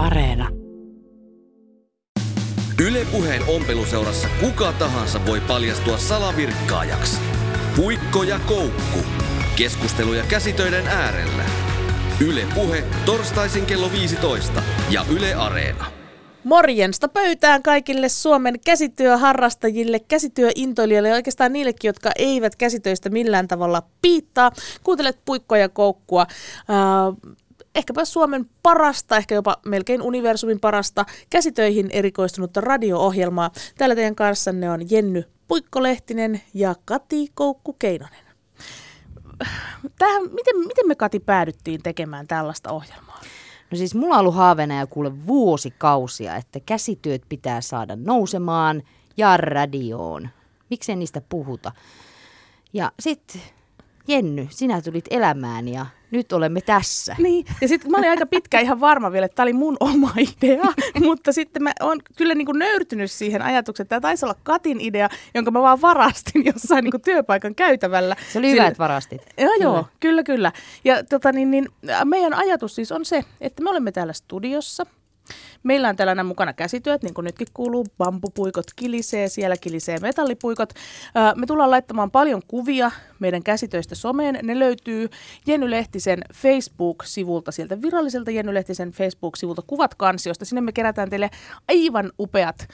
Areena. 0.00 0.48
Ylepuheen 2.86 3.42
ompeluseurassa 3.48 4.28
kuka 4.40 4.72
tahansa 4.72 5.26
voi 5.26 5.40
paljastua 5.40 5.98
salavirkkaajaksi. 5.98 7.20
Puikko 7.76 8.22
ja 8.22 8.40
koukku. 8.46 8.98
Keskusteluja 9.56 10.24
käsitöiden 10.28 10.86
äärellä. 10.86 11.44
Yle 12.28 12.46
Puhe 12.54 12.84
torstaisin 13.06 13.66
kello 13.66 13.92
15 13.92 14.62
ja 14.90 15.04
Yle 15.16 15.34
Areena. 15.34 15.84
Morjensta 16.44 17.08
pöytään 17.08 17.62
kaikille 17.62 18.08
Suomen 18.08 18.60
käsityöharrastajille, 18.64 20.00
käsityöintoilijoille 20.00 21.08
ja 21.08 21.14
oikeastaan 21.14 21.52
niillekin, 21.52 21.88
jotka 21.88 22.10
eivät 22.18 22.56
käsitöistä 22.56 23.08
millään 23.08 23.48
tavalla 23.48 23.82
piittaa. 24.02 24.52
Kuuntelet 24.82 25.18
puikkoja 25.24 25.68
koukkua. 25.68 26.26
Äh, 26.30 27.36
ehkäpä 27.74 28.04
Suomen 28.04 28.46
parasta, 28.62 29.16
ehkä 29.16 29.34
jopa 29.34 29.56
melkein 29.66 30.02
universumin 30.02 30.60
parasta 30.60 31.04
käsitöihin 31.30 31.90
erikoistunutta 31.90 32.60
radio-ohjelmaa. 32.60 33.50
Täällä 33.78 33.94
teidän 33.94 34.14
kanssanne 34.14 34.70
on 34.70 34.90
Jenny 34.90 35.24
Puikkolehtinen 35.48 36.40
ja 36.54 36.74
Kati 36.84 37.28
Koukku-Keinonen. 37.34 38.24
Tähän, 39.98 40.22
miten, 40.22 40.58
miten 40.66 40.88
me 40.88 40.94
Kati 40.94 41.20
päädyttiin 41.20 41.82
tekemään 41.82 42.26
tällaista 42.26 42.72
ohjelmaa? 42.72 43.20
No 43.70 43.76
siis 43.76 43.94
mulla 43.94 44.14
on 44.14 44.20
ollut 44.20 44.34
haaveena 44.34 44.80
jo 44.80 44.86
kuule 44.86 45.26
vuosikausia, 45.26 46.36
että 46.36 46.60
käsityöt 46.60 47.22
pitää 47.28 47.60
saada 47.60 47.96
nousemaan 47.96 48.82
ja 49.16 49.36
radioon. 49.36 50.28
Miksei 50.70 50.96
niistä 50.96 51.20
puhuta? 51.28 51.72
Ja 52.72 52.92
sitten 53.00 53.40
Jenny, 54.08 54.46
sinä 54.50 54.82
tulit 54.82 55.04
elämään 55.10 55.68
ja 55.68 55.86
nyt 56.10 56.32
olemme 56.32 56.60
tässä. 56.60 57.16
Niin, 57.18 57.46
ja 57.60 57.68
sitten 57.68 57.90
mä 57.90 57.98
olin 57.98 58.10
aika 58.10 58.26
pitkä 58.26 58.60
ihan 58.60 58.80
varma 58.80 59.12
vielä, 59.12 59.26
että 59.26 59.36
tämä 59.36 59.44
oli 59.44 59.52
mun 59.52 59.76
oma 59.80 60.10
idea, 60.18 60.64
mutta 61.06 61.32
sitten 61.32 61.62
mä 61.62 61.72
oon 61.80 61.98
kyllä 62.16 62.34
niin 62.34 62.46
kuin 62.46 62.58
nöyrtynyt 62.58 63.10
siihen 63.10 63.42
ajatukseen, 63.42 63.84
että 63.84 63.88
tämä 63.88 64.00
taisi 64.00 64.24
olla 64.24 64.36
Katin 64.42 64.80
idea, 64.80 65.08
jonka 65.34 65.50
mä 65.50 65.62
vaan 65.62 65.80
varastin 65.80 66.44
jossain 66.44 66.84
niin 66.84 66.90
kuin 66.90 67.02
työpaikan 67.02 67.54
käytävällä. 67.54 68.16
Se 68.32 68.38
oli 68.38 68.50
hyvä, 68.50 68.66
että 68.66 68.78
varastit. 68.78 69.22
Joo, 69.38 69.54
joo, 69.60 69.86
kyllä, 70.00 70.22
kyllä. 70.22 70.52
Ja 70.84 71.04
tota, 71.04 71.32
niin, 71.32 71.50
niin, 71.50 71.68
meidän 72.04 72.34
ajatus 72.34 72.74
siis 72.74 72.92
on 72.92 73.04
se, 73.04 73.24
että 73.40 73.62
me 73.62 73.70
olemme 73.70 73.92
täällä 73.92 74.12
studiossa, 74.12 74.86
Meillä 75.62 75.88
on 75.88 75.96
tällainen 75.96 76.26
mukana 76.26 76.52
käsityöt, 76.52 77.02
niin 77.02 77.14
kuin 77.14 77.24
nytkin 77.24 77.46
kuuluu, 77.54 77.86
bambupuikot 77.98 78.66
kilisee, 78.76 79.28
siellä 79.28 79.56
kilisee 79.56 79.98
metallipuikot. 79.98 80.72
Me 81.36 81.46
tullaan 81.46 81.70
laittamaan 81.70 82.10
paljon 82.10 82.42
kuvia 82.48 82.90
meidän 83.18 83.42
käsitöistä 83.42 83.94
someen. 83.94 84.38
Ne 84.42 84.58
löytyy 84.58 85.08
Jenny 85.46 85.70
Lehtisen 85.70 86.24
Facebook-sivulta, 86.34 87.52
sieltä 87.52 87.82
viralliselta 87.82 88.30
Jenny 88.30 88.54
Lehtisen 88.54 88.90
Facebook-sivulta 88.90 89.62
kuvat 89.66 89.94
kansiosta. 89.94 90.44
Sinne 90.44 90.60
me 90.60 90.72
kerätään 90.72 91.10
teille 91.10 91.30
aivan 91.68 92.12
upeat 92.18 92.68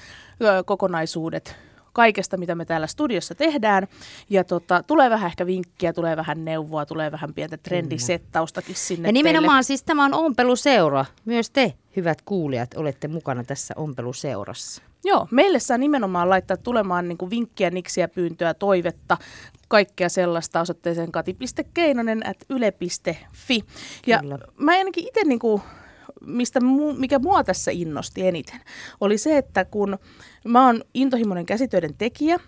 kokonaisuudet 0.66 1.56
kaikesta, 1.96 2.36
mitä 2.36 2.54
me 2.54 2.64
täällä 2.64 2.86
studiossa 2.86 3.34
tehdään. 3.34 3.86
Ja 4.30 4.44
tota, 4.44 4.82
tulee 4.82 5.10
vähän 5.10 5.26
ehkä 5.26 5.46
vinkkiä, 5.46 5.92
tulee 5.92 6.16
vähän 6.16 6.44
neuvoa, 6.44 6.86
tulee 6.86 7.12
vähän 7.12 7.34
pientä 7.34 7.56
trendisettaustakin 7.56 8.76
sinne 8.76 9.08
Ja 9.08 9.12
nimenomaan 9.12 9.56
teille. 9.56 9.62
siis 9.62 9.82
tämä 9.82 10.04
on 10.04 10.14
ompeluseura. 10.14 11.04
Myös 11.24 11.50
te, 11.50 11.72
hyvät 11.96 12.22
kuulijat, 12.22 12.74
olette 12.76 13.08
mukana 13.08 13.44
tässä 13.44 13.74
ompeluseurassa. 13.76 14.82
Joo, 15.04 15.28
meille 15.30 15.58
saa 15.58 15.78
nimenomaan 15.78 16.30
laittaa 16.30 16.56
tulemaan 16.56 17.08
niin 17.08 17.18
kuin 17.18 17.30
vinkkiä, 17.30 17.70
niksiä, 17.70 18.08
pyyntöä, 18.08 18.54
toivetta, 18.54 19.16
kaikkea 19.68 20.08
sellaista 20.08 20.60
osoitteeseen 20.60 21.12
kati.keinonen 21.12 22.26
at 22.26 22.36
yle.fi. 22.50 23.60
Ja 24.06 24.18
Kyllä. 24.18 24.38
mä 24.58 24.72
ainakin 24.72 25.08
itse 25.08 25.24
niin 25.24 25.38
kuin 25.38 25.62
mistä, 26.26 26.60
mikä 26.98 27.18
mua 27.18 27.44
tässä 27.44 27.70
innosti 27.70 28.26
eniten, 28.26 28.60
oli 29.00 29.18
se, 29.18 29.38
että 29.38 29.64
kun 29.64 29.98
mä 30.44 30.66
oon 30.66 30.82
intohimoinen 30.94 31.46
käsitöiden 31.46 31.94
tekijä, 31.98 32.38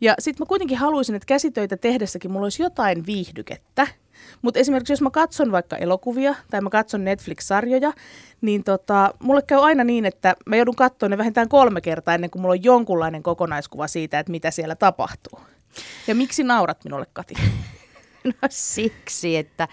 ja 0.00 0.14
sitten 0.18 0.44
mä 0.44 0.48
kuitenkin 0.48 0.78
haluaisin, 0.78 1.14
että 1.14 1.26
käsitöitä 1.26 1.76
tehdessäkin 1.76 2.30
mulla 2.30 2.44
olisi 2.44 2.62
jotain 2.62 3.06
viihdykettä. 3.06 3.86
Mutta 4.42 4.60
esimerkiksi 4.60 4.92
jos 4.92 5.02
mä 5.02 5.10
katson 5.10 5.52
vaikka 5.52 5.76
elokuvia 5.76 6.34
tai 6.50 6.60
mä 6.60 6.70
katson 6.70 7.04
Netflix-sarjoja, 7.04 7.92
niin 8.40 8.64
tota, 8.64 9.14
mulle 9.22 9.42
käy 9.42 9.58
aina 9.58 9.84
niin, 9.84 10.04
että 10.04 10.36
mä 10.46 10.56
joudun 10.56 10.76
katsoa 10.76 11.08
ne 11.08 11.18
vähintään 11.18 11.48
kolme 11.48 11.80
kertaa 11.80 12.14
ennen 12.14 12.30
kuin 12.30 12.42
mulla 12.42 12.52
on 12.52 12.64
jonkunlainen 12.64 13.22
kokonaiskuva 13.22 13.86
siitä, 13.88 14.18
että 14.18 14.30
mitä 14.30 14.50
siellä 14.50 14.74
tapahtuu. 14.74 15.40
Ja 16.06 16.14
miksi 16.14 16.42
naurat 16.44 16.84
minulle, 16.84 17.06
Kati? 17.12 17.34
No 18.24 18.48
siksi, 18.50 19.36
että 19.36 19.68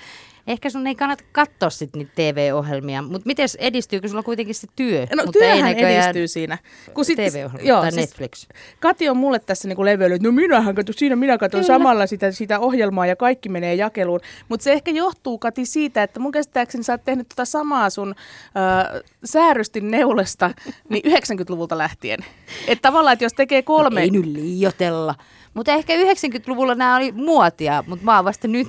Ehkä 0.48 0.70
sun 0.70 0.88
ei 0.88 0.96
kannata 0.96 1.24
katsoa 1.32 1.70
sit 1.70 1.96
niitä 1.96 2.12
TV-ohjelmia, 2.16 3.02
mutta 3.02 3.26
miten 3.26 3.48
edistyykö 3.60 4.08
sulla 4.08 4.24
kuitenkin 4.24 4.56
se 4.56 4.68
työ? 4.76 5.08
No 5.16 5.24
mutta 5.26 5.40
työhän 5.40 5.78
ei 5.78 5.96
edistyy 5.96 6.28
siinä. 6.28 6.58
Kun 6.94 7.06
sit, 7.06 7.16
TV-ohjelma 7.16 7.68
joo, 7.68 7.82
tai 7.82 7.92
siis 7.92 8.10
Netflix. 8.10 8.48
Kati 8.80 9.10
on 9.10 9.18
mulle 9.18 9.40
tässä 9.40 9.68
niinku 9.68 9.86
leveily, 9.86 10.16
että 10.16 10.28
no 10.28 10.32
minähän 10.32 10.76
katson, 10.76 10.96
siinä 10.98 11.16
minä 11.16 11.38
katson 11.38 11.64
samalla 11.64 12.08
sitä, 12.08 12.32
sitä 12.32 12.60
ohjelmaa 12.60 13.06
ja 13.06 13.16
kaikki 13.16 13.50
menee 13.50 13.76
jakeluun. 13.76 14.20
Mutta 14.50 14.64
se 14.64 14.72
ehkä 14.72 14.92
johtuu 14.92 15.38
Kati 15.38 15.66
siitä, 15.66 16.04
että 16.04 16.20
mun 16.20 16.32
käsittääkseni 16.32 16.84
sä 16.84 16.94
oot 16.94 17.06
tehnyt 17.06 17.30
tota 17.30 17.46
samaa 17.46 17.90
sun 17.90 18.16
äh, 18.18 19.02
säärystin 19.26 19.92
neulesta 19.92 20.52
niin 20.90 21.04
90-luvulta 21.06 21.78
lähtien. 21.78 22.20
Että 22.68 22.82
tavallaan, 22.82 23.14
että 23.14 23.26
jos 23.26 23.34
tekee 23.34 23.62
kolme... 23.62 24.00
No 24.00 24.04
ei 24.04 24.10
nyt 24.10 24.26
liiotella. 24.26 25.16
Mutta 25.54 25.72
ehkä 25.72 25.94
90-luvulla 25.96 26.76
nämä 26.76 26.96
oli 26.96 27.12
muotia, 27.12 27.84
mutta 27.88 28.06
mä 28.06 28.16
oon 28.16 28.26
vasta 28.26 28.48
nyt 28.48 28.68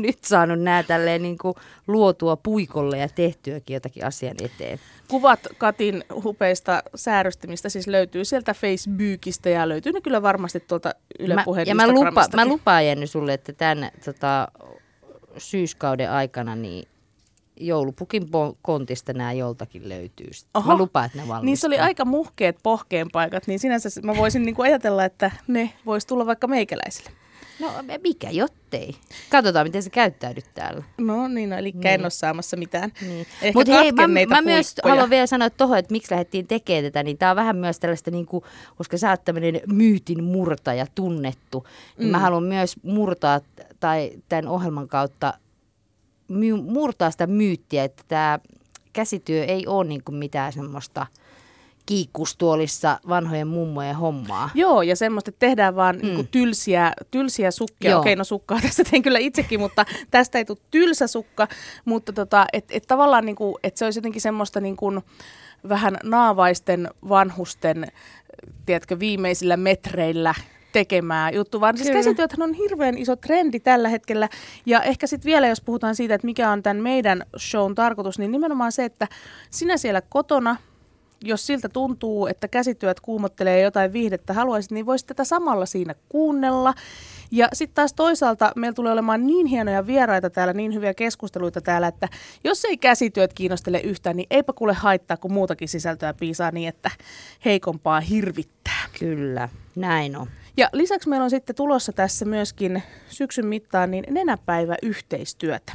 nyt 0.06 0.24
saanut 0.24 0.60
nämä 0.60 0.82
tälleen 0.82 1.22
niin 1.22 1.38
kuin 1.38 1.54
luotua 1.86 2.36
puikolle 2.36 2.98
ja 2.98 3.08
tehtyäkin 3.08 3.74
jotakin 3.74 4.06
asian 4.06 4.36
eteen. 4.42 4.80
Kuvat 5.08 5.40
Katin 5.58 6.04
hupeista 6.24 6.82
säärystimistä 6.94 7.68
siis 7.68 7.86
löytyy 7.86 8.24
sieltä 8.24 8.54
Facebookista 8.54 9.48
ja 9.48 9.68
löytyy 9.68 9.92
ne 9.92 10.00
kyllä 10.00 10.22
varmasti 10.22 10.60
tuolta 10.60 10.94
Yle 11.18 11.34
mä, 11.34 11.44
Ja 11.66 11.74
mä, 11.74 11.92
lupa, 11.92 12.24
mä 12.36 12.46
lupaan 12.46 12.86
Jenny 12.86 13.06
sulle, 13.06 13.32
että 13.32 13.52
tämän 13.52 13.90
tota, 14.04 14.48
syyskauden 15.38 16.10
aikana 16.10 16.56
niin 16.56 16.88
joulupukin 17.60 18.28
kontista 18.62 19.12
nämä 19.12 19.32
joltakin 19.32 19.88
löytyy. 19.88 20.30
Oho. 20.54 20.72
Mä 20.72 20.78
lupaan, 20.78 21.06
että 21.06 21.18
ne 21.18 21.28
valmistuu. 21.28 21.44
Niin 21.44 21.56
se 21.56 21.66
oli 21.66 21.78
aika 21.78 22.04
muhkeet 22.04 22.56
pohkeen 22.62 23.10
paikat, 23.12 23.46
niin 23.46 23.58
sinänsä 23.58 23.88
mä 24.02 24.16
voisin 24.16 24.42
niinku 24.42 24.62
ajatella, 24.62 25.04
että 25.04 25.30
ne 25.46 25.72
vois 25.86 26.06
tulla 26.06 26.26
vaikka 26.26 26.46
meikäläisille. 26.46 27.10
No 27.60 27.68
mikä 28.04 28.30
jottei. 28.30 28.94
Katsotaan, 29.30 29.66
miten 29.66 29.82
se 29.82 29.90
käyttäydyt 29.90 30.44
täällä. 30.54 30.84
No 30.98 31.28
niin, 31.28 31.50
no, 31.50 31.56
eli 31.56 31.72
niin. 31.74 31.86
en 31.86 32.02
ole 32.02 32.10
saamassa 32.10 32.56
mitään. 32.56 32.92
Niin. 33.00 33.26
Mutta 33.54 33.72
hei, 33.72 33.92
mä, 33.92 34.06
mä 34.28 34.42
myös 34.42 34.74
haluan 34.84 35.10
vielä 35.10 35.26
sanoa 35.26 35.50
tuohon, 35.50 35.78
että 35.78 35.92
miksi 35.92 36.10
lähdettiin 36.10 36.46
tekemään 36.46 36.84
tätä, 36.84 37.02
niin 37.02 37.18
tämä 37.18 37.30
on 37.30 37.36
vähän 37.36 37.56
myös 37.56 37.80
tällaista, 37.80 38.10
niin 38.10 38.26
kuin, 38.26 38.44
koska 38.76 38.98
sä 38.98 39.10
oot 39.10 39.24
tämmöinen 39.24 39.60
myytin 39.72 40.24
murtaja 40.24 40.86
tunnettu, 40.94 41.66
niin 41.98 42.08
mm. 42.08 42.12
mä 42.12 42.18
haluan 42.18 42.44
myös 42.44 42.76
murtaa 42.82 43.40
tai 43.80 44.10
tämän 44.28 44.48
ohjelman 44.48 44.88
kautta 44.88 45.34
my, 46.28 46.52
murtaa 46.52 47.10
sitä 47.10 47.26
myyttiä, 47.26 47.84
että 47.84 48.02
tämä 48.08 48.38
käsityö 48.92 49.44
ei 49.44 49.66
ole 49.66 49.88
niin 49.88 50.04
kuin 50.04 50.16
mitään 50.16 50.52
semmoista– 50.52 51.06
kiikkustuolissa 51.90 52.98
vanhojen 53.08 53.46
mummojen 53.46 53.96
hommaa. 53.96 54.50
Joo, 54.54 54.82
ja 54.82 54.96
semmoista, 54.96 55.28
että 55.28 55.38
tehdään 55.38 55.76
vaan 55.76 55.96
mm. 55.96 56.02
niin 56.02 56.28
tylsiä, 56.28 56.92
tylsiä 57.10 57.50
sukkia. 57.50 57.90
Joo. 57.90 58.00
Okei, 58.00 58.16
no 58.16 58.24
sukkaa 58.24 58.60
tästä 58.66 58.84
tein 58.84 59.02
kyllä 59.02 59.18
itsekin, 59.18 59.60
mutta 59.60 59.86
tästä 60.10 60.38
ei 60.38 60.44
tule 60.44 60.58
tylsä 60.70 61.06
sukka. 61.06 61.48
Mutta 61.84 62.12
tota, 62.12 62.46
että 62.52 62.74
et 62.76 62.84
tavallaan, 62.86 63.26
niin 63.26 63.36
kuin, 63.36 63.54
että 63.62 63.78
se 63.78 63.84
olisi 63.84 63.98
jotenkin 63.98 64.20
semmoista 64.20 64.60
niin 64.60 64.76
kuin, 64.76 65.00
vähän 65.68 65.96
naavaisten 66.02 66.88
vanhusten, 67.08 67.86
tiedätkö, 68.66 68.98
viimeisillä 68.98 69.56
metreillä 69.56 70.34
tekemää 70.72 71.30
juttu, 71.30 71.60
vaan 71.60 71.76
siis 71.76 71.90
käsityöthän 71.90 72.42
on 72.42 72.54
hirveän 72.54 72.98
iso 72.98 73.16
trendi 73.16 73.60
tällä 73.60 73.88
hetkellä. 73.88 74.28
Ja 74.66 74.82
ehkä 74.82 75.06
sitten 75.06 75.30
vielä, 75.30 75.48
jos 75.48 75.60
puhutaan 75.60 75.96
siitä, 75.96 76.14
että 76.14 76.26
mikä 76.26 76.50
on 76.50 76.62
tämän 76.62 76.76
meidän 76.76 77.22
shown 77.38 77.74
tarkoitus, 77.74 78.18
niin 78.18 78.32
nimenomaan 78.32 78.72
se, 78.72 78.84
että 78.84 79.08
sinä 79.50 79.76
siellä 79.76 80.00
kotona– 80.00 80.56
jos 81.22 81.46
siltä 81.46 81.68
tuntuu, 81.68 82.26
että 82.26 82.48
käsityöt 82.48 83.00
kuumottelee 83.00 83.60
jotain 83.60 83.92
viihdettä 83.92 84.32
haluaisit, 84.32 84.70
niin 84.70 84.86
voisit 84.86 85.06
tätä 85.06 85.24
samalla 85.24 85.66
siinä 85.66 85.94
kuunnella. 86.08 86.74
Ja 87.30 87.48
sitten 87.52 87.74
taas 87.74 87.92
toisaalta 87.92 88.52
meillä 88.56 88.74
tulee 88.74 88.92
olemaan 88.92 89.26
niin 89.26 89.46
hienoja 89.46 89.86
vieraita 89.86 90.30
täällä, 90.30 90.52
niin 90.52 90.74
hyviä 90.74 90.94
keskusteluita 90.94 91.60
täällä, 91.60 91.88
että 91.88 92.08
jos 92.44 92.64
ei 92.64 92.76
käsityöt 92.76 93.32
kiinnostele 93.32 93.80
yhtään, 93.80 94.16
niin 94.16 94.26
eipä 94.30 94.52
kuule 94.52 94.72
haittaa, 94.72 95.16
kun 95.16 95.32
muutakin 95.32 95.68
sisältöä 95.68 96.14
piisaa 96.14 96.50
niin, 96.50 96.68
että 96.68 96.90
heikompaa 97.44 98.00
hirvittää. 98.00 98.88
Kyllä, 98.98 99.48
näin 99.76 100.16
on. 100.16 100.26
Ja 100.56 100.68
lisäksi 100.72 101.08
meillä 101.08 101.24
on 101.24 101.30
sitten 101.30 101.56
tulossa 101.56 101.92
tässä 101.92 102.24
myöskin 102.24 102.82
syksyn 103.08 103.46
mittaan 103.46 103.90
niin 103.90 104.04
nenäpäivä 104.10 104.76
yhteistyötä. 104.82 105.72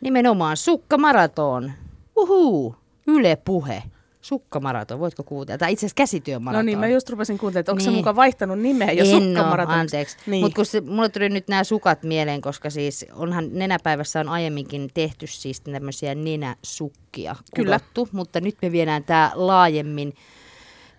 Nimenomaan 0.00 0.56
sukkamaraton. 0.56 1.72
Uhuu, 2.16 2.76
Yle 3.06 3.36
Puhe. 3.36 3.82
Sukkamaraton, 4.22 4.98
voitko 4.98 5.22
kuuntella? 5.22 5.58
Tai 5.58 5.72
itse 5.72 5.86
asiassa 5.86 5.94
käsityömaraton. 5.94 6.64
No 6.64 6.66
niin, 6.66 6.78
mä 6.78 6.88
just 6.88 7.10
rupesin 7.10 7.38
kuuntelemaan, 7.38 7.60
että 7.60 7.72
onko 7.72 7.78
niin. 7.78 7.90
se 7.90 7.96
mukaan 7.96 8.16
vaihtanut 8.16 8.58
nimeä 8.58 8.92
jo 8.92 9.04
sukkamaraton? 9.04 9.74
anteeksi. 9.74 10.16
Niin. 10.26 10.44
Mutta 10.44 10.56
kun 10.56 10.66
se, 10.66 10.80
mulle 10.80 11.08
tuli 11.08 11.28
nyt 11.28 11.48
nämä 11.48 11.64
sukat 11.64 12.02
mieleen, 12.02 12.40
koska 12.40 12.70
siis 12.70 13.06
onhan 13.12 13.48
nenäpäivässä 13.52 14.20
on 14.20 14.28
aiemminkin 14.28 14.90
tehty 14.94 15.26
siis 15.26 15.60
tämmöisiä 15.60 16.14
nenäsukkia 16.14 17.36
Kyllä. 17.54 17.78
kudottu, 17.78 18.08
mutta 18.12 18.40
nyt 18.40 18.56
me 18.62 18.72
viedään 18.72 19.04
tämä 19.04 19.30
laajemmin 19.34 20.14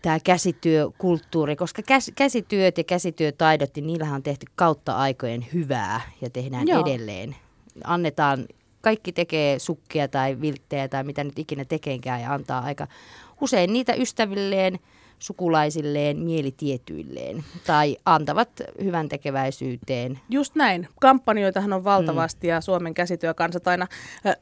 tämä 0.02 0.20
käsityökulttuuri, 0.20 1.56
koska 1.56 1.82
käs, 1.82 2.12
käsityöt 2.16 2.78
ja 2.78 2.84
käsityötaidot, 2.84 3.76
niin 3.76 3.88
niillähän 3.88 4.16
on 4.16 4.24
tehty 4.24 4.46
kautta 4.56 4.96
aikojen 4.96 5.46
hyvää 5.54 6.02
ja 6.22 6.30
tehdään 6.30 6.68
Joo. 6.68 6.82
edelleen. 6.82 7.36
Annetaan 7.84 8.46
kaikki 8.84 9.12
tekee 9.12 9.60
sukkia 9.60 10.08
tai 10.08 10.42
vilttejä 10.42 10.88
tai 10.88 11.04
mitä 11.04 11.24
nyt 11.24 11.40
ikinä 11.40 11.66
tekeekään 11.66 12.22
ja 12.22 12.34
antaa 12.34 12.62
aika 12.62 12.88
usein 13.42 13.74
niitä 13.74 13.94
ystävilleen– 13.94 14.80
sukulaisilleen 15.24 16.18
mielitietyilleen 16.18 17.44
tai 17.68 17.98
antavat 18.06 18.50
hyvän 18.84 19.10
tekeväisyyteen. 19.10 20.20
Just 20.30 20.56
näin. 20.56 20.88
Kampanjoitahan 21.02 21.74
on 21.74 21.84
valtavasti 21.84 22.48
mm. 22.48 22.50
ja 22.50 22.62
Suomen 22.62 22.94
käsityökansat 22.94 23.68
aina 23.68 23.88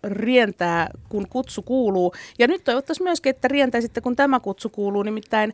rientää, 0.04 0.90
kun 1.10 1.28
kutsu 1.30 1.62
kuuluu. 1.62 2.14
Ja 2.40 2.48
nyt 2.48 2.64
toivottaisiin 2.64 3.04
myöskin, 3.04 3.30
että 3.30 3.48
rientäisitte, 3.48 4.02
kun 4.02 4.16
tämä 4.16 4.40
kutsu 4.40 4.70
kuuluu. 4.70 5.04
Nimittäin 5.04 5.54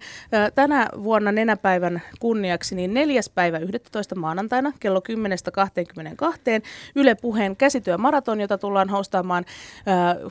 tänä 0.55 0.89
vuonna 1.03 1.31
nenäpäivän 1.31 2.01
kunniaksi, 2.19 2.75
niin 2.75 2.93
neljäs 2.93 3.29
päivä 3.29 3.57
11. 3.57 4.15
maanantaina 4.15 4.73
kello 4.79 4.99
10.22 4.99 5.05
Yle 6.95 7.15
Puheen 7.15 7.55
käsityömaraton, 7.55 8.41
jota 8.41 8.57
tullaan 8.57 8.89
hostaamaan 8.89 9.45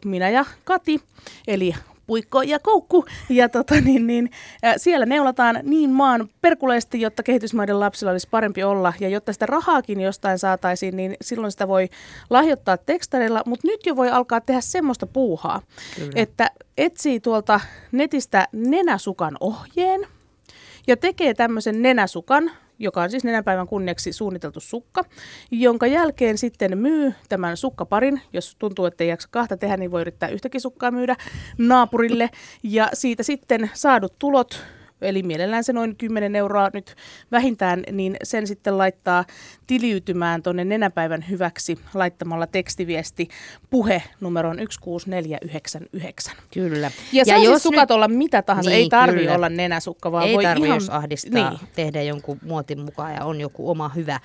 minä 0.04 0.30
ja 0.30 0.44
Kati, 0.64 1.00
eli 1.48 1.74
puikko 2.06 2.42
ja 2.42 2.58
koukku. 2.58 3.04
Ja 3.28 3.48
tota, 3.48 3.74
niin, 3.80 4.06
niin, 4.06 4.30
siellä 4.76 5.06
neulataan 5.06 5.58
niin 5.62 5.90
maan 5.90 6.28
perkuleesti, 6.40 7.00
jotta 7.00 7.22
kehitysmaiden 7.22 7.80
lapsilla 7.80 8.12
olisi 8.12 8.28
parempi 8.30 8.64
olla. 8.64 8.92
Ja 9.00 9.08
jotta 9.08 9.32
sitä 9.32 9.46
rahaakin 9.46 10.00
jostain 10.00 10.38
saataisiin, 10.38 10.96
niin 10.96 11.16
silloin 11.20 11.52
sitä 11.52 11.68
voi 11.68 11.88
lahjoittaa 12.30 12.76
tekstareilla. 12.76 13.42
Mutta 13.46 13.68
nyt 13.68 13.86
jo 13.86 13.96
voi 13.96 14.10
alkaa 14.10 14.40
tehdä 14.40 14.60
semmoista 14.60 15.06
puuhaa, 15.06 15.62
Kyllä. 15.96 16.12
että 16.14 16.50
etsii 16.78 17.20
tuolta 17.20 17.60
netistä 17.92 18.48
nenäsukan 18.52 19.36
ohjeen 19.40 20.06
ja 20.86 20.96
tekee 20.96 21.34
tämmöisen 21.34 21.82
nenäsukan, 21.82 22.50
joka 22.78 23.02
on 23.02 23.10
siis 23.10 23.24
nenäpäivän 23.24 23.66
kunniaksi 23.66 24.12
suunniteltu 24.12 24.60
sukka, 24.60 25.02
jonka 25.50 25.86
jälkeen 25.86 26.38
sitten 26.38 26.78
myy 26.78 27.14
tämän 27.28 27.56
sukkaparin. 27.56 28.20
Jos 28.32 28.56
tuntuu, 28.58 28.86
että 28.86 29.04
ei 29.04 29.10
jaksa 29.10 29.28
kahta 29.30 29.56
tehdä, 29.56 29.76
niin 29.76 29.90
voi 29.90 30.00
yrittää 30.00 30.28
yhtäkin 30.28 30.60
sukkaa 30.60 30.90
myydä 30.90 31.16
naapurille. 31.58 32.30
Ja 32.62 32.88
siitä 32.92 33.22
sitten 33.22 33.70
saadut 33.74 34.18
tulot 34.18 34.62
eli 35.00 35.22
mielellään 35.22 35.64
se 35.64 35.72
noin 35.72 35.96
10 35.96 36.36
euroa 36.36 36.70
nyt 36.72 36.94
vähintään, 37.32 37.82
niin 37.92 38.16
sen 38.22 38.46
sitten 38.46 38.78
laittaa 38.78 39.24
tiliytymään 39.66 40.42
tuonne 40.42 40.64
nenäpäivän 40.64 41.24
hyväksi 41.30 41.78
laittamalla 41.94 42.46
tekstiviesti 42.46 43.28
puhe 43.70 44.02
numeroon 44.20 44.56
16499. 44.56 46.32
Kyllä. 46.54 46.90
Ja, 47.12 47.24
ja 47.26 47.38
jos 47.38 47.52
siis 47.52 47.62
sukat 47.62 47.88
nyt... 47.88 47.90
olla 47.90 48.08
mitä 48.08 48.42
tahansa, 48.42 48.70
niin, 48.70 48.78
ei 48.78 48.88
tarvi 48.88 49.28
olla 49.28 49.48
nenäsukka, 49.48 50.12
vaan 50.12 50.26
ei 50.26 50.34
voi 50.34 50.42
tarvi, 50.44 50.66
ihan... 50.66 50.76
jos 50.76 50.90
ahdistaa, 50.90 51.50
niin. 51.50 51.60
tehdä 51.74 52.02
jonkun 52.02 52.38
muotin 52.42 52.80
mukaan 52.80 53.14
ja 53.14 53.24
on 53.24 53.40
joku 53.40 53.70
oma 53.70 53.88
hyvä, 53.88 54.20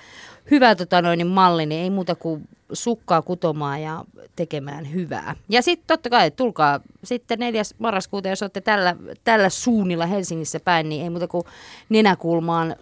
hyvä 0.50 0.74
tota 0.74 1.02
noin, 1.02 1.26
malli, 1.26 1.66
niin 1.66 1.82
ei 1.82 1.90
muuta 1.90 2.14
kuin 2.14 2.48
sukkaa 2.72 3.22
kutomaan 3.22 3.82
ja 3.82 4.04
tekemään 4.36 4.92
hyvää. 4.92 5.36
Ja 5.48 5.62
sitten 5.62 5.86
totta 5.86 6.10
kai, 6.10 6.30
tulkaa 6.30 6.80
sitten 7.04 7.38
4. 7.38 7.62
marraskuuta, 7.78 8.28
jos 8.28 8.42
olette 8.42 8.60
tällä, 8.60 8.96
tällä 9.24 9.48
suunnilla 9.48 10.06
Helsingissä 10.06 10.60
päin, 10.60 10.88
niin 10.88 11.02
ei 11.02 11.10
muuta 11.10 11.28
kuin 11.28 11.44
nenäkulmaan 11.88 12.76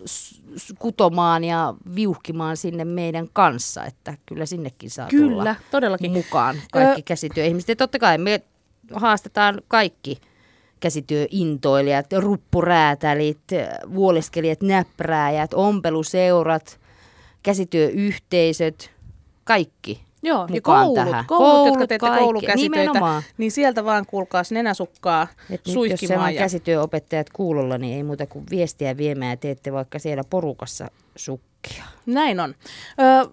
kutomaan 0.79 1.45
ja 1.45 1.75
viuhkimaan 1.95 2.57
sinne 2.57 2.85
meidän 2.85 3.29
kanssa, 3.33 3.85
että 3.85 4.15
kyllä 4.27 4.47
sinnekin 4.47 4.91
saa 4.91 5.09
kyllä, 5.09 5.31
tulla 5.31 5.55
todellakin. 5.71 6.13
mukaan 6.13 6.57
kaikki 6.73 7.01
Ö... 7.01 7.05
käsityöihmiset. 7.05 7.69
Ja 7.69 7.77
totta 7.77 7.99
kai 7.99 8.19
me 8.19 8.43
haastetaan 8.93 9.63
kaikki 9.69 10.21
käsityöintoilijat, 10.81 12.13
ruppuräätälit, 12.13 13.41
vuoleskelijat, 13.95 14.63
näprääjät, 14.63 15.55
ompeluseurat, 15.55 16.81
käsityöyhteisöt, 17.43 18.91
kaikki 19.51 20.01
Joo, 20.23 20.47
ja 20.53 20.61
koulut, 20.61 20.95
tähän. 20.95 21.25
koulut, 21.27 21.47
koulut 21.49 21.67
jotka 21.67 21.87
teette 21.87 22.07
kaikki. 22.07 22.25
koulukäsitöitä, 22.25 22.81
Nimenomaan. 22.83 23.23
niin 23.39 23.51
sieltä 23.53 23.85
vaan 23.85 24.07
kuulkaas 24.07 24.53
nenäsukkaa 24.53 25.27
Et 25.51 25.61
suihkimaan. 25.67 26.21
Nyt, 26.21 26.29
jos 26.29 26.35
ja... 26.35 26.41
käsityöopettajat 26.41 27.31
kuulolla, 27.33 27.79
niin 27.79 27.97
ei 27.97 28.03
muuta 28.03 28.27
kuin 28.27 28.45
viestiä 28.51 28.97
viemään 28.97 29.31
ja 29.31 29.37
teette 29.37 29.73
vaikka 29.73 29.99
siellä 29.99 30.23
porukassa 30.31 30.89
sukkia. 31.17 31.85
Näin 32.07 32.41
on. 32.41 32.55
Ö, 33.01 33.31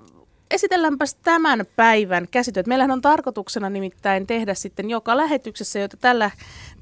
esitelläänpäs 0.52 1.16
tämän 1.16 1.66
päivän 1.76 2.28
käsityöt. 2.32 2.68
Meillähän 2.68 2.92
on 2.92 3.02
tarkoituksena 3.02 3.70
nimittäin 3.70 4.28
tehdä 4.28 4.54
sitten 4.54 4.90
joka 4.90 5.18
lähetyksessä, 5.18 5.80
jota 5.80 5.98
tällä 5.98 6.32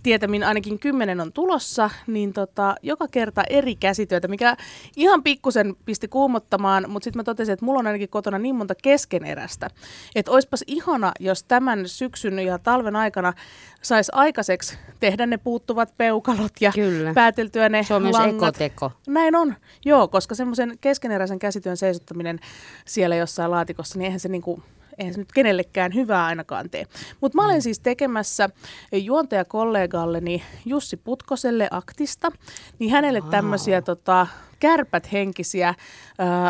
tietämin 0.04 0.44
ainakin 0.44 0.80
kymmenen 0.80 1.22
on 1.22 1.34
tulossa, 1.34 1.90
niin 2.08 2.34
tota, 2.34 2.76
joka 2.82 3.08
kerta 3.12 3.44
eri 3.50 3.76
käsityötä, 3.76 4.28
mikä 4.28 4.58
ihan 4.96 5.24
pikkusen 5.24 5.76
pisti 5.86 6.08
kuumottamaan, 6.08 6.86
mutta 6.88 7.04
sitten 7.04 7.20
mä 7.20 7.24
totesin, 7.24 7.54
että 7.54 7.66
mulla 7.66 7.80
on 7.80 7.88
ainakin 7.88 8.10
kotona 8.10 8.40
niin 8.40 8.56
monta 8.56 8.76
keskenerästä, 8.84 9.70
että 10.16 10.32
olisipas 10.32 10.64
ihana, 10.68 11.12
jos 11.20 11.44
tämän 11.44 11.88
syksyn 11.88 12.40
ja 12.40 12.60
talven 12.60 12.96
aikana 12.96 13.34
saisi 13.82 14.12
aikaiseksi 14.16 14.78
tehdä 15.00 15.26
ne 15.26 15.38
puuttuvat 15.38 15.94
peukalot 15.98 16.52
ja 16.62 16.72
Kyllä. 16.72 17.14
pääteltyä 17.14 17.70
ne 17.70 17.84
Se 17.84 17.94
on 17.94 18.04
langat. 18.04 18.32
myös 18.32 18.36
ekoteko. 18.36 18.92
Näin 19.08 19.36
on, 19.36 19.56
joo, 19.86 20.08
koska 20.08 20.36
semmoisen 20.36 20.78
keskeneräisen 20.82 21.40
käsityön 21.40 21.78
seisottaminen 21.78 22.40
siellä 22.86 23.16
jossain 23.16 23.52
laatikossa, 23.56 24.00
niin 24.00 24.06
eihän 24.06 24.19
se 24.19 24.30
niinku 24.30 24.63
eihän 24.98 25.13
se 25.13 25.19
nyt 25.19 25.31
kenellekään 25.31 25.94
hyvää 25.94 26.25
ainakaan 26.25 26.69
tee. 26.69 26.86
Mutta 27.22 27.36
mä 27.36 27.46
olen 27.46 27.57
mm. 27.57 27.62
siis 27.62 27.80
tekemässä 27.80 28.50
juontajakollegalleni 28.92 30.44
Jussi 30.66 30.98
Putkoselle 30.98 31.68
aktista, 31.72 32.31
niin 32.80 32.92
hänelle 32.92 33.19
wow. 33.19 33.30
tämmöisiä 33.30 33.81
tota, 33.81 34.28
kärpät 34.60 35.12
henkisiä 35.12 35.69
äh, 35.69 35.75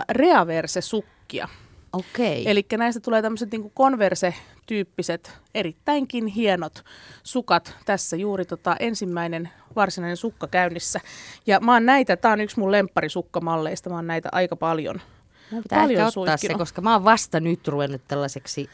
reaverse-sukkia. 0.10 1.48
Okay. 1.94 2.44
Eli 2.46 2.66
näistä 2.78 3.00
tulee 3.00 3.22
tämmöiset 3.22 3.52
niin 3.52 3.72
konverse-tyyppiset, 3.74 5.34
erittäinkin 5.56 6.28
hienot 6.28 6.84
sukat. 7.24 7.75
Tässä 7.86 8.16
juuri 8.16 8.46
tota 8.46 8.75
ensimmäinen 8.80 9.50
varsinainen 9.75 10.18
sukka 10.18 10.48
käynnissä. 10.48 11.00
Ja 11.48 11.60
mä 11.60 11.74
oon 11.74 11.86
näitä, 11.86 12.18
tää 12.18 12.31
on 12.31 12.42
yksi 12.42 12.60
mun 12.60 12.72
lempparisukkamalleista, 12.72 13.90
mä 13.90 13.96
oon 13.96 14.07
näitä 14.07 14.30
aika 14.31 14.56
paljon 14.56 15.02
Mun 15.51 15.63
pitää 15.63 15.81
paljon 15.81 16.07
ehkä 16.07 16.19
ottaa 16.19 16.38
se, 16.38 16.53
koska 16.53 16.81
mä 16.81 16.94
oon 16.94 17.03
vasta 17.03 17.39
nyt 17.39 17.68
ruvennut 17.68 18.01
tällaiseksi 18.07 18.69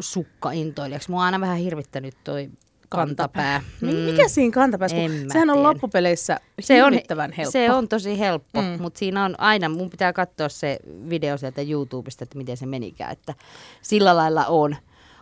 sukkaintoilijaksi. 0.00 1.10
Mua 1.10 1.20
on 1.20 1.24
aina 1.24 1.40
vähän 1.40 1.56
hirvittänyt 1.56 2.14
toi 2.24 2.50
kantapää. 2.88 3.62
Mm. 3.80 3.88
Mikä 3.88 4.28
siinä 4.28 4.54
kantapäässä? 4.54 4.96
Sehän 5.32 5.50
on 5.50 5.62
loppupeleissä 5.62 6.40
se 6.60 6.84
on, 6.84 6.92
helppo. 6.92 7.50
Se 7.50 7.70
on 7.70 7.88
tosi 7.88 8.18
helppo, 8.18 8.62
mm. 8.62 8.82
mutta 8.82 8.98
siinä 8.98 9.24
on 9.24 9.40
aina, 9.40 9.68
mun 9.68 9.90
pitää 9.90 10.12
katsoa 10.12 10.48
se 10.48 10.78
video 11.10 11.38
sieltä 11.38 11.62
YouTubesta, 11.62 12.24
että 12.24 12.38
miten 12.38 12.56
se 12.56 12.66
menikään. 12.66 13.12
Että 13.12 13.34
sillä 13.82 14.16
lailla 14.16 14.46
on 14.46 14.76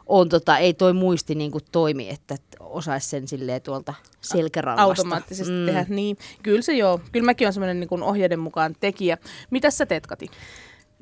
on 0.06 0.28
tota, 0.28 0.58
ei 0.58 0.74
toi 0.74 0.92
muisti 0.92 1.34
niin 1.34 1.50
kuin 1.50 1.64
toimi, 1.72 2.10
että 2.10 2.36
osaisi 2.60 3.08
sen 3.08 3.28
silleen 3.28 3.62
tuolta 3.62 3.94
selkärangasta. 4.20 4.82
Automaattisesti 4.82 5.52
mm. 5.52 5.66
tehdä, 5.66 5.86
niin. 5.88 6.16
Kyllä 6.42 6.62
se 6.62 6.72
joo. 6.72 7.00
Kyllä 7.12 7.24
mäkin 7.26 7.46
olen 7.46 7.52
semmoinen 7.52 7.80
niin 7.80 8.02
ohjeiden 8.02 8.38
mukaan 8.38 8.76
tekijä. 8.80 9.18
Mitä 9.50 9.70
sä 9.70 9.86
teet, 9.86 10.06
Kati? 10.06 10.30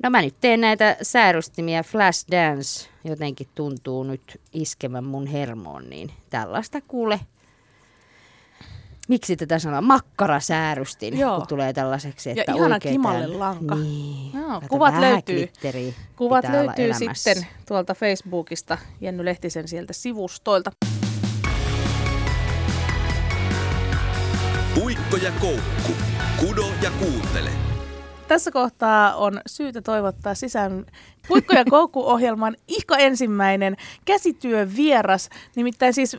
No 0.03 0.09
mä 0.09 0.21
nyt 0.21 0.35
teen 0.41 0.61
näitä 0.61 0.97
säärystimiä. 1.01 1.83
Flash 1.83 2.31
Dance 2.31 2.89
jotenkin 3.03 3.47
tuntuu 3.55 4.03
nyt 4.03 4.41
iskemän 4.53 5.03
mun 5.03 5.27
hermoon, 5.27 5.89
niin 5.89 6.11
tällaista 6.29 6.81
kuule 6.81 7.19
miksi 9.07 9.35
tätä 9.35 9.59
sanoo, 9.59 9.81
makkarasäärystin, 9.81 11.19
Joo. 11.19 11.37
kun 11.37 11.47
tulee 11.47 11.73
tällaiseksi, 11.73 12.29
että 12.29 12.43
ja 12.47 12.55
ihana 12.55 12.79
kimalle 12.79 13.27
lanka. 13.27 13.75
Niin. 13.75 14.33
Joo, 14.33 14.61
kuvat 14.69 14.99
löytyy, 14.99 15.49
kuvat 16.15 16.45
löytyy 16.49 16.93
sitten 16.93 17.47
tuolta 17.67 17.93
Facebookista, 17.93 18.77
Jenny 19.01 19.25
Lehtisen 19.25 19.67
sieltä 19.67 19.93
sivustoilta. 19.93 20.71
Puikko 24.75 25.17
ja 25.17 25.31
koukku, 25.41 25.91
kudo 26.39 26.65
ja 26.81 26.91
kuuntele. 26.99 27.49
Tässä 28.27 28.51
kohtaa 28.51 29.15
on 29.15 29.41
syytä 29.47 29.81
toivottaa 29.81 30.35
sisään 30.35 30.85
Puikko 31.27 31.53
ja 31.53 31.65
koukku-ohjelman 31.65 32.55
ihka 32.67 32.97
ensimmäinen 32.97 33.77
käsityövieras, 34.05 35.29
nimittäin 35.55 35.93
siis 35.93 36.17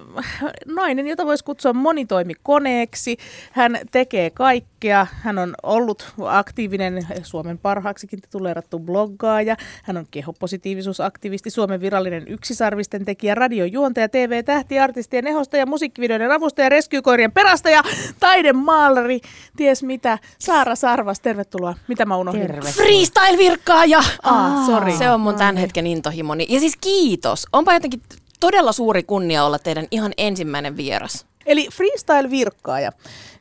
nainen, 0.67 1.07
jota 1.07 1.27
voisi 1.27 1.45
kutsua 1.45 1.73
monitoimikoneeksi. 1.73 3.17
Hän 3.53 3.79
tekee 3.91 4.31
kaikkea. 4.31 5.07
Hän 5.13 5.39
on 5.39 5.55
ollut 5.63 6.15
aktiivinen 6.25 7.07
Suomen 7.23 7.59
parhaaksikin 7.59 8.21
tituleerattu 8.21 8.79
bloggaaja. 8.79 9.57
Hän 9.83 9.97
on 9.97 10.07
kehopositiivisuusaktivisti, 10.11 11.51
Suomen 11.51 11.81
virallinen 11.81 12.29
yksisarvisten 12.29 13.05
tekijä, 13.05 13.35
radiojuontaja, 13.35 14.09
TV-tähti, 14.09 14.79
artisti 14.79 15.17
ja 15.17 15.23
nehostaja, 15.23 15.67
musiikkivideoiden 15.67 16.33
avustaja, 16.33 16.69
reskykoirien 16.69 17.33
perastaja, 17.33 17.83
taidemaalari, 18.21 19.21
ties 19.57 19.83
mitä. 19.83 20.19
Saara 20.39 20.75
Sarvas, 20.75 21.21
tervetuloa. 21.21 21.75
Mitä 21.89 22.05
mä 22.05 22.17
unohdin? 22.17 22.49
Freestyle-virkkaaja! 22.65 23.99
Ah, 24.23 24.67
sorry. 24.67 24.96
Se 24.99 25.11
on 25.11 25.21
mun 25.21 25.35
tämän 25.35 25.57
hetken 25.57 25.87
intohimoni. 25.87 26.47
Ja 26.49 26.61
siis 26.61 26.76
kiitos. 26.81 27.47
Onpa 27.53 27.75
jotenkin 27.75 28.03
todella 28.41 28.73
suuri 28.73 29.03
kunnia 29.03 29.45
olla 29.45 29.59
teidän 29.59 29.87
ihan 29.91 30.12
ensimmäinen 30.19 30.76
vieras. 30.76 31.26
Eli 31.47 31.69
freestyle-virkkaaja. 31.73 32.93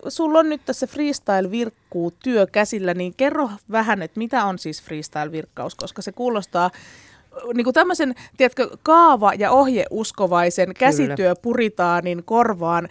Sulla 0.07 0.39
on 0.39 0.49
nyt 0.49 0.61
tässä 0.65 0.87
freestyle-virkkuu 0.87 2.11
työ 2.23 2.47
käsillä, 2.47 2.93
niin 2.93 3.13
kerro 3.17 3.49
vähän, 3.71 4.01
että 4.01 4.17
mitä 4.17 4.45
on 4.45 4.59
siis 4.59 4.83
freestyle-virkkaus, 4.83 5.75
koska 5.75 6.01
se 6.01 6.11
kuulostaa 6.11 6.71
niin 7.53 7.63
kuin 7.63 7.73
tämmöisen, 7.73 8.15
tiedätkö, 8.37 8.69
kaava- 8.83 9.33
ja 9.33 9.51
ohjeuskovaisen 9.51 10.73
käsityöpuritaanin 10.73 12.23
korvaan 12.23 12.89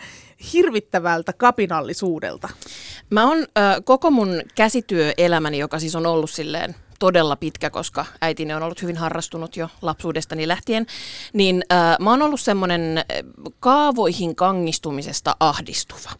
hirvittävältä 0.52 1.33
kapinallisuudelta. 1.33 2.49
Mä 3.11 3.28
oon 3.28 3.38
äh, 3.38 3.76
koko 3.85 4.11
mun 4.11 4.42
käsityöelämäni, 4.54 5.59
joka 5.59 5.78
siis 5.78 5.97
on 5.97 6.06
ollut 6.06 6.30
silleen 6.30 6.75
todella 7.04 7.37
pitkä, 7.37 7.70
koska 7.70 8.06
äitini 8.20 8.54
on 8.54 8.62
ollut 8.62 8.82
hyvin 8.82 8.96
harrastunut 8.96 9.56
jo 9.56 9.68
lapsuudestani 9.82 10.49
lähtien, 10.49 10.87
niin 11.32 11.64
äh, 11.73 11.96
mä 12.00 12.11
oon 12.11 12.23
ollut 12.23 12.40
semmoinen 12.40 13.04
kaavoihin 13.61 14.37
kangistumisesta 14.37 15.37
ahdistuva. 15.40 16.11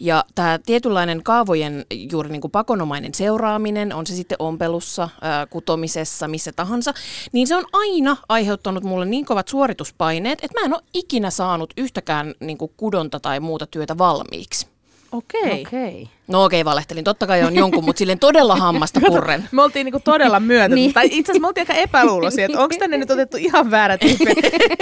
Ja 0.00 0.24
tämä 0.34 0.58
tietynlainen 0.66 1.22
kaavojen 1.22 1.86
juuri 2.12 2.30
niin 2.30 2.40
kuin 2.40 2.50
pakonomainen 2.50 3.14
seuraaminen, 3.14 3.94
on 3.94 4.06
se 4.06 4.14
sitten 4.14 4.36
ompelussa, 4.38 5.02
äh, 5.02 5.10
kutomisessa, 5.50 6.28
missä 6.28 6.52
tahansa, 6.52 6.94
niin 7.32 7.46
se 7.46 7.56
on 7.56 7.64
aina 7.72 8.16
aiheuttanut 8.28 8.84
mulle 8.84 9.06
niin 9.06 9.24
kovat 9.24 9.48
suorituspaineet, 9.48 10.38
että 10.42 10.60
mä 10.60 10.64
en 10.64 10.74
ole 10.74 10.82
ikinä 10.94 11.30
saanut 11.30 11.72
yhtäkään 11.76 12.34
niin 12.40 12.58
kuin 12.58 12.72
kudonta 12.76 13.20
tai 13.20 13.40
muuta 13.40 13.66
työtä 13.66 13.98
valmiiksi. 13.98 14.66
Okei. 15.12 15.62
Okay. 15.62 15.80
Okay. 15.80 16.17
No 16.28 16.44
okei, 16.44 16.60
okay, 16.60 16.70
valehtelin. 16.70 17.04
Totta 17.04 17.26
kai 17.26 17.42
on 17.42 17.56
jonkun, 17.56 17.84
mutta 17.84 17.98
silleen 17.98 18.18
todella 18.18 18.56
hammasta 18.56 19.00
purren. 19.06 19.48
me 19.52 19.62
oltiin 19.62 19.84
niinku 19.84 20.00
todella 20.04 20.40
myötä. 20.40 20.74
niin. 20.74 20.92
Tai 20.92 21.06
itse 21.06 21.32
asiassa 21.32 21.40
me 21.40 21.46
oltiin 21.46 21.66
aika 21.68 21.80
epäluuloisia, 21.80 22.44
että 22.44 22.60
onko 22.60 22.76
tänne 22.78 22.98
nyt 22.98 23.10
otettu 23.10 23.36
ihan 23.36 23.70
väärä 23.70 23.98
tyyppi. 23.98 24.34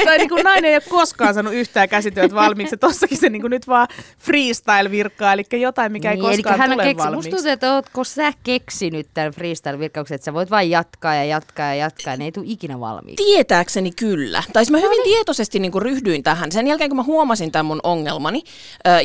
tai 0.05 0.19
niinku 0.19 0.37
nainen 0.37 0.71
ei 0.71 0.75
ole 0.75 0.83
koskaan 0.89 1.35
saanut 1.35 1.55
yhtään 1.55 1.89
käsityöt 1.89 2.35
valmiiksi. 2.35 2.75
Ja 2.75 2.79
tossakin 2.79 3.19
se 3.19 3.29
niinku 3.29 3.49
nyt 3.49 3.69
vaan 3.69 3.89
freestyle 4.19 4.91
virkkaa, 4.91 5.33
eli 5.33 5.45
jotain, 5.53 5.93
mikä 5.93 6.11
niin, 6.11 6.31
ei 6.31 6.37
koskaan 6.43 6.71
tule 6.71 6.83
keksi, 6.83 7.05
valmiiksi. 7.05 7.31
Musta 7.31 7.37
tuntuu, 7.37 7.53
että 7.53 7.75
ootko 7.75 8.05
sä 8.05 8.33
keksinyt 8.43 9.09
tämän 9.15 9.33
freestyle-virkauksen, 9.33 10.15
että 10.15 10.25
sä 10.25 10.35
voit 10.35 10.51
vain 10.51 10.71
jatkaa 10.71 11.15
ja 11.15 11.25
jatkaa 11.25 11.67
ja 11.67 11.75
jatkaa, 11.75 12.13
ja 12.13 12.17
ne 12.17 12.25
ei 12.25 12.33
tule 12.33 12.45
ikinä 12.49 12.81
valmiiksi. 12.81 13.25
Tietääkseni 13.25 13.91
kyllä. 13.91 14.43
Tai 14.53 14.65
siis 14.65 14.71
mä 14.73 14.79
hyvin 14.79 14.99
no 14.99 15.05
niin. 15.05 15.17
tietoisesti 15.17 15.59
niinku 15.59 15.81
ryhdyin 15.81 16.23
tähän. 16.23 16.53
Sen 16.53 16.67
jälkeen, 16.67 16.91
kun 16.91 16.97
mä 16.97 17.03
huomasin 17.03 17.53
tämän 17.53 17.67
mun 17.67 17.81
ongelmani, 17.83 18.43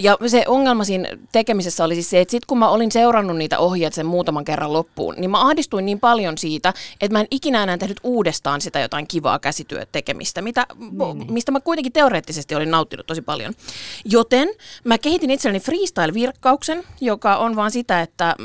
ja 0.02 0.18
se 0.28 0.44
ongelma 0.48 0.84
siinä 0.84 1.10
tekemisessä 1.32 1.84
oli 1.84 1.94
siis 1.94 2.10
se, 2.10 2.22
että 2.22 2.31
sit 2.32 2.46
kun 2.46 2.58
mä 2.58 2.70
olin 2.70 2.92
seurannut 2.92 3.38
niitä 3.38 3.60
ohjeet 3.60 3.94
sen 3.94 4.06
muutaman 4.06 4.46
kerran 4.46 4.74
loppuun, 4.74 5.16
niin 5.18 5.32
mä 5.32 5.42
ahdistuin 5.42 5.86
niin 5.86 6.00
paljon 6.00 6.38
siitä, 6.38 6.74
että 7.02 7.16
mä 7.16 7.20
en 7.20 7.28
ikinä 7.32 7.64
enää 7.64 7.78
tehnyt 7.78 8.00
uudestaan 8.04 8.62
sitä 8.62 8.80
jotain 8.80 9.08
kivaa 9.08 9.40
käsityötekemistä, 9.40 10.42
mitä, 10.42 10.66
niin, 10.80 11.18
niin. 11.18 11.34
mistä 11.34 11.52
mä 11.52 11.60
kuitenkin 11.60 11.94
teoreettisesti 11.94 12.56
olin 12.56 12.72
nauttinut 12.72 13.08
tosi 13.08 13.22
paljon. 13.22 13.54
Joten 14.06 14.50
mä 14.84 14.98
kehitin 14.98 15.32
itselleni 15.32 15.64
freestyle-virkkauksen, 15.64 16.84
joka 17.02 17.36
on 17.36 17.56
vaan 17.56 17.72
sitä, 17.72 18.02
että 18.02 18.36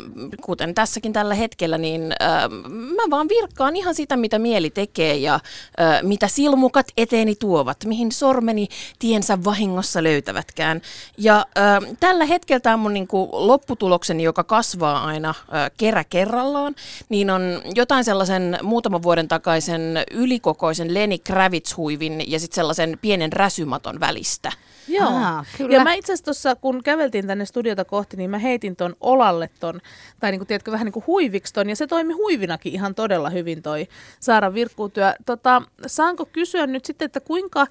kuten 0.40 0.74
tässäkin 0.74 1.12
tällä 1.12 1.34
hetkellä, 1.34 1.78
niin 1.78 2.12
äh, 2.22 2.50
mä 2.70 3.02
vaan 3.10 3.28
virkkaan 3.28 3.76
ihan 3.76 3.94
sitä, 3.94 4.16
mitä 4.16 4.38
mieli 4.38 4.70
tekee 4.70 5.16
ja 5.16 5.34
äh, 5.34 6.02
mitä 6.02 6.28
silmukat 6.28 6.86
eteeni 6.96 7.34
tuovat, 7.34 7.84
mihin 7.84 8.12
sormeni 8.12 8.68
tiensä 8.98 9.44
vahingossa 9.44 10.02
löytävätkään. 10.02 10.82
Ja 11.18 11.46
äh, 11.58 11.96
tällä 12.00 12.24
hetkellä 12.24 12.60
tämä 12.60 12.76
mun 12.76 12.94
niin 12.94 13.06
kuin, 13.06 13.30
lopputulokseni, 13.76 14.22
joka 14.22 14.44
kasvaa 14.44 15.04
aina 15.04 15.34
kerä 15.76 16.04
kerrallaan, 16.04 16.74
niin 17.08 17.30
on 17.30 17.42
jotain 17.74 18.04
sellaisen 18.04 18.58
muutaman 18.62 19.02
vuoden 19.02 19.28
takaisen 19.28 20.04
ylikokoisen 20.10 20.94
Lenny 20.94 21.16
Kravitz-huivin 21.18 22.24
ja 22.26 22.40
sitten 22.40 22.54
sellaisen 22.54 22.98
pienen 23.02 23.32
räsymaton 23.32 24.00
välistä. 24.00 24.52
Joo, 24.88 25.08
Aa, 25.08 25.44
kyllä. 25.56 25.76
ja 25.76 25.84
mä 25.84 25.92
itse 25.92 26.12
asiassa 26.12 26.24
tuossa, 26.24 26.54
kun 26.56 26.82
käveltiin 26.82 27.26
tänne 27.26 27.44
studiota 27.44 27.84
kohti, 27.84 28.16
niin 28.16 28.30
mä 28.30 28.38
heitin 28.38 28.76
ton 28.76 28.96
olalle 29.00 29.50
ton, 29.60 29.80
tai 30.20 30.30
niinku, 30.30 30.44
tiedätkö, 30.44 30.72
vähän 30.72 30.84
niin 30.84 30.92
kuin 30.92 31.06
huiviksi 31.06 31.54
ton, 31.54 31.68
ja 31.68 31.76
se 31.76 31.86
toimi 31.86 32.12
huivinakin 32.12 32.72
ihan 32.72 32.94
todella 32.94 33.30
hyvin 33.30 33.62
toi 33.62 33.88
Saaran 34.20 34.54
virkkuutyö. 34.54 35.14
Tota, 35.26 35.62
saanko 35.86 36.26
kysyä 36.26 36.66
nyt 36.66 36.84
sitten, 36.84 37.06
että 37.06 37.20
kuinka 37.20 37.66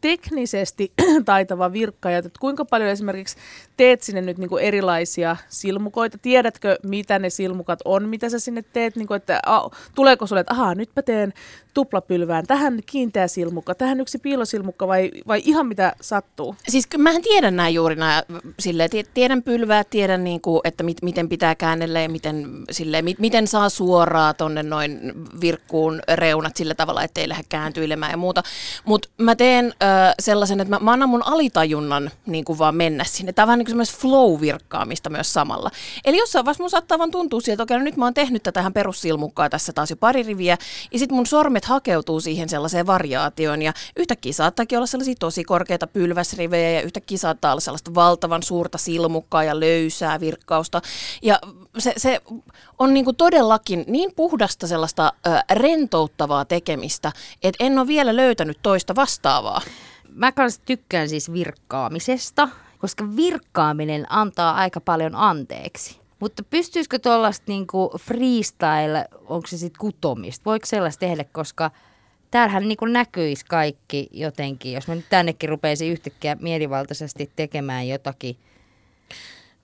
teknisesti 0.00 0.92
taitava 1.24 1.72
virkkaaja, 1.72 2.18
että 2.18 2.30
kuinka 2.40 2.64
paljon 2.64 2.90
esimerkiksi 2.90 3.36
teet 3.78 4.02
sinne 4.02 4.20
nyt 4.20 4.38
niin 4.38 4.48
kuin 4.48 4.64
erilaisia 4.64 5.36
silmukoita? 5.48 6.18
Tiedätkö, 6.18 6.76
mitä 6.82 7.18
ne 7.18 7.30
silmukat 7.30 7.78
on, 7.84 8.08
mitä 8.08 8.28
sä 8.28 8.38
sinne 8.38 8.64
teet? 8.72 8.96
Niin 8.96 9.06
kuin, 9.06 9.16
että 9.16 9.40
a, 9.46 9.70
tuleeko 9.94 10.26
sulle, 10.26 10.40
että 10.40 10.54
ahaa, 10.54 10.74
nyt 10.74 10.90
mä 10.96 11.02
teen 11.02 11.32
tuplapylvään, 11.74 12.46
tähän 12.46 12.80
kiinteä 12.86 13.28
silmukka, 13.28 13.74
tähän 13.74 14.00
yksi 14.00 14.18
piilosilmukka 14.18 14.88
vai, 14.88 15.10
vai 15.26 15.42
ihan 15.44 15.66
mitä 15.66 15.92
sattuu? 16.00 16.56
Siis 16.68 16.88
mähän 16.98 17.22
tiedän 17.22 17.56
nämä 17.56 17.68
juuri 17.68 17.96
nämä, 17.96 18.22
silleen, 18.58 18.90
tiedän 19.14 19.42
pylvää, 19.42 19.84
tiedän 19.84 20.24
niin 20.24 20.40
kuin, 20.40 20.60
että 20.64 20.82
mit, 20.82 21.02
miten 21.02 21.28
pitää 21.28 21.54
käännellä 21.54 22.00
ja 22.00 22.08
miten, 22.08 22.46
silleen, 22.70 23.04
mit, 23.04 23.18
miten 23.18 23.46
saa 23.46 23.68
suoraa 23.68 24.34
tonne 24.34 24.62
noin 24.62 25.00
virkkuun 25.40 26.00
reunat 26.14 26.56
sillä 26.56 26.74
tavalla, 26.74 27.02
ettei 27.02 27.28
lähde 27.28 27.44
kääntyilemään 27.48 28.10
ja 28.10 28.16
muuta. 28.16 28.42
Mutta 28.84 29.08
mä 29.18 29.36
teen 29.36 29.64
ö, 29.66 29.76
sellaisen, 30.20 30.60
että 30.60 30.74
mä, 30.74 30.78
mä 30.84 30.92
annan 30.92 31.08
mun 31.08 31.26
alitajunnan 31.26 32.10
niin 32.26 32.44
kuin 32.44 32.58
vaan 32.58 32.74
mennä 32.74 33.04
sinne. 33.04 33.32
Tämä 33.32 33.44
on 33.44 33.48
kuin 33.76 33.86
flow-virkkaamista 33.86 35.10
myös 35.10 35.32
samalla. 35.32 35.70
Eli 36.04 36.16
jossain 36.16 36.44
vaiheessa 36.44 36.62
mun 36.62 36.70
saattaa 36.70 36.98
vaan 36.98 37.10
tuntua 37.10 37.40
sieltä, 37.40 37.62
että 37.62 37.74
okei, 37.74 37.78
no 37.78 37.84
nyt 37.84 37.96
mä 37.96 38.04
oon 38.06 38.14
tehnyt 38.14 38.42
tätä 38.42 38.70
perussilmukkaa 38.74 39.50
tässä 39.50 39.72
taas 39.72 39.90
jo 39.90 39.96
pari 39.96 40.22
riviä, 40.22 40.58
ja 40.92 40.98
sitten 40.98 41.16
mun 41.16 41.26
sormet 41.26 41.64
hakeutuu 41.64 42.20
siihen 42.20 42.48
sellaiseen 42.48 42.86
variaatioon 42.86 43.62
ja 43.62 43.72
yhtäkkiä 43.96 44.32
saattaakin 44.32 44.78
olla 44.78 44.86
sellaisia 44.86 45.14
tosi 45.18 45.44
korkeita 45.44 45.86
pylväsrivejä 45.86 46.70
ja 46.70 46.82
yhtäkkiä 46.82 47.18
saattaa 47.18 47.52
olla 47.52 47.60
sellaista 47.60 47.94
valtavan 47.94 48.42
suurta 48.42 48.78
silmukkaa 48.78 49.44
ja 49.44 49.60
löysää 49.60 50.20
virkkausta. 50.20 50.82
Ja 51.22 51.38
se, 51.78 51.92
se 51.96 52.20
on 52.78 52.94
niin 52.94 53.04
kuin 53.04 53.16
todellakin 53.16 53.84
niin 53.86 54.12
puhdasta 54.16 54.66
sellaista 54.66 55.12
ö, 55.26 55.30
rentouttavaa 55.50 56.44
tekemistä, 56.44 57.12
että 57.42 57.64
en 57.64 57.78
ole 57.78 57.86
vielä 57.86 58.16
löytänyt 58.16 58.58
toista 58.62 58.94
vastaavaa. 58.94 59.60
Mä 60.08 60.32
kanssa 60.32 60.60
tykkään 60.64 61.08
siis 61.08 61.32
virkkaamisesta, 61.32 62.48
koska 62.78 63.16
virkkaaminen 63.16 64.06
antaa 64.08 64.54
aika 64.54 64.80
paljon 64.80 65.14
anteeksi. 65.14 66.00
Mutta 66.20 66.42
pystyisikö 66.50 66.98
tuollaista 66.98 67.44
niinku 67.48 67.90
freestyle, 68.00 69.08
onko 69.26 69.46
se 69.46 69.58
sitten 69.58 69.80
kutomista, 69.80 70.44
voiko 70.44 70.66
sellaista 70.66 71.00
tehdä, 71.00 71.24
koska 71.32 71.70
täällähän 72.30 72.68
niinku 72.68 72.86
näkyisi 72.86 73.44
kaikki 73.48 74.08
jotenkin, 74.12 74.72
jos 74.72 74.88
mä 74.88 74.94
nyt 74.94 75.06
tännekin 75.10 75.48
rupeaisin 75.48 75.92
yhtäkkiä 75.92 76.36
mielivaltaisesti 76.40 77.30
tekemään 77.36 77.88
jotakin 77.88 78.36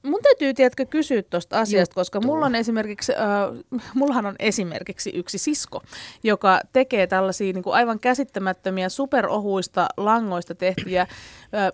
Mun 0.04 0.22
täytyy, 0.22 0.54
tiedätkö, 0.54 0.86
kysyä 0.86 1.22
tuosta 1.22 1.60
asiasta, 1.60 1.90
Juttu. 1.90 2.00
koska 2.00 2.20
mulla 2.20 2.46
on 2.46 2.54
esimerkiksi, 2.54 3.12
äh, 3.12 3.80
mullahan 3.94 4.26
on 4.26 4.34
esimerkiksi 4.38 5.10
yksi 5.14 5.38
sisko, 5.38 5.82
joka 6.22 6.60
tekee 6.72 7.06
tällaisia 7.06 7.52
niin 7.52 7.62
kuin 7.62 7.74
aivan 7.74 8.00
käsittämättömiä 8.00 8.88
superohuista 8.88 9.86
langoista 9.96 10.54
tehtyjä 10.54 11.02
äh, 11.02 11.08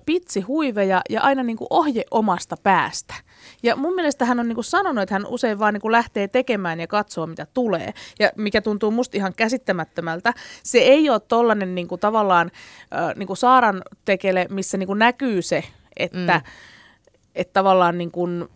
pitsihuiveja 0.06 1.02
ja 1.10 1.20
aina 1.20 1.42
niin 1.42 1.56
kuin 1.56 1.66
ohje 1.70 2.04
omasta 2.10 2.56
päästä. 2.62 3.14
Ja 3.62 3.76
mun 3.76 3.94
mielestä 3.94 4.24
hän 4.24 4.40
on 4.40 4.48
niin 4.48 4.54
kuin 4.54 4.64
sanonut, 4.64 5.02
että 5.02 5.14
hän 5.14 5.26
usein 5.26 5.58
vaan 5.58 5.74
niin 5.74 5.80
kuin 5.82 5.92
lähtee 5.92 6.28
tekemään 6.28 6.80
ja 6.80 6.86
katsoo, 6.86 7.26
mitä 7.26 7.46
tulee. 7.54 7.92
Ja 8.18 8.30
mikä 8.36 8.60
tuntuu 8.60 8.90
musta 8.90 9.16
ihan 9.16 9.32
käsittämättömältä. 9.36 10.34
Se 10.62 10.78
ei 10.78 11.10
ole 11.10 11.20
tollainen 11.20 11.74
niin 11.74 11.88
kuin 11.88 12.00
tavallaan 12.00 12.50
äh, 12.94 13.14
niin 13.16 13.26
kuin 13.26 13.36
Saaran 13.36 13.82
tekele, 14.04 14.46
missä 14.50 14.78
niin 14.78 14.86
kuin 14.86 14.98
näkyy 14.98 15.42
se, 15.42 15.64
että... 15.96 16.42
Mm 16.44 16.50
että 17.34 17.52
tavallaan 17.52 17.98
niin 17.98 18.10
kuin 18.10 18.48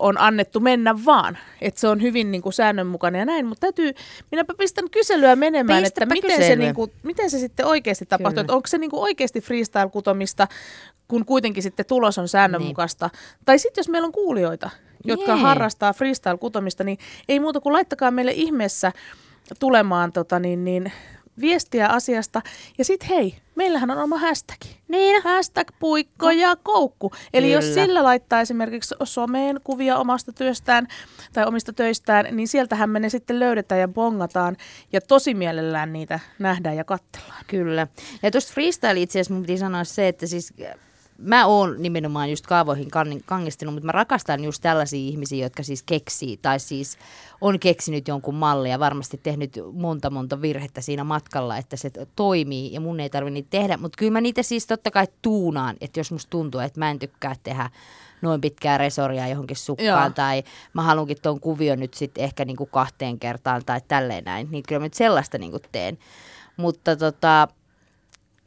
on 0.00 0.20
annettu 0.20 0.60
mennä 0.60 1.04
vaan. 1.04 1.38
Että 1.60 1.80
se 1.80 1.88
on 1.88 2.02
hyvin 2.02 2.30
niin 2.30 2.42
kuin 2.42 2.52
säännönmukainen 2.52 3.18
ja 3.18 3.24
näin, 3.24 3.46
mutta 3.46 3.60
täytyy, 3.60 3.92
minäpä 4.30 4.54
pistän 4.58 4.90
kyselyä 4.90 5.36
menemään, 5.36 5.82
Pistäpä 5.82 6.14
että 6.14 6.28
miten 6.28 6.46
se, 6.46 6.56
niin 6.56 6.74
kuin, 6.74 6.92
miten 7.02 7.30
se 7.30 7.38
sitten 7.38 7.66
oikeasti 7.66 8.06
tapahtuu. 8.06 8.40
Että 8.40 8.52
onko 8.52 8.66
se 8.66 8.78
niin 8.78 8.90
kuin 8.90 9.02
oikeasti 9.02 9.40
freestyle-kutomista, 9.40 10.48
kun 11.08 11.24
kuitenkin 11.24 11.62
sitten 11.62 11.86
tulos 11.86 12.18
on 12.18 12.28
säännönmukaista. 12.28 13.10
Niin. 13.12 13.42
Tai 13.44 13.58
sitten 13.58 13.80
jos 13.80 13.88
meillä 13.88 14.06
on 14.06 14.12
kuulijoita, 14.12 14.70
jotka 15.04 15.32
Jee. 15.32 15.42
harrastaa 15.42 15.92
freestyle-kutomista, 15.92 16.84
niin 16.84 16.98
ei 17.28 17.40
muuta 17.40 17.60
kuin 17.60 17.72
laittakaa 17.72 18.10
meille 18.10 18.32
ihmeessä 18.32 18.92
tulemaan 19.58 20.12
tota, 20.12 20.38
niin, 20.38 20.64
niin, 20.64 20.92
viestiä 21.40 21.88
asiasta. 21.88 22.42
Ja 22.78 22.84
sitten 22.84 23.08
hei, 23.08 23.34
meillähän 23.54 23.90
on 23.90 23.98
oma 23.98 24.18
hashtag. 24.18 24.58
Niin. 24.88 25.22
Hashtag 25.22 25.68
puikko 25.78 26.30
ja 26.30 26.56
koukku. 26.56 27.12
Eli 27.32 27.46
Kyllä. 27.46 27.58
jos 27.58 27.74
sillä 27.74 28.02
laittaa 28.02 28.40
esimerkiksi 28.40 28.94
someen 29.04 29.60
kuvia 29.64 29.96
omasta 29.96 30.32
työstään 30.32 30.88
tai 31.32 31.46
omista 31.46 31.72
töistään, 31.72 32.36
niin 32.36 32.48
sieltähän 32.48 32.90
me 32.90 33.00
ne 33.00 33.08
sitten 33.08 33.40
löydetään 33.40 33.80
ja 33.80 33.88
bongataan. 33.88 34.56
Ja 34.92 35.00
tosi 35.00 35.34
mielellään 35.34 35.92
niitä 35.92 36.20
nähdään 36.38 36.76
ja 36.76 36.84
katsellaan. 36.84 37.44
Kyllä. 37.46 37.86
Ja 38.22 38.30
tuosta 38.30 38.52
freestyle 38.54 39.00
itse 39.00 39.18
asiassa 39.18 39.34
mun 39.34 39.42
piti 39.42 39.58
sanoa 39.58 39.84
se, 39.84 40.08
että 40.08 40.26
siis 40.26 40.54
mä 41.18 41.46
oon 41.46 41.74
nimenomaan 41.78 42.30
just 42.30 42.46
kaavoihin 42.46 42.88
kangistunut, 43.26 43.74
mutta 43.74 43.86
mä 43.86 43.92
rakastan 43.92 44.44
just 44.44 44.62
tällaisia 44.62 45.08
ihmisiä, 45.08 45.46
jotka 45.46 45.62
siis 45.62 45.82
keksii 45.82 46.36
tai 46.36 46.60
siis 46.60 46.98
on 47.40 47.60
keksinyt 47.60 48.08
jonkun 48.08 48.34
mallin 48.34 48.70
ja 48.70 48.78
varmasti 48.78 49.20
tehnyt 49.22 49.60
monta 49.72 50.10
monta 50.10 50.42
virhettä 50.42 50.80
siinä 50.80 51.04
matkalla, 51.04 51.56
että 51.56 51.76
se 51.76 51.90
toimii 52.16 52.72
ja 52.72 52.80
mun 52.80 53.00
ei 53.00 53.10
tarvitse 53.10 53.34
niitä 53.34 53.50
tehdä. 53.50 53.76
Mutta 53.76 53.96
kyllä 53.98 54.12
mä 54.12 54.20
niitä 54.20 54.42
siis 54.42 54.66
totta 54.66 54.90
kai 54.90 55.06
tuunaan, 55.22 55.76
että 55.80 56.00
jos 56.00 56.12
musta 56.12 56.30
tuntuu, 56.30 56.60
että 56.60 56.80
mä 56.80 56.90
en 56.90 56.98
tykkää 56.98 57.36
tehdä 57.42 57.70
noin 58.22 58.40
pitkää 58.40 58.78
resoria 58.78 59.28
johonkin 59.28 59.56
sukkaan 59.56 60.04
Joo. 60.06 60.10
tai 60.14 60.42
mä 60.72 60.82
haluankin 60.82 61.16
tuon 61.22 61.40
kuvion 61.40 61.80
nyt 61.80 61.94
sitten 61.94 62.24
ehkä 62.24 62.44
niinku 62.44 62.66
kahteen 62.66 63.18
kertaan 63.18 63.62
tai 63.66 63.80
tälleen 63.88 64.24
näin, 64.24 64.48
niin 64.50 64.62
kyllä 64.68 64.78
mä 64.78 64.86
nyt 64.86 64.94
sellaista 64.94 65.38
niinku 65.38 65.58
teen. 65.72 65.98
Mutta 66.56 66.96
tota, 66.96 67.48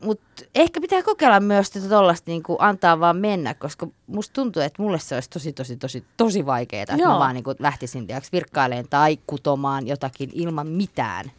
mutta 0.04 0.44
ehkä 0.56 0.82
pitää 0.82 1.04
kokeilla 1.04 1.40
myös 1.40 1.70
tätä 1.70 1.90
tollasta 1.90 2.32
niin 2.32 2.44
antaa 2.60 3.00
vaan 3.00 3.18
mennä, 3.18 3.54
koska 3.54 3.88
musta 4.08 4.34
tuntuu, 4.34 4.62
että 4.62 4.82
mulle 4.82 5.00
se 5.00 5.16
olisi 5.16 5.30
tosi, 5.30 5.54
tosi, 5.54 5.78
tosi, 5.78 6.04
tosi 6.18 6.46
vaikeaa, 6.46 6.84
että 6.84 6.98
mä 6.98 7.20
vaan 7.20 7.36
niin 7.36 7.44
lähtisin 7.60 8.08
virkkailemaan 8.32 8.86
tai 8.90 9.18
kutomaan 9.28 9.88
jotakin 9.88 10.30
ilman 10.34 10.68
mitään 10.68 11.32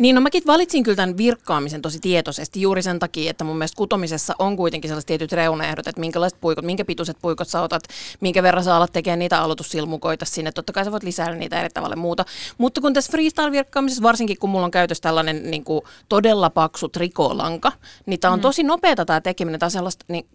niin, 0.00 0.14
no 0.14 0.20
mäkin 0.20 0.42
valitsin 0.46 0.82
kyllä 0.82 0.96
tämän 0.96 1.16
virkkaamisen 1.16 1.82
tosi 1.82 1.98
tietoisesti 2.00 2.60
juuri 2.60 2.82
sen 2.82 2.98
takia, 2.98 3.30
että 3.30 3.44
mun 3.44 3.56
mielestä 3.56 3.76
kutomisessa 3.76 4.34
on 4.38 4.56
kuitenkin 4.56 4.88
sellaiset 4.88 5.06
tietyt 5.06 5.32
reunaehdot, 5.32 5.86
että 5.86 6.00
minkälaiset 6.00 6.40
puikot, 6.40 6.64
minkä 6.64 6.84
pituiset 6.84 7.16
puikot 7.22 7.48
sä 7.48 7.62
otat, 7.62 7.82
minkä 8.20 8.42
verran 8.42 8.64
sä 8.64 8.76
alat 8.76 8.92
tekemään 8.92 9.18
niitä 9.18 9.40
aloitussilmukoita 9.42 10.24
sinne. 10.24 10.52
Totta 10.52 10.72
kai 10.72 10.84
sä 10.84 10.92
voit 10.92 11.02
lisää 11.02 11.34
niitä 11.34 11.60
eri 11.60 11.68
tavalla 11.74 11.96
muuta. 11.96 12.24
Mutta 12.58 12.80
kun 12.80 12.92
tässä 12.92 13.10
freestyle-virkkaamisessa, 13.10 14.02
varsinkin 14.02 14.38
kun 14.38 14.50
mulla 14.50 14.64
on 14.64 14.70
käytössä 14.70 15.02
tällainen 15.02 15.50
niin 15.50 15.64
kuin 15.64 15.82
todella 16.08 16.50
paksu 16.50 16.88
trikoolanka, 16.88 17.72
niin 18.06 18.20
tämä 18.20 18.32
on 18.32 18.38
mm. 18.38 18.42
tosi 18.42 18.62
nopeata 18.62 19.04
tämä 19.04 19.20
tekeminen. 19.20 19.60
Tää 19.60 19.70
sellaista, 19.70 20.04
niin, 20.08 20.26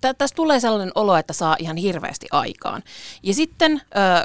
tä, 0.00 0.14
tästä 0.14 0.36
tulee 0.36 0.60
sellainen 0.60 0.92
olo, 0.94 1.16
että 1.16 1.32
saa 1.32 1.56
ihan 1.58 1.76
hirveästi 1.76 2.26
aikaan. 2.30 2.82
Ja 3.22 3.34
sitten 3.34 3.72
äh, 3.72 4.24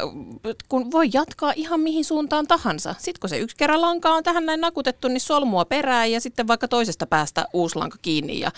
kun 0.69 0.91
voi 0.91 1.09
jatkaa 1.13 1.53
ihan 1.55 1.79
mihin 1.79 2.05
suuntaan 2.05 2.47
tahansa. 2.47 2.95
Sitten 2.97 3.19
kun 3.19 3.29
se 3.29 3.37
yksi 3.37 3.55
kerran 3.55 3.81
lanka 3.81 4.09
on 4.09 4.23
tähän 4.23 4.45
näin 4.45 4.61
nakut, 4.61 4.84
nakutettu, 4.85 5.07
niin 5.07 5.19
solmua 5.19 5.65
perään 5.65 6.11
ja 6.11 6.21
sitten 6.21 6.47
vaikka 6.47 6.67
toisesta 6.67 7.07
päästä 7.07 7.45
uuslanka 7.53 7.97
kiinni 8.01 8.39
ja 8.39 8.51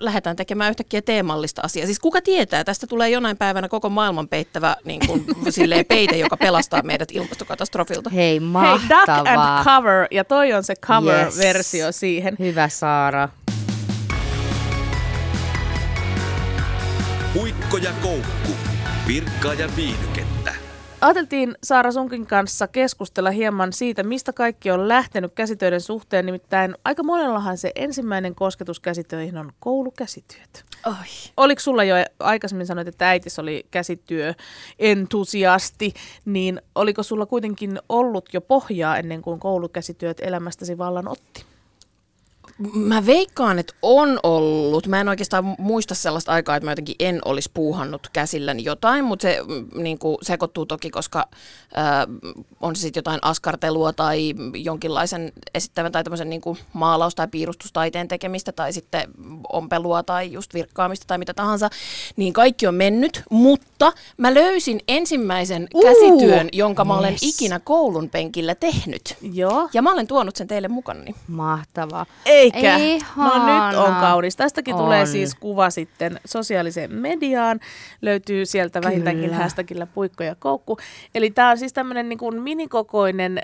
lähdetään 0.00 0.36
tekemään 0.36 0.70
yhtäkkiä 0.70 1.02
teemallista 1.02 1.62
asiaa. 1.64 1.86
Siis 1.86 2.00
kuka 2.00 2.20
tietää, 2.20 2.64
tästä 2.64 2.86
tulee 2.86 3.10
jonain 3.10 3.36
päivänä 3.36 3.68
koko 3.68 3.88
maailman 3.88 4.28
peittävä 4.28 4.76
niin 4.84 5.00
kuin, 5.06 5.24
silleen, 5.50 5.86
peite, 5.86 6.16
joka 6.16 6.36
pelastaa 6.36 6.82
meidät 6.82 7.08
ilmastokatastrofilta. 7.12 8.10
Hei, 8.10 8.40
mahtavaa. 8.40 8.78
Hei, 8.78 8.88
duck 8.88 9.28
and 9.28 9.64
cover, 9.64 10.06
ja 10.10 10.24
toi 10.24 10.52
on 10.52 10.64
se 10.64 10.74
cover-versio 10.76 11.86
yes. 11.86 12.00
siihen. 12.00 12.36
Hyvä 12.38 12.68
Saara. 12.68 13.28
Puikko 17.34 17.76
ja 17.76 17.90
koukku. 18.02 18.52
Virkkaa 19.06 19.54
ja 19.54 19.68
viihdykettä. 19.76 20.51
Ajateltiin 21.02 21.54
Saara 21.62 21.92
Sunkin 21.92 22.26
kanssa 22.26 22.68
keskustella 22.68 23.30
hieman 23.30 23.72
siitä, 23.72 24.02
mistä 24.02 24.32
kaikki 24.32 24.70
on 24.70 24.88
lähtenyt 24.88 25.32
käsitöiden 25.34 25.80
suhteen. 25.80 26.26
Nimittäin 26.26 26.74
aika 26.84 27.02
monellahan 27.02 27.58
se 27.58 27.72
ensimmäinen 27.74 28.34
kosketus 28.34 28.80
käsitöihin 28.80 29.38
on 29.38 29.52
koulukäsityöt. 29.60 30.64
Oi. 30.86 30.92
Oliko 31.36 31.60
sulla 31.60 31.84
jo 31.84 31.94
aikaisemmin 32.18 32.66
sanoit, 32.66 32.88
että 32.88 33.08
äitis 33.08 33.38
oli 33.38 33.66
käsityöentusiasti, 33.70 35.94
niin 36.24 36.62
oliko 36.74 37.02
sulla 37.02 37.26
kuitenkin 37.26 37.78
ollut 37.88 38.28
jo 38.32 38.40
pohjaa 38.40 38.96
ennen 38.96 39.22
kuin 39.22 39.40
koulukäsityöt 39.40 40.20
elämästäsi 40.20 40.78
vallan 40.78 41.08
otti? 41.08 41.51
Mä 42.74 43.06
veikkaan, 43.06 43.58
että 43.58 43.74
on 43.82 44.18
ollut. 44.22 44.86
Mä 44.86 45.00
en 45.00 45.08
oikeastaan 45.08 45.54
muista 45.58 45.94
sellaista 45.94 46.32
aikaa, 46.32 46.56
että 46.56 46.64
mä 46.64 46.72
jotenkin 46.72 46.96
en 46.98 47.20
olisi 47.24 47.50
puuhannut 47.54 48.08
käsilläni 48.12 48.64
jotain, 48.64 49.04
mutta 49.04 49.22
se 49.22 49.38
mm, 49.48 49.82
niin 49.82 49.98
kuin, 49.98 50.18
sekoittuu 50.22 50.66
toki, 50.66 50.90
koska 50.90 51.28
äh, 51.78 52.34
on 52.60 52.76
se 52.76 52.80
sitten 52.80 53.00
jotain 53.00 53.18
askartelua 53.22 53.92
tai 53.92 54.34
jonkinlaisen 54.54 55.32
esittävän 55.54 55.92
tai 55.92 56.04
tämmöisen 56.04 56.30
niin 56.30 56.40
kuin 56.40 56.58
maalaus- 56.72 57.14
tai 57.14 57.28
piirustustaiteen 57.28 58.08
tekemistä 58.08 58.52
tai 58.52 58.72
sitten 58.72 59.10
ompelua 59.52 60.02
tai 60.02 60.32
just 60.32 60.54
virkkaamista 60.54 61.06
tai 61.06 61.18
mitä 61.18 61.34
tahansa, 61.34 61.70
niin 62.16 62.32
kaikki 62.32 62.66
on 62.66 62.74
mennyt, 62.74 63.22
mutta 63.30 63.92
mä 64.16 64.34
löysin 64.34 64.80
ensimmäisen 64.88 65.68
uh, 65.74 65.82
käsityön, 65.82 66.48
jonka 66.52 66.84
mä 66.84 66.98
olen 66.98 67.12
yes. 67.12 67.22
ikinä 67.22 67.60
koulun 67.60 68.08
penkillä 68.08 68.54
tehnyt. 68.54 69.16
Joo. 69.32 69.68
Ja 69.72 69.82
mä 69.82 69.92
olen 69.92 70.06
tuonut 70.06 70.36
sen 70.36 70.48
teille 70.48 70.68
mukana. 70.68 70.92
Mahtavaa. 71.28 72.06
Ei 72.26 72.51
eikä. 72.52 72.76
Ihana. 72.76 73.38
No 73.38 73.68
nyt 73.68 73.78
on 73.78 73.94
kaunis. 73.94 74.36
Tästäkin 74.36 74.74
on. 74.74 74.80
tulee 74.80 75.06
siis 75.06 75.34
kuva 75.34 75.70
sitten 75.70 76.20
sosiaaliseen 76.24 76.94
mediaan. 76.94 77.60
Löytyy 78.02 78.46
sieltä 78.46 78.80
Kyllä. 78.80 78.90
vähintäänkin 78.90 79.34
hashtagillä 79.34 79.86
puikko 79.86 80.24
ja 80.24 80.34
koukku. 80.34 80.78
Eli 81.14 81.30
tämä 81.30 81.50
on 81.50 81.58
siis 81.58 81.72
tämmöinen 81.72 82.08
niin 82.08 82.18
kuin 82.18 82.42
minikokoinen 82.42 83.40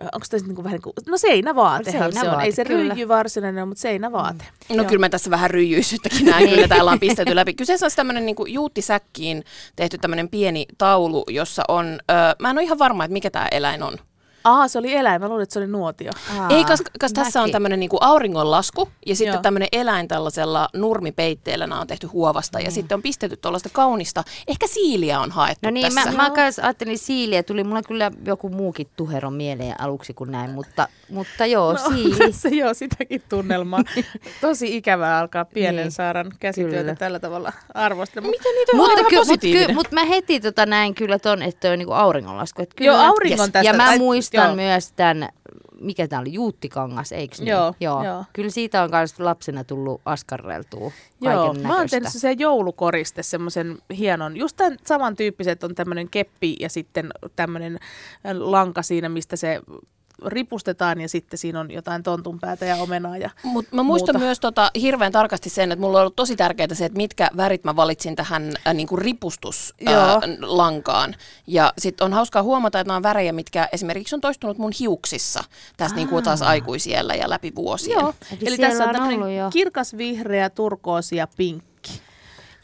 onko 0.00 0.26
tämä 0.30 0.42
niin 0.46 0.54
kuin 0.54 0.64
vähän 0.64 0.74
niin 0.74 0.82
kuin, 0.82 0.94
no 1.06 1.16
seinävaatehan 1.16 2.12
seinävaate, 2.12 2.30
se 2.30 2.36
on. 2.36 2.40
Ei 2.40 2.52
se 2.52 2.64
kyllä. 2.64 2.94
ryijy 2.94 3.08
varsinainen, 3.08 3.68
mutta 3.68 3.80
seinävaate. 3.80 4.44
Mm. 4.44 4.76
No 4.76 4.82
Joo. 4.82 4.84
kyllä 4.84 5.00
mä 5.00 5.08
tässä 5.08 5.30
vähän 5.30 5.50
ryijyisyyttäkin 5.50 6.26
näen, 6.26 6.48
kyllä 6.48 6.68
täällä 6.68 6.90
on 6.90 7.00
pistetty 7.00 7.34
läpi. 7.34 7.54
Kyseessä 7.54 7.86
on 7.86 7.92
tämmöinen 7.96 8.26
niin 8.26 8.36
juuttisäkkiin 8.46 9.44
tehty 9.76 9.98
tämmöinen 9.98 10.28
pieni 10.28 10.66
taulu, 10.78 11.24
jossa 11.28 11.62
on, 11.68 11.98
ö, 12.10 12.14
mä 12.38 12.50
en 12.50 12.58
ole 12.58 12.62
ihan 12.62 12.78
varma, 12.78 13.04
että 13.04 13.12
mikä 13.12 13.30
tämä 13.30 13.48
eläin 13.50 13.82
on. 13.82 13.98
Aha, 14.44 14.68
se 14.68 14.78
oli 14.78 14.94
eläin. 14.94 15.20
Mä 15.20 15.28
luulin, 15.28 15.42
että 15.42 15.52
se 15.52 15.58
oli 15.58 15.66
nuotio. 15.66 16.12
Aa, 16.38 16.48
Ei, 16.48 16.64
koska, 16.64 16.90
koska 17.00 17.22
tässä 17.22 17.42
on 17.42 17.50
tämmöinen 17.50 17.80
niinku 17.80 17.98
auringonlasku 18.00 18.88
ja 19.06 19.16
sitten 19.16 19.42
tämmöinen 19.42 19.68
eläin 19.72 20.08
tällaisella 20.08 20.68
nurmipeitteellä 20.74 21.64
on 21.80 21.86
tehty 21.86 22.06
huovasta 22.06 22.58
mm. 22.58 22.64
ja 22.64 22.70
sitten 22.70 22.96
on 22.96 23.02
pistetty 23.02 23.36
tuollaista 23.36 23.68
kaunista. 23.72 24.24
Ehkä 24.48 24.66
siiliä 24.66 25.20
on 25.20 25.30
haettu 25.30 25.66
No 25.66 25.70
niin, 25.70 25.94
tässä. 25.94 26.10
mä, 26.10 26.16
mä 26.16 26.30
kanssa 26.30 26.62
ajattelin 26.62 26.98
siiliä. 26.98 27.42
Tuli 27.42 27.64
mulla 27.64 27.82
kyllä 27.82 28.10
joku 28.24 28.48
muukin 28.48 28.88
tuhero 28.96 29.30
mieleen 29.30 29.80
aluksi 29.80 30.14
kuin 30.14 30.32
näin, 30.32 30.50
mutta, 30.50 30.88
mutta 31.10 31.46
joo, 31.46 31.72
no, 31.72 31.78
siili. 31.78 32.16
Tässä 32.26 32.48
joo, 32.48 32.74
sitäkin 32.74 33.22
tunnelmaa. 33.28 33.80
Tosi 34.40 34.76
ikävää 34.76 35.18
alkaa 35.18 35.44
pienen 35.44 35.84
niin, 35.84 35.92
Saaran 35.92 36.32
käsityötä 36.40 36.76
kyllä. 36.78 36.94
tällä 36.94 37.18
tavalla 37.18 37.52
arvostella. 37.74 38.28
Mitä 38.28 38.48
niitä 38.48 38.76
mutta 38.76 39.04
ky- 39.04 39.16
Mutta 39.16 39.46
ky- 39.46 39.74
mut 39.74 39.92
mä 39.92 40.04
heti 40.04 40.40
tota 40.40 40.66
näin 40.66 40.94
kyllä 40.94 41.18
ton, 41.18 41.42
että 41.42 41.70
on 41.70 41.78
niinku 41.78 41.92
auringonlasku. 41.92 42.62
Että 42.62 42.74
kyllä, 42.76 42.92
joo, 42.92 43.00
auringon 43.00 43.44
yes. 43.44 43.52
tästä. 43.52 43.70
Ja 43.70 43.72
mä 43.72 43.96
muistan, 43.98 44.33
muistan 44.34 44.58
joo. 44.58 44.68
myös 44.68 44.92
tämän, 44.92 45.28
mikä 45.80 46.08
tämä 46.08 46.20
oli, 46.20 46.32
Juuttikangas, 46.32 47.12
eikö 47.12 47.36
niin? 47.38 47.48
Joo, 47.48 47.74
joo. 47.80 48.04
joo. 48.04 48.24
Kyllä 48.32 48.50
siitä 48.50 48.82
on 48.82 48.90
myös 48.92 49.20
lapsena 49.20 49.64
tullut 49.64 50.00
askarreltua 50.04 50.92
Joo, 51.20 51.54
mä 51.54 51.76
oon 51.76 51.88
tehnyt 51.90 52.08
se 52.12 52.32
joulukoriste, 52.32 53.22
semmoisen 53.22 53.78
hienon, 53.98 54.36
just 54.36 54.56
tämän 54.56 54.78
samantyyppiset 54.86 55.64
on 55.64 55.74
tämmöinen 55.74 56.08
keppi 56.08 56.56
ja 56.60 56.68
sitten 56.68 57.10
tämmöinen 57.36 57.78
lanka 58.38 58.82
siinä, 58.82 59.08
mistä 59.08 59.36
se 59.36 59.60
ripustetaan 60.26 61.00
ja 61.00 61.08
sitten 61.08 61.38
siinä 61.38 61.60
on 61.60 61.70
jotain 61.70 62.02
tontun 62.02 62.40
päätä 62.40 62.64
ja 62.64 62.76
omenaa 62.76 63.16
ja 63.16 63.30
Mut 63.42 63.66
mä 63.72 63.82
muistan 63.82 64.14
muuta. 64.14 64.26
myös 64.26 64.40
tota, 64.40 64.70
hirveän 64.80 65.12
tarkasti 65.12 65.50
sen, 65.50 65.72
että 65.72 65.80
mulla 65.80 65.98
on 65.98 66.02
ollut 66.02 66.16
tosi 66.16 66.36
tärkeää 66.36 66.74
se, 66.74 66.84
että 66.84 66.96
mitkä 66.96 67.30
värit 67.36 67.64
mä 67.64 67.76
valitsin 67.76 68.16
tähän 68.16 68.52
äh, 68.66 68.74
niin 68.74 68.86
kuin 68.86 69.02
ripustuslankaan. 69.02 71.10
Äh, 71.10 71.16
ja 71.46 71.72
sitten 71.78 72.04
on 72.04 72.12
hauskaa 72.12 72.42
huomata, 72.42 72.80
että 72.80 72.88
nämä 72.88 72.96
on 72.96 73.02
värejä, 73.02 73.32
mitkä 73.32 73.68
esimerkiksi 73.72 74.14
on 74.14 74.20
toistunut 74.20 74.58
mun 74.58 74.72
hiuksissa 74.80 75.44
tässä 75.76 75.96
niin 75.96 76.08
kuin 76.08 76.24
taas 76.24 76.42
aikuisiellä 76.42 77.14
ja 77.14 77.30
läpi 77.30 77.52
vuosien. 77.56 78.00
Joo, 78.00 78.14
eli, 78.30 78.48
eli 78.48 78.58
tässä 78.58 78.84
on, 78.84 78.96
on 78.96 79.52
kirkas 79.52 79.96
vihreä, 79.96 80.50
turkoosi 80.50 81.16
ja 81.16 81.28
pinkki. 81.36 82.00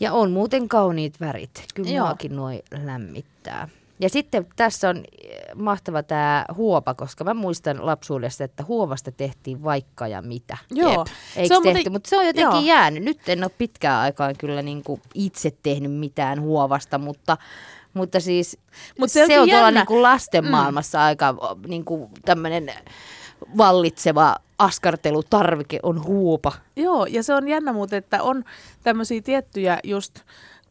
Ja 0.01 0.13
on 0.13 0.31
muuten 0.31 0.69
kauniit 0.69 1.21
värit. 1.21 1.65
Kyllä 1.75 1.91
Joo. 1.91 2.07
muakin 2.07 2.37
nuo 2.37 2.49
lämmittää. 2.85 3.69
Ja 4.01 4.09
sitten 4.09 4.47
tässä 4.57 4.89
on 4.89 4.97
eh, 4.97 5.41
mahtava 5.55 6.03
tämä 6.03 6.45
huopa, 6.57 6.95
koska 6.95 7.25
mä 7.25 7.35
muistan 7.35 7.87
lapsuudesta, 7.87 8.45
että 8.45 8.65
huovasta 8.69 9.13
tehtiin 9.13 9.65
vaikka 9.65 10.09
ja 10.09 10.23
mitä. 10.23 10.59
Joo. 10.71 11.05
Eikö 11.37 11.55
tehty? 11.55 11.73
Muuten... 11.73 11.93
Mutta 11.93 12.11
se 12.11 12.19
on 12.19 12.27
jotenkin 12.27 12.67
Joo. 12.67 12.77
jäänyt. 12.77 13.03
Nyt 13.03 13.29
en 13.29 13.45
ole 13.45 13.51
pitkään 13.59 14.01
aikaan 14.01 14.35
kyllä 14.39 14.63
niinku 14.63 15.01
itse 15.15 15.51
tehnyt 15.63 15.93
mitään 15.93 16.41
huovasta, 16.41 16.99
mutta 16.99 17.37
mutta 17.95 18.21
siis 18.21 18.59
Mut 18.99 19.11
se, 19.11 19.27
se 19.27 19.41
on 19.41 19.49
tuolla 19.49 19.71
niinku 19.71 20.03
lasten 20.03 20.45
mm. 20.45 20.51
maailmassa 20.51 21.05
aika 21.05 21.35
niinku 21.67 22.11
tämmöinen 22.25 22.73
vallitseva 23.57 24.37
askartelutarvike 24.59 25.81
on 25.83 26.05
huopa. 26.05 26.53
Joo, 26.77 27.07
ja 27.07 27.23
se 27.23 27.35
on 27.35 27.49
jännä 27.49 27.73
muuten, 27.73 27.97
että 27.97 28.23
on 28.23 28.45
tämmöisiä 28.83 29.23
tiettyjä 29.23 29.79
just 29.85 30.21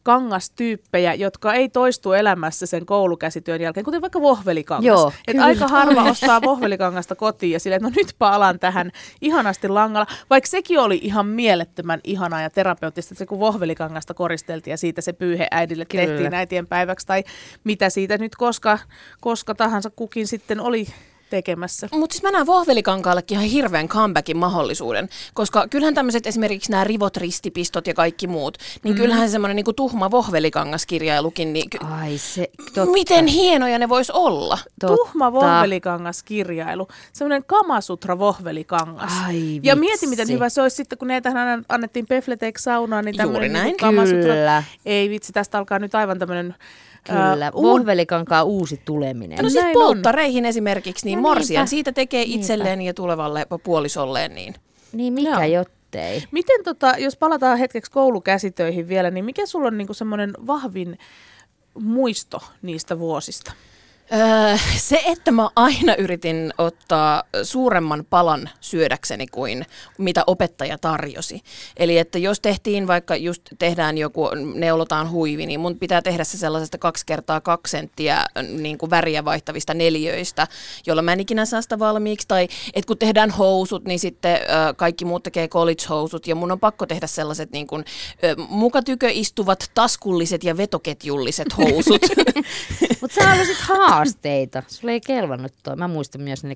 kangastyyppejä, 0.02 1.14
jotka 1.14 1.54
ei 1.54 1.68
toistu 1.68 2.12
elämässä 2.12 2.66
sen 2.66 2.86
koulukäsityön 2.86 3.60
jälkeen, 3.60 3.84
kuten 3.84 4.00
vaikka 4.00 4.20
vohvelikangas. 4.20 4.86
Joo, 4.86 5.12
Et 5.28 5.38
aika 5.38 5.68
harva 5.68 6.02
ostaa 6.02 6.42
vohvelikangasta 6.42 7.14
kotiin 7.14 7.52
ja 7.52 7.60
silleen, 7.60 7.76
että 7.86 7.88
no 7.88 7.94
nyt 7.96 8.14
palaan 8.18 8.58
tähän 8.58 8.90
ihanasti 9.20 9.68
langalla. 9.68 10.06
Vaikka 10.30 10.48
sekin 10.48 10.78
oli 10.78 11.00
ihan 11.02 11.26
mielettömän 11.26 12.00
ihanaa 12.04 12.42
ja 12.42 12.50
terapeuttista, 12.50 13.12
että 13.14 13.18
se 13.18 13.26
kun 13.26 13.38
vohvelikangasta 13.40 14.14
koristeltiin 14.14 14.72
ja 14.72 14.78
siitä 14.78 15.00
se 15.00 15.12
pyyhe 15.12 15.46
äidille 15.50 15.84
Kyllä. 15.84 16.06
tehtiin 16.06 16.34
äitien 16.34 16.66
päiväksi 16.66 17.06
tai 17.06 17.24
mitä 17.64 17.90
siitä 17.90 18.18
nyt 18.18 18.36
koska, 18.36 18.78
koska 19.20 19.54
tahansa 19.54 19.90
kukin 19.90 20.26
sitten 20.26 20.60
oli 20.60 20.86
tekemässä. 21.30 21.88
Mutta 21.92 22.14
siis 22.14 22.22
mä 22.22 22.30
näen 22.30 22.46
vohvelikankaallekin 22.46 23.38
ihan 23.38 23.50
hirveän 23.50 23.88
comebackin 23.88 24.36
mahdollisuuden, 24.36 25.08
koska 25.34 25.68
kyllähän 25.70 25.94
tämmöiset 25.94 26.26
esimerkiksi 26.26 26.70
nämä 26.70 26.84
rivot, 26.84 27.16
ristipistot 27.16 27.86
ja 27.86 27.94
kaikki 27.94 28.26
muut, 28.26 28.58
niin 28.84 28.94
mm. 28.94 29.00
kyllähän 29.00 29.30
semmoinen 29.30 29.56
niinku 29.56 29.72
tuhma 29.72 30.10
vohvelikangaskirjailukin, 30.10 31.52
niin 31.52 31.70
ky- 31.70 31.78
Ai 32.00 32.18
se, 32.18 32.50
totta. 32.74 32.92
miten 32.92 33.26
hienoja 33.26 33.78
ne 33.78 33.88
vois 33.88 34.10
olla? 34.10 34.58
Totta. 34.80 34.96
Tuhma 34.96 35.32
vohvelikangaskirjailu, 35.32 36.88
semmoinen 37.12 37.44
kamasutra 37.44 38.18
vohvelikangas. 38.18 39.12
Ai 39.26 39.60
ja 39.62 39.74
vitsi. 39.74 39.80
mieti, 39.80 40.06
miten 40.06 40.28
hyvä 40.28 40.48
se 40.48 40.62
olisi 40.62 40.76
sitten, 40.76 40.98
kun 40.98 41.08
ne 41.08 41.20
tähän 41.20 41.64
annettiin 41.68 42.06
Pefletek 42.06 42.58
saunaan, 42.58 43.04
niin 43.04 43.16
tämmöinen 43.16 43.52
näin. 43.52 43.64
niinku 43.64 43.80
kamasutra. 43.80 44.22
Kyllä. 44.22 44.62
Ei 44.86 45.10
vitsi, 45.10 45.32
tästä 45.32 45.58
alkaa 45.58 45.78
nyt 45.78 45.94
aivan 45.94 46.18
tämmöinen 46.18 46.54
Kyllä, 47.04 47.50
uud- 47.50 47.62
vohvelikankaan 47.62 48.46
uusi 48.46 48.80
tuleminen. 48.84 49.38
No 49.42 49.48
siis 49.50 49.62
Näin 49.62 49.72
polttareihin 49.72 50.44
esimerkiksi, 50.44 51.06
niin 51.06 51.16
No 51.16 51.22
morsian 51.22 51.60
niinpä. 51.60 51.70
siitä 51.70 51.92
tekee 51.92 52.24
Niinpä. 52.24 52.40
itselleen 52.40 52.82
ja 52.82 52.94
tulevalle 52.94 53.46
puolisolleen. 53.64 54.34
Niin. 54.34 54.54
Niin 54.92 55.12
mikä 55.12 55.46
Joo. 55.46 55.60
jottei. 55.60 56.22
Miten 56.30 56.64
tota, 56.64 56.94
jos 56.98 57.16
palataan 57.16 57.58
hetkeksi 57.58 57.90
koulukäsitöihin 57.90 58.88
vielä, 58.88 59.10
niin 59.10 59.24
mikä 59.24 59.46
sulla 59.46 59.66
on 59.66 59.78
niinku 59.78 59.94
semmoinen 59.94 60.32
vahvin 60.46 60.98
muisto 61.74 62.38
niistä 62.62 62.98
vuosista? 62.98 63.52
Öö, 64.12 64.56
se, 64.76 65.02
että 65.06 65.30
mä 65.30 65.50
aina 65.56 65.94
yritin 65.94 66.52
ottaa 66.58 67.22
suuremman 67.42 68.04
palan 68.10 68.50
syödäkseni 68.60 69.26
kuin 69.26 69.66
mitä 69.98 70.24
opettaja 70.26 70.78
tarjosi. 70.78 71.42
Eli 71.76 71.98
että 71.98 72.18
jos 72.18 72.40
tehtiin 72.40 72.86
vaikka 72.86 73.16
just 73.16 73.42
tehdään 73.58 73.98
joku, 73.98 74.28
neulotaan 74.54 75.10
huivi, 75.10 75.46
niin 75.46 75.60
mun 75.60 75.78
pitää 75.78 76.02
tehdä 76.02 76.24
se 76.24 76.38
sellaisesta 76.38 76.78
kaksi 76.78 77.06
kertaa 77.06 77.40
kaksi 77.40 77.70
senttiä 77.70 78.26
niin 78.48 78.78
kuin 78.78 78.90
väriä 78.90 79.24
vaihtavista 79.24 79.74
neljöistä, 79.74 80.46
jolla 80.86 81.02
mä 81.02 81.12
en 81.12 81.20
ikinä 81.20 81.44
saa 81.44 81.62
sitä 81.62 81.78
valmiiksi. 81.78 82.28
Tai 82.28 82.48
että 82.74 82.86
kun 82.86 82.98
tehdään 82.98 83.30
housut, 83.30 83.84
niin 83.84 83.98
sitten 83.98 84.38
kaikki 84.76 85.04
muut 85.04 85.22
tekee 85.22 85.48
college-housut 85.48 86.26
ja 86.26 86.34
mun 86.34 86.52
on 86.52 86.60
pakko 86.60 86.86
tehdä 86.86 87.06
sellaiset 87.06 87.52
niin 87.52 87.66
kuin, 87.66 87.84
mukatykö 88.48 89.10
istuvat 89.12 89.70
taskulliset 89.74 90.44
ja 90.44 90.56
vetoketjulliset 90.56 91.48
housut. 91.58 92.02
Mutta 93.00 93.14
sä 93.14 93.28
haluaisit 93.28 93.60
haasteita. 94.00 94.62
Sulle 94.68 94.92
ei 94.92 95.00
kelvannut 95.00 95.52
toi. 95.62 95.76
Mä 95.76 95.88
muistan 95.88 96.20
myös 96.20 96.44
ne 96.44 96.54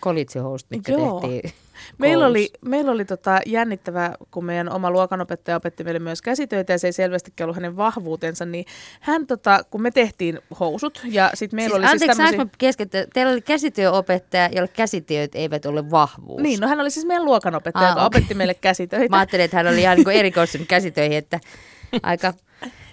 kollitsihousut, 0.00 0.70
mitkä 0.70 0.92
Joo. 0.92 1.20
tehtiin 1.20 1.52
Meillä 1.98 2.24
koulussa. 2.24 2.30
oli, 2.30 2.50
meillä 2.70 2.92
oli 2.92 3.04
tota 3.04 3.40
jännittävää, 3.46 4.14
kun 4.30 4.44
meidän 4.44 4.72
oma 4.72 4.90
luokanopettaja 4.90 5.56
opetti 5.56 5.84
meille 5.84 5.98
myös 5.98 6.22
käsitöitä 6.22 6.72
ja 6.72 6.78
se 6.78 6.86
ei 6.88 6.92
selvästikään 6.92 7.46
ollut 7.46 7.56
hänen 7.56 7.76
vahvuutensa, 7.76 8.44
niin 8.44 8.64
hän, 9.00 9.26
tota, 9.26 9.60
kun 9.70 9.82
me 9.82 9.90
tehtiin 9.90 10.38
housut 10.60 11.00
ja 11.04 11.30
sitten 11.34 11.56
meillä 11.56 11.74
Siis, 11.74 11.78
oli 11.78 11.84
anteeksi, 11.84 12.04
siis 12.06 12.16
saanko 12.16 12.30
tämmöisiä... 12.32 12.44
mä 12.54 12.58
keskeyttää? 12.58 13.04
Teillä 13.14 13.32
oli 13.32 13.40
käsityöopettaja, 13.40 14.48
jolle 14.52 14.68
käsityöt 14.68 15.34
eivät 15.34 15.66
ole 15.66 15.90
vahvuus. 15.90 16.42
Niin, 16.42 16.60
no 16.60 16.68
hän 16.68 16.80
oli 16.80 16.90
siis 16.90 17.06
meidän 17.06 17.24
luokanopettaja, 17.24 17.86
Ah, 17.86 17.92
joka 17.92 18.06
okei. 18.06 18.18
opetti 18.18 18.34
meille 18.34 18.54
käsitöitä. 18.54 19.08
Mä 19.10 19.18
ajattelin, 19.18 19.44
että 19.44 19.56
hän 19.56 19.66
oli 19.66 19.80
ihan 19.80 19.96
niin 19.96 20.10
erikoistunut 20.10 20.68
käsitöihin, 20.68 21.18
että 21.18 21.40
aika 22.02 22.34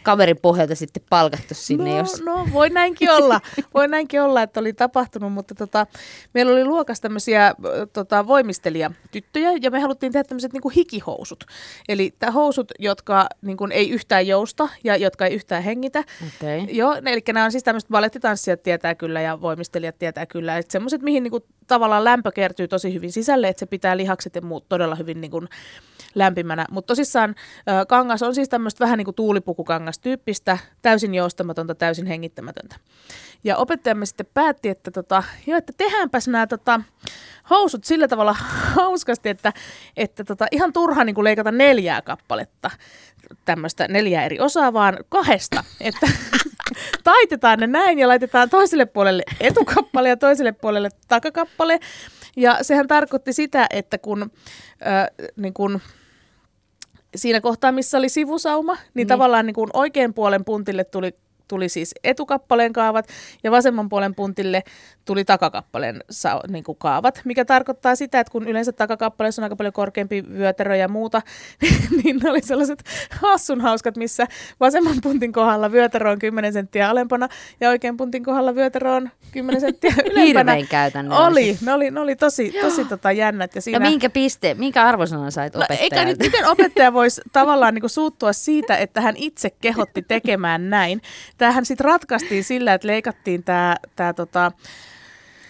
kaverin 0.05 0.37
pohjalta 0.41 0.75
sitten 0.75 1.03
palkattu 1.09 1.53
sinne, 1.53 1.91
no, 1.91 1.97
jos... 1.97 2.21
no, 2.21 2.47
voi 2.53 2.69
näinkin 2.69 3.11
olla, 3.11 3.41
voi 3.73 3.87
näinkin 3.87 4.21
olla, 4.21 4.41
että 4.41 4.59
oli 4.59 4.73
tapahtunut, 4.73 5.33
mutta 5.33 5.55
tota, 5.55 5.87
meillä 6.33 6.51
oli 6.51 6.65
luokassa 6.65 7.01
tämmöisiä 7.01 7.55
tota, 7.93 8.27
voimistelijatyttöjä 8.27 9.51
ja 9.61 9.71
me 9.71 9.79
haluttiin 9.79 10.11
tehdä 10.11 10.23
tämmöiset 10.23 10.53
niinku 10.53 10.69
hikihousut. 10.69 11.43
Eli 11.89 12.13
tää 12.19 12.31
housut, 12.31 12.71
jotka 12.79 13.27
niinku, 13.41 13.67
ei 13.71 13.89
yhtään 13.89 14.27
jousta 14.27 14.69
ja 14.83 14.95
jotka 14.95 15.25
ei 15.25 15.35
yhtään 15.35 15.63
hengitä. 15.63 15.99
Okay. 15.99 16.59
Joo, 16.71 16.95
eli 17.05 17.21
nämä 17.33 17.45
on 17.45 17.51
siis 17.51 17.63
tämmöiset 17.63 17.89
balettitanssijat 17.89 18.63
tietää 18.63 18.95
kyllä 18.95 19.21
ja 19.21 19.41
voimistelijat 19.41 19.99
tietää 19.99 20.25
kyllä. 20.25 20.57
Että 20.57 20.71
semmoiset, 20.71 21.01
mihin 21.01 21.23
niinku 21.23 21.45
tavallaan 21.67 22.03
lämpö 22.03 22.31
kertyy 22.31 22.67
tosi 22.67 22.93
hyvin 22.93 23.11
sisälle, 23.11 23.47
että 23.47 23.59
se 23.59 23.65
pitää 23.65 23.97
lihakset 23.97 24.35
ja 24.35 24.41
muut 24.41 24.69
todella 24.69 24.95
hyvin 24.95 25.21
niinku 25.21 25.43
lämpimänä. 26.15 26.65
Mutta 26.71 26.87
tosissaan 26.87 27.35
kangas 27.87 28.23
on 28.23 28.35
siis 28.35 28.49
tämmöistä 28.49 28.83
vähän 28.83 28.97
niin 28.97 29.05
kuin 29.05 29.15
tuulipukukangas 29.15 29.99
tyyppistä, 29.99 30.57
täysin 30.81 31.15
joustamatonta, 31.15 31.75
täysin 31.75 32.05
hengittämätöntä. 32.05 32.75
Ja 33.43 33.57
opettajamme 33.57 34.05
sitten 34.05 34.27
päätti, 34.33 34.69
että, 34.69 34.91
tota, 34.91 35.23
joo, 35.47 35.57
että 35.57 35.73
tehdäänpäs 35.77 36.27
nämä 36.27 36.47
tota, 36.47 36.81
housut 37.49 37.83
sillä 37.83 38.07
tavalla 38.07 38.35
hauskasti, 38.75 39.29
että, 39.29 39.53
että 39.97 40.23
tota, 40.23 40.45
ihan 40.51 40.73
turha 40.73 41.03
niin 41.03 41.15
kuin 41.15 41.23
leikata 41.23 41.51
neljää 41.51 42.01
kappaletta, 42.01 42.71
tämmöistä 43.45 43.87
neljää 43.87 44.25
eri 44.25 44.39
osaa, 44.39 44.73
vaan 44.73 44.97
kahdesta. 45.09 45.63
Että 45.81 46.07
taitetaan 47.03 47.59
ne 47.59 47.67
näin 47.67 47.99
ja 47.99 48.07
laitetaan 48.07 48.49
toiselle 48.49 48.85
puolelle 48.85 49.23
etukappale 49.39 50.09
ja 50.09 50.17
toiselle 50.17 50.51
puolelle 50.51 50.89
takakappale. 51.07 51.79
Ja 52.35 52.57
sehän 52.61 52.87
tarkoitti 52.87 53.33
sitä, 53.33 53.67
että 53.69 53.97
kun, 53.97 54.31
äh, 54.87 55.27
niin 55.35 55.53
kun 55.53 55.81
siinä 57.15 57.41
kohtaa, 57.41 57.71
missä 57.71 57.97
oli 57.97 58.09
sivusauma, 58.09 58.73
niin, 58.73 58.83
niin. 58.93 59.07
tavallaan 59.07 59.45
niin 59.45 59.53
kun 59.53 59.69
oikean 59.73 60.13
puolen 60.13 60.45
puntille 60.45 60.83
tuli 60.83 61.15
tuli 61.47 61.69
siis 61.69 61.95
etukappaleen 62.03 62.73
kaavat 62.73 63.07
ja 63.43 63.51
vasemman 63.51 63.89
puolen 63.89 64.15
puntille 64.15 64.63
tuli 65.05 65.25
takakappaleen 65.25 66.03
sa- 66.09 66.41
niin 66.47 66.63
kuin 66.63 66.77
kaavat, 66.77 67.21
mikä 67.25 67.45
tarkoittaa 67.45 67.95
sitä, 67.95 68.19
että 68.19 68.31
kun 68.31 68.47
yleensä 68.47 68.71
takakappaleessa 68.71 69.41
on 69.41 69.43
aika 69.43 69.55
paljon 69.55 69.73
korkeampi 69.73 70.23
vyötärö 70.37 70.75
ja 70.75 70.87
muuta, 70.87 71.21
niin 72.03 72.19
ne 72.23 72.29
oli 72.29 72.41
sellaiset 72.41 72.83
hassun 73.21 73.61
hauskat, 73.61 73.97
missä 73.97 74.27
vasemman 74.59 74.95
puntin 75.03 75.31
kohdalla 75.33 75.71
vyötärö 75.71 76.11
on 76.11 76.19
10 76.19 76.53
senttiä 76.53 76.89
alempana 76.89 77.29
ja 77.59 77.69
oikean 77.69 77.97
puntin 77.97 78.23
kohdalla 78.23 78.55
vyötärö 78.55 78.91
on 78.91 79.09
10 79.31 79.61
senttiä 79.61 79.91
ylempänä. 80.11 80.23
Hirveän 80.25 80.67
käytännöllisiä. 80.67 81.27
Oli, 81.27 81.57
ne 81.61 81.73
oli, 81.73 81.91
ne 81.91 81.99
oli 81.99 82.15
tosi, 82.15 82.53
tosi 82.61 82.85
tota 82.85 83.11
jännät. 83.11 83.55
Ja, 83.55 83.61
siinä... 83.61 83.85
Ja 83.85 83.89
minkä 83.89 84.09
piste, 84.09 84.53
minkä 84.53 84.83
arvosanan 84.83 85.31
sait 85.31 85.53
No, 85.53 85.59
opettajalta? 85.59 85.83
eikä 85.83 86.05
nyt, 86.05 86.19
miten 86.19 86.47
opettaja 86.47 86.93
voisi 86.93 87.21
tavallaan 87.33 87.73
niin 87.73 87.89
suuttua 87.89 88.33
siitä, 88.33 88.77
että 88.77 89.01
hän 89.01 89.15
itse 89.17 89.49
kehotti 89.49 90.01
tekemään 90.01 90.69
näin. 90.69 91.01
Tämähän 91.37 91.65
sitten 91.65 91.85
ratkaistiin 91.85 92.43
sillä, 92.43 92.73
että 92.73 92.87
leikattiin 92.87 93.43
tämä 93.43 93.75
tää, 93.95 94.13
tota, 94.13 94.51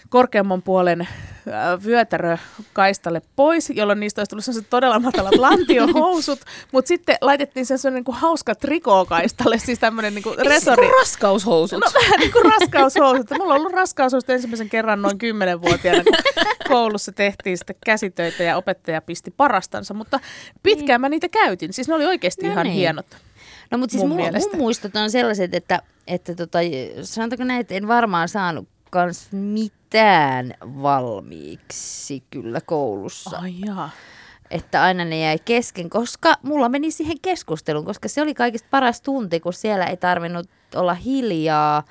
korkeamman 0.08 0.62
puolen 0.62 1.00
äh, 1.00 1.84
vyötärö 1.84 2.36
kaistalle 2.72 3.22
pois, 3.36 3.70
jolloin 3.70 4.00
niistä 4.00 4.20
olisi 4.20 4.30
tullut 4.30 4.44
sellaiset 4.44 4.70
todella 4.70 4.98
matalat 5.00 5.34
lantiohousut, 5.46 6.40
mutta 6.72 6.88
sitten 6.88 7.16
laitettiin 7.20 7.66
se 7.66 7.78
sellainen 7.78 8.04
niin 8.06 8.16
hauska 8.16 8.54
trikookaistalle, 8.54 9.58
siis 9.58 9.78
tämmöinen 9.78 10.14
niin 10.14 10.28
Eikö 10.28 10.42
se 10.44 10.48
resori. 10.50 10.86
kuin 10.86 10.98
raskaushousut? 10.98 11.80
No 11.80 11.90
vähän 12.02 12.20
niin 12.20 12.32
kuin 12.32 12.44
raskaushousut. 12.52 13.30
Mulla 13.38 13.54
on 13.54 13.60
ollut 13.60 13.72
raskaushousut 13.72 14.30
ensimmäisen 14.30 14.68
kerran 14.68 15.02
noin 15.02 15.18
kymmenenvuotiaana, 15.18 16.02
kun 16.04 16.14
koulussa 16.68 17.12
tehtiin 17.12 17.58
sitten 17.58 17.76
käsitöitä 17.86 18.42
ja 18.42 18.56
opettaja 18.56 19.02
pisti 19.02 19.30
parastansa, 19.30 19.94
mutta 19.94 20.20
pitkään 20.62 21.00
mä 21.00 21.08
niitä 21.08 21.28
käytin. 21.28 21.72
Siis 21.72 21.88
ne 21.88 21.94
oli 21.94 22.06
oikeasti 22.06 22.46
No 22.46 22.52
ihan 22.52 22.64
niin. 22.64 22.74
hienot. 22.74 23.06
No 23.70 23.78
mutta 23.78 23.92
siis 23.92 24.04
mun 24.04 24.16
mun, 24.16 24.32
mun, 24.50 24.60
muistot 24.60 24.96
on 24.96 25.10
sellaiset, 25.10 25.54
että, 25.54 25.82
että 26.06 26.34
tota, 26.34 26.58
sanotaanko 27.02 27.44
näin, 27.44 27.60
että 27.60 27.74
en 27.74 27.88
varmaan 27.88 28.28
saanut 28.28 28.68
kans 28.90 29.28
mitään 29.32 30.54
valmiiksi 30.62 32.22
kyllä 32.30 32.60
koulussa. 32.60 33.38
Ai 33.38 33.54
jaa. 33.66 33.90
Että 34.50 34.82
aina 34.82 35.04
ne 35.04 35.20
jäi 35.20 35.38
kesken, 35.44 35.90
koska 35.90 36.34
mulla 36.42 36.68
meni 36.68 36.90
siihen 36.90 37.20
keskusteluun, 37.22 37.84
koska 37.84 38.08
se 38.08 38.22
oli 38.22 38.34
kaikista 38.34 38.68
paras 38.70 39.00
tunti, 39.00 39.40
kun 39.40 39.52
siellä 39.52 39.86
ei 39.86 39.96
tarvinnut 39.96 40.48
olla 40.74 40.94
hiljaa 40.94 41.84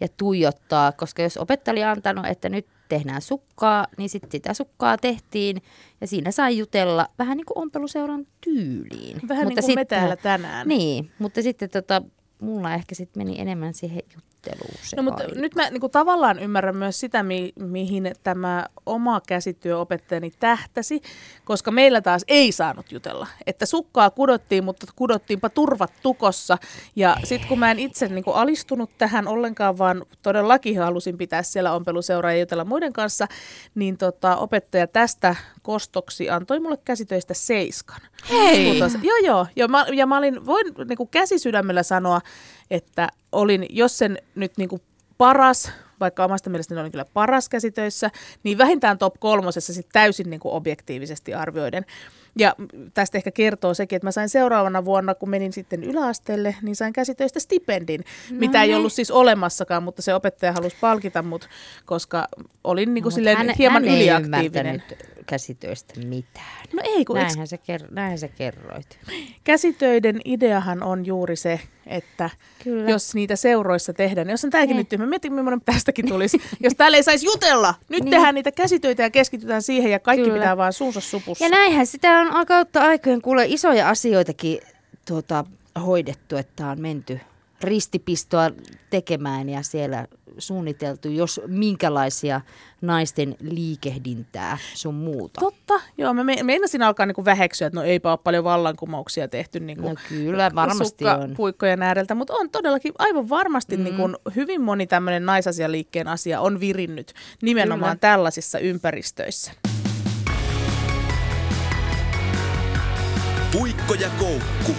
ja 0.00 0.08
tuijottaa, 0.16 0.92
koska 0.92 1.22
jos 1.22 1.36
opettaja 1.36 1.72
oli 1.72 1.84
antanut, 1.84 2.26
että 2.26 2.48
nyt 2.48 2.66
tehdään 2.92 3.22
sukkaa, 3.22 3.86
niin 3.96 4.08
sitten 4.08 4.30
sitä 4.30 4.54
sukkaa 4.54 4.98
tehtiin 4.98 5.62
ja 6.00 6.06
siinä 6.06 6.30
sai 6.30 6.58
jutella 6.58 7.06
vähän 7.18 7.36
niin 7.36 7.46
kuin 7.46 7.58
ompeluseuran 7.58 8.26
tyyliin. 8.40 9.20
Vähän 9.28 9.48
niin 9.48 9.58
kuin 9.60 9.74
me 9.74 9.84
täällä 9.84 10.16
tänään. 10.16 10.68
Niin, 10.68 11.10
mutta 11.18 11.42
sitten 11.42 11.70
tota, 11.70 12.02
mulla 12.40 12.74
ehkä 12.74 12.94
sitten 12.94 13.20
meni 13.20 13.40
enemmän 13.40 13.74
siihen 13.74 14.02
suunnittelu. 14.50 14.78
Se 14.82 14.96
no, 14.96 15.02
mutta 15.02 15.24
nyt 15.34 15.54
mä 15.54 15.70
niin 15.70 15.80
kuin, 15.80 15.90
tavallaan 15.90 16.38
ymmärrän 16.38 16.76
myös 16.76 17.00
sitä, 17.00 17.22
mi- 17.22 17.52
mihin 17.58 18.12
tämä 18.22 18.66
oma 18.86 19.20
käsityöopettajani 19.28 20.30
tähtäsi, 20.40 21.02
koska 21.44 21.70
meillä 21.70 22.00
taas 22.00 22.24
ei 22.28 22.52
saanut 22.52 22.92
jutella. 22.92 23.26
Että 23.46 23.66
sukkaa 23.66 24.10
kudottiin, 24.10 24.64
mutta 24.64 24.86
kudottiinpa 24.96 25.48
turvat 25.48 25.92
tukossa. 26.02 26.58
Ja 26.96 27.16
sitten 27.24 27.48
kun 27.48 27.58
mä 27.58 27.70
en 27.70 27.78
itse 27.78 28.08
niin 28.08 28.24
kuin, 28.24 28.36
alistunut 28.36 28.90
tähän 28.98 29.28
ollenkaan, 29.28 29.78
vaan 29.78 30.06
todellakin 30.22 30.78
halusin 30.78 31.18
pitää 31.18 31.42
siellä 31.42 31.72
ompeluseuraa 31.72 32.32
ja 32.32 32.38
jutella 32.38 32.64
muiden 32.64 32.92
kanssa, 32.92 33.28
niin 33.74 33.98
tota, 33.98 34.36
opettaja 34.36 34.86
tästä 34.86 35.36
kostoksi 35.62 36.30
antoi 36.30 36.60
mulle 36.60 36.78
käsitöistä 36.84 37.34
seiskan. 37.34 38.00
Hei! 38.30 38.82
Mutta, 38.82 38.98
joo, 39.02 39.16
joo. 39.16 39.46
Ja 39.56 39.68
mä, 39.68 39.86
ja 39.92 40.06
mä 40.06 40.18
olin, 40.18 40.46
voin 40.46 40.66
niin 40.88 40.96
kuin 40.96 41.08
käsisydämellä 41.08 41.82
sanoa, 41.82 42.20
että 42.70 43.08
olin, 43.32 43.66
jos 43.70 43.98
sen 43.98 44.18
nyt 44.34 44.52
niin 44.56 44.68
kuin 44.68 44.82
paras, 45.18 45.72
vaikka 46.00 46.24
omasta 46.24 46.50
mielestäni 46.50 46.80
oli 46.80 46.90
kyllä 46.90 47.04
paras 47.04 47.48
käsitöissä, 47.48 48.10
niin 48.42 48.58
vähintään 48.58 48.98
top 48.98 49.14
kolmosessa 49.18 49.74
sit 49.74 49.88
täysin 49.92 50.30
niin 50.30 50.40
kuin 50.40 50.54
objektiivisesti 50.54 51.34
arvioiden. 51.34 51.86
Ja 52.38 52.54
tästä 52.94 53.18
ehkä 53.18 53.30
kertoo 53.30 53.74
sekin, 53.74 53.96
että 53.96 54.06
mä 54.06 54.12
sain 54.12 54.28
seuraavana 54.28 54.84
vuonna, 54.84 55.14
kun 55.14 55.30
menin 55.30 55.52
sitten 55.52 55.84
yläasteelle, 55.84 56.56
niin 56.62 56.76
sain 56.76 56.92
käsitöistä 56.92 57.40
stipendin, 57.40 58.00
no 58.30 58.36
mitä 58.38 58.60
niin. 58.60 58.70
ei 58.70 58.76
ollut 58.76 58.92
siis 58.92 59.10
olemassakaan, 59.10 59.82
mutta 59.82 60.02
se 60.02 60.14
opettaja 60.14 60.52
halusi 60.52 60.76
palkita 60.80 61.22
mut, 61.22 61.48
koska 61.86 62.28
olin 62.64 62.94
niin 62.94 63.02
kuin 63.02 63.10
no, 63.10 63.14
silleen 63.14 63.36
hän, 63.36 63.54
hieman 63.58 63.84
hän 63.84 63.94
yliaktiivinen. 63.94 64.82
käsitöistä 65.26 66.00
mitään. 66.00 66.66
No 66.72 66.82
ei, 66.84 67.04
kun 67.04 67.16
näinhän, 67.16 67.40
eks... 67.40 67.50
sä 67.50 67.56
ker- 67.56 67.90
näinhän 67.90 68.18
sä 68.18 68.28
kerroit. 68.28 68.98
Käsitöiden 69.44 70.20
ideahan 70.24 70.82
on 70.82 71.06
juuri 71.06 71.36
se, 71.36 71.60
että 71.86 72.30
Kyllä. 72.64 72.90
jos 72.90 73.14
niitä 73.14 73.36
seuroissa 73.36 73.92
tehdään, 73.92 74.26
niin 74.26 74.32
jos 74.32 74.44
on 74.44 74.50
tämäkin 74.50 74.76
nyt, 74.76 74.88
mä 74.98 75.06
mietin, 75.06 75.32
millainen 75.32 75.60
tästäkin 75.60 76.08
tulisi, 76.08 76.42
jos 76.60 76.72
täällä 76.76 76.96
ei 76.96 77.02
saisi 77.02 77.26
jutella, 77.26 77.74
nyt 77.88 78.04
niin. 78.04 78.10
tehdään 78.10 78.34
niitä 78.34 78.52
käsitöitä 78.52 79.02
ja 79.02 79.10
keskitytään 79.10 79.62
siihen 79.62 79.90
ja 79.90 79.98
kaikki 79.98 80.24
Kyllä. 80.24 80.38
pitää 80.38 80.56
vaan 80.56 80.72
suunsa 80.72 81.00
supussa. 81.00 81.44
Ja 81.44 81.50
näinhän 81.50 81.86
sitä 81.86 82.21
on 82.28 82.46
kautta 82.46 82.80
aikojen 82.80 83.22
kuule 83.22 83.44
isoja 83.48 83.88
asioitakin 83.88 84.60
tuota, 85.08 85.44
hoidettu, 85.86 86.36
että 86.36 86.66
on 86.66 86.80
menty 86.80 87.20
ristipistoa 87.60 88.50
tekemään 88.90 89.48
ja 89.48 89.62
siellä 89.62 90.06
suunniteltu, 90.38 91.08
jos 91.08 91.40
minkälaisia 91.46 92.40
naisten 92.80 93.36
liikehdintää 93.40 94.58
sun 94.74 94.94
muuta. 94.94 95.40
Totta, 95.40 95.74
joo. 95.98 96.14
Mä 96.14 96.24
meinasin 96.24 96.82
alkaa 96.82 97.06
niinku 97.06 97.24
väheksyä, 97.24 97.66
että 97.66 97.80
no 97.80 97.86
eipä 97.86 98.10
ole 98.10 98.18
paljon 98.24 98.44
vallankumouksia 98.44 99.28
tehty 99.28 99.60
niinku 99.60 99.88
no 99.88 99.94
kyllä, 100.08 100.50
varmasti 100.54 101.04
on. 101.04 101.34
puikkojen 101.36 101.82
ääreltä, 101.82 102.14
mutta 102.14 102.34
on 102.34 102.50
todellakin 102.50 102.92
aivan 102.98 103.28
varmasti 103.28 103.76
mm. 103.76 103.84
niinku 103.84 104.02
hyvin 104.36 104.60
moni 104.60 104.86
tämmöinen 104.86 105.26
naisasialiikkeen 105.26 106.08
asia 106.08 106.40
on 106.40 106.60
virinnyt 106.60 107.12
nimenomaan 107.42 107.98
kyllä. 107.98 108.12
tällaisissa 108.12 108.58
ympäristöissä. 108.58 109.52
Puikko 113.52 113.94
ja 113.94 114.08
koukku. 114.18 114.72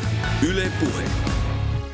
Yle 0.50 0.72
Puhe. 0.80 1.04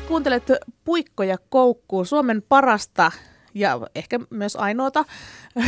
Kuuntelet 0.08 0.52
Puikko 0.84 1.22
ja 1.22 1.36
koukku, 1.48 2.04
Suomen 2.04 2.42
parasta 2.48 3.12
ja 3.54 3.80
ehkä 3.94 4.20
myös 4.30 4.56
ainoata 4.56 5.04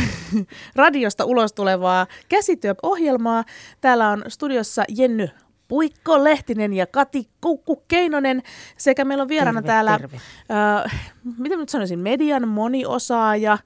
radiosta 0.75 1.25
ulos 1.25 1.53
tulevaa 1.53 2.07
käsityöohjelmaa. 2.29 3.43
Täällä 3.81 4.09
on 4.09 4.23
studiossa 4.27 4.83
Jenny 4.97 5.29
Puikko 5.67 6.23
Lehtinen 6.23 6.73
ja 6.73 6.87
Kati 6.87 7.29
Koukku 7.39 7.83
Keinonen 7.87 8.41
sekä 8.77 9.05
meillä 9.05 9.21
on 9.21 9.27
vieraana 9.27 9.61
terve, 9.61 9.67
täällä, 9.67 9.97
terve. 9.97 10.17
Äh, 10.85 11.01
miten 11.37 11.59
nyt 11.59 11.69
sanoisin, 11.69 11.99
median 11.99 12.47
moniosaaja, 12.47 13.57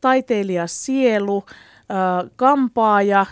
taiteilija 0.00 0.66
sielu, 0.66 1.44
äh, 1.48 2.30
kampaaja, 2.36 3.26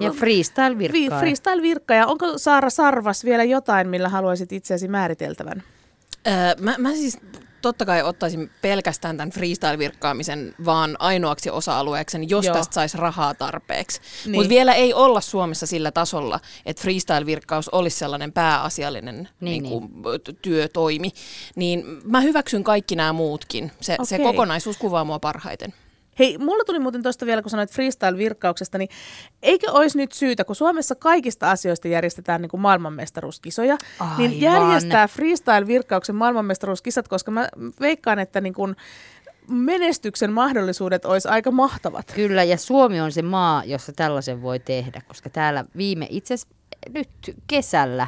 ja 0.00 0.10
freestyle-virkkaaja. 0.10 1.20
Freestyle-virkkaaja. 1.20 2.06
Onko 2.06 2.38
Saara 2.38 2.70
Sarvas 2.70 3.24
vielä 3.24 3.44
jotain, 3.44 3.88
millä 3.88 4.08
haluaisit 4.08 4.52
itseäsi 4.52 4.88
määriteltävän? 4.88 5.62
Öö, 6.26 6.54
mä, 6.60 6.74
mä 6.78 6.92
siis 6.92 7.18
totta 7.62 7.84
kai 7.84 8.02
ottaisin 8.02 8.50
pelkästään 8.62 9.16
tämän 9.16 9.30
freestyle-virkkaamisen 9.30 10.54
vaan 10.64 10.96
ainoaksi 10.98 11.50
osa-alueeksi, 11.50 12.18
jos 12.28 12.44
Joo. 12.44 12.54
tästä 12.54 12.74
saisi 12.74 12.98
rahaa 12.98 13.34
tarpeeksi. 13.34 14.00
Niin. 14.24 14.34
Mutta 14.34 14.48
vielä 14.48 14.74
ei 14.74 14.94
olla 14.94 15.20
Suomessa 15.20 15.66
sillä 15.66 15.90
tasolla, 15.90 16.40
että 16.66 16.82
freestyle-virkkaus 16.82 17.68
olisi 17.68 17.98
sellainen 17.98 18.32
pääasiallinen 18.32 19.28
niin, 19.40 19.62
niin 19.62 19.72
kuin, 19.72 19.90
niin. 20.02 20.36
työtoimi. 20.42 21.10
Niin 21.56 21.84
mä 22.04 22.20
hyväksyn 22.20 22.64
kaikki 22.64 22.96
nämä 22.96 23.12
muutkin. 23.12 23.72
Se, 23.80 23.92
okay. 23.92 24.06
se 24.06 24.18
kokonaisuus 24.18 24.76
kuvaa 24.76 25.04
mua 25.04 25.18
parhaiten. 25.18 25.74
Hei, 26.18 26.38
mulla 26.38 26.64
tuli 26.64 26.78
muuten 26.78 27.02
tuosta 27.02 27.26
vielä, 27.26 27.42
kun 27.42 27.50
sanoit 27.50 27.70
freestyle-virkkauksesta, 27.70 28.78
niin 28.78 28.88
eikö 29.42 29.72
olisi 29.72 29.98
nyt 29.98 30.12
syytä, 30.12 30.44
kun 30.44 30.56
Suomessa 30.56 30.94
kaikista 30.94 31.50
asioista 31.50 31.88
järjestetään 31.88 32.42
niin 32.42 32.50
kuin 32.50 32.60
maailmanmestaruuskisoja, 32.60 33.76
niin 33.80 34.10
Aivan. 34.10 34.18
niin 34.18 34.40
järjestää 34.40 35.08
freestyle-virkkauksen 35.08 36.14
maailmanmestaruuskisat, 36.14 37.08
koska 37.08 37.30
mä 37.30 37.48
veikkaan, 37.80 38.18
että 38.18 38.40
niin 38.40 38.54
kuin 38.54 38.76
menestyksen 39.48 40.32
mahdollisuudet 40.32 41.04
olisi 41.04 41.28
aika 41.28 41.50
mahtavat. 41.50 42.12
Kyllä, 42.14 42.44
ja 42.44 42.56
Suomi 42.56 43.00
on 43.00 43.12
se 43.12 43.22
maa, 43.22 43.64
jossa 43.64 43.92
tällaisen 43.92 44.42
voi 44.42 44.58
tehdä, 44.58 45.02
koska 45.08 45.30
täällä 45.30 45.64
viime 45.76 46.06
itse 46.10 46.34
nyt 46.94 47.08
kesällä 47.46 48.06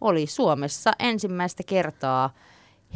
oli 0.00 0.26
Suomessa 0.26 0.92
ensimmäistä 0.98 1.62
kertaa 1.66 2.34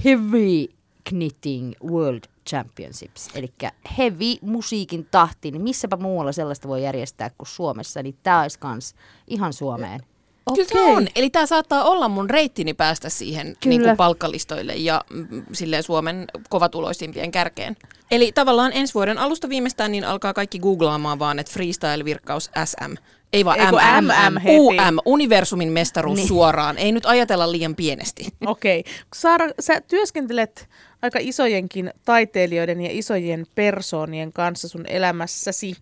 Heavy 0.05 0.66
Knitting 1.05 1.72
World 1.85 2.31
Championships, 2.48 3.28
eli 3.35 3.52
heavy 3.98 4.35
musiikin 4.40 5.07
tahti, 5.11 5.50
niin 5.50 5.62
missäpä 5.62 5.96
muualla 5.96 6.33
sellaista 6.33 6.68
voi 6.68 6.83
järjestää 6.83 7.31
kuin 7.38 7.48
Suomessa, 7.48 8.02
niin 8.02 8.16
tämä 8.22 8.42
olisi 8.42 8.59
kans 8.59 8.94
ihan 9.26 9.52
Suomeen. 9.52 10.00
Okay. 10.46 10.64
Kyllä 10.72 10.87
on. 10.87 11.09
Eli 11.16 11.31
tämä 11.31 11.46
saattaa 11.46 11.85
olla 11.85 12.09
mun 12.09 12.31
reittini 12.31 12.74
päästä 12.74 13.09
siihen 13.09 13.57
niin 13.64 13.83
kuin 13.83 13.96
palkkalistoille 13.96 14.74
ja 14.74 15.05
mm, 15.11 15.44
silleen 15.52 15.83
Suomen 15.83 16.26
kovatuloisimpien 16.48 17.31
kärkeen. 17.31 17.76
Eli 18.11 18.33
tavallaan 18.33 18.72
ensi 18.74 18.94
vuoden 18.94 19.18
alusta 19.18 19.48
viimeistään 19.48 19.92
niin 19.92 20.05
alkaa 20.05 20.33
kaikki 20.33 20.59
googlaamaan 20.59 21.18
vaan, 21.18 21.38
että 21.38 21.52
freestyle-virkkaus 21.52 22.50
SM. 22.64 22.94
Ei 23.32 23.44
vaan 23.44 23.60
Ei 23.60 23.66
MM, 23.66 24.34
MM, 24.34 24.48
UM, 24.48 24.98
universumin 25.04 25.72
mestaruus 25.72 26.16
niin. 26.16 26.28
suoraan. 26.28 26.78
Ei 26.78 26.92
nyt 26.92 27.06
ajatella 27.06 27.52
liian 27.52 27.76
pienesti. 27.76 28.26
Okei. 28.46 28.80
Okay. 28.80 28.92
Saara, 29.14 29.48
sä 29.60 29.80
työskentelet 29.80 30.68
aika 31.02 31.18
isojenkin 31.22 31.90
taiteilijoiden 32.04 32.80
ja 32.80 32.88
isojen 32.92 33.46
persoonien 33.54 34.32
kanssa 34.32 34.68
sun 34.68 34.86
elämässäsi. 34.86 35.76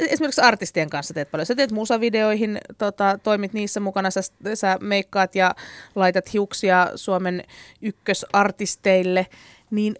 Esimerkiksi 0.00 0.40
artistien 0.40 0.90
kanssa 0.90 1.14
teet 1.14 1.30
paljon. 1.30 1.46
Sä 1.46 1.54
teet 1.54 1.72
musavideoihin, 1.72 2.58
tota, 2.78 3.18
toimit 3.22 3.52
niissä 3.52 3.80
mukana, 3.80 4.10
sä, 4.10 4.20
sä 4.54 4.78
meikkaat 4.80 5.34
ja 5.34 5.54
laitat 5.94 6.32
hiuksia 6.32 6.90
Suomen 6.94 7.44
ykkösartisteille. 7.82 9.26
Niin, 9.70 9.94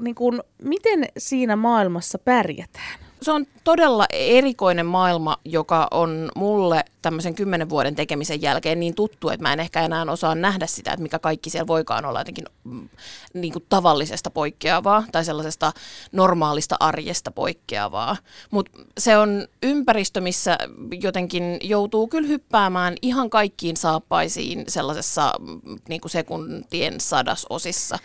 niin 0.00 0.14
kun, 0.14 0.42
miten 0.62 1.08
siinä 1.18 1.56
maailmassa 1.56 2.18
pärjätään? 2.18 3.07
Se 3.22 3.32
on 3.32 3.46
todella 3.64 4.06
erikoinen 4.12 4.86
maailma, 4.86 5.36
joka 5.44 5.88
on 5.90 6.30
mulle 6.36 6.84
tämmöisen 7.08 7.34
kymmenen 7.34 7.68
vuoden 7.68 7.94
tekemisen 7.94 8.42
jälkeen 8.42 8.80
niin 8.80 8.94
tuttu, 8.94 9.28
että 9.28 9.42
mä 9.42 9.52
en 9.52 9.60
ehkä 9.60 9.82
enää 9.82 10.04
osaa 10.08 10.34
nähdä 10.34 10.66
sitä, 10.66 10.92
että 10.92 11.02
mikä 11.02 11.18
kaikki 11.18 11.50
siellä 11.50 11.66
voikaan 11.66 12.04
olla 12.04 12.20
jotenkin 12.20 12.44
mm, 12.64 12.88
niin 13.34 13.52
kuin 13.52 13.64
tavallisesta 13.68 14.30
poikkeavaa 14.30 15.04
tai 15.12 15.24
sellaisesta 15.24 15.72
normaalista 16.12 16.76
arjesta 16.80 17.30
poikkeavaa. 17.30 18.16
Mutta 18.50 18.78
se 18.98 19.16
on 19.16 19.48
ympäristö, 19.62 20.20
missä 20.20 20.58
jotenkin 21.02 21.58
joutuu 21.62 22.08
kyllä 22.08 22.28
hyppäämään 22.28 22.94
ihan 23.02 23.30
kaikkiin 23.30 23.76
saappaisiin 23.76 24.64
sellaisessa 24.68 25.32
mm, 25.38 25.78
niin 25.88 26.00
kuin 26.00 26.10
sekuntien 26.10 27.00
sadasosissa. 27.00 27.98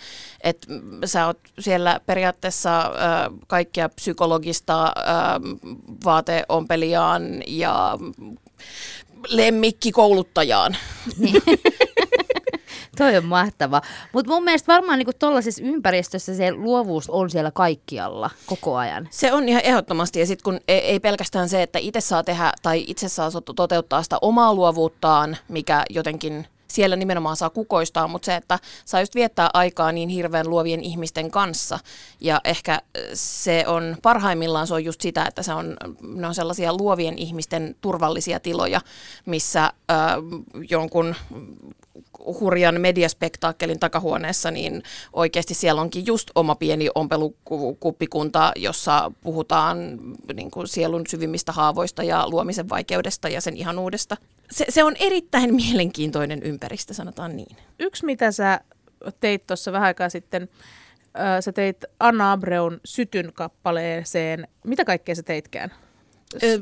Että 0.43 0.67
sä 1.05 1.27
oot 1.27 1.39
siellä 1.59 1.99
periaatteessa 2.05 2.79
äh, 2.79 2.91
kaikkia 3.47 3.89
psykologista 3.89 4.83
äh, 4.83 4.93
vaateompelijaan 6.05 7.23
ja 7.47 7.97
lemmikkikouluttajaan. 9.27 10.77
Niin. 11.17 11.41
Toi 12.97 13.17
on 13.17 13.25
mahtava. 13.25 13.81
Mutta 14.13 14.31
mun 14.31 14.43
mielestä 14.43 14.73
varmaan 14.73 14.99
niinku 14.99 15.11
tuollaisessa 15.19 15.63
ympäristössä 15.63 16.35
se 16.35 16.51
luovuus 16.51 17.09
on 17.09 17.29
siellä 17.29 17.51
kaikkialla 17.51 18.29
koko 18.45 18.75
ajan. 18.75 19.07
Se 19.11 19.33
on 19.33 19.49
ihan 19.49 19.61
ehdottomasti. 19.65 20.19
Ja 20.19 20.25
sitten 20.25 20.43
kun 20.43 20.59
ei, 20.67 20.79
ei 20.79 20.99
pelkästään 20.99 21.49
se, 21.49 21.63
että 21.63 21.79
itse 21.79 22.01
saa 22.01 22.23
tehdä 22.23 22.51
tai 22.61 22.83
itse 22.87 23.09
saa 23.09 23.29
toteuttaa 23.55 24.03
sitä 24.03 24.17
omaa 24.21 24.53
luovuuttaan, 24.53 25.37
mikä 25.47 25.83
jotenkin 25.89 26.47
siellä 26.73 26.95
nimenomaan 26.95 27.35
saa 27.35 27.49
kukoistaa, 27.49 28.07
mutta 28.07 28.25
se, 28.25 28.35
että 28.35 28.59
saa 28.85 28.99
just 28.99 29.15
viettää 29.15 29.49
aikaa 29.53 29.91
niin 29.91 30.09
hirveän 30.09 30.49
luovien 30.49 30.83
ihmisten 30.83 31.31
kanssa. 31.31 31.79
Ja 32.21 32.41
ehkä 32.43 32.81
se 33.13 33.63
on 33.67 33.97
parhaimmillaan 34.01 34.67
se 34.67 34.73
on 34.73 34.85
just 34.85 35.01
sitä, 35.01 35.25
että 35.25 35.43
se 35.43 35.53
on, 35.53 35.77
ne 36.01 36.27
on 36.27 36.35
sellaisia 36.35 36.77
luovien 36.77 37.17
ihmisten 37.17 37.75
turvallisia 37.81 38.39
tiloja, 38.39 38.81
missä 39.25 39.63
äh, 39.63 39.73
jonkun 40.69 41.15
hurjan 42.25 42.81
mediaspektaakkelin 42.81 43.79
takahuoneessa, 43.79 44.51
niin 44.51 44.83
oikeasti 45.13 45.53
siellä 45.53 45.81
onkin 45.81 46.05
just 46.05 46.31
oma 46.35 46.55
pieni 46.55 46.89
ompelukuppikunta, 46.95 48.51
jossa 48.55 49.11
puhutaan 49.21 49.77
niin 50.33 50.51
kuin 50.51 50.67
sielun 50.67 51.03
syvimmistä 51.09 51.51
haavoista 51.51 52.03
ja 52.03 52.29
luomisen 52.29 52.69
vaikeudesta 52.69 53.29
ja 53.29 53.41
sen 53.41 53.57
ihanuudesta. 53.57 54.17
Se, 54.51 54.65
se 54.69 54.83
on 54.83 54.95
erittäin 54.99 55.55
mielenkiintoinen 55.63 56.43
ympäristö, 56.43 56.93
sanotaan 56.93 57.35
niin. 57.35 57.57
Yksi, 57.79 58.05
mitä 58.05 58.31
sä 58.31 58.59
teit 59.19 59.47
tuossa 59.47 59.71
vähän 59.71 59.87
aikaa 59.87 60.09
sitten, 60.09 60.49
sä 61.39 61.51
teit 61.51 61.85
Anna 61.99 62.31
Abreun 62.31 62.79
Sytyn 62.85 63.33
kappaleeseen. 63.33 64.47
Mitä 64.63 64.85
kaikkea 64.85 65.15
sä 65.15 65.23
teitkään? 65.23 65.71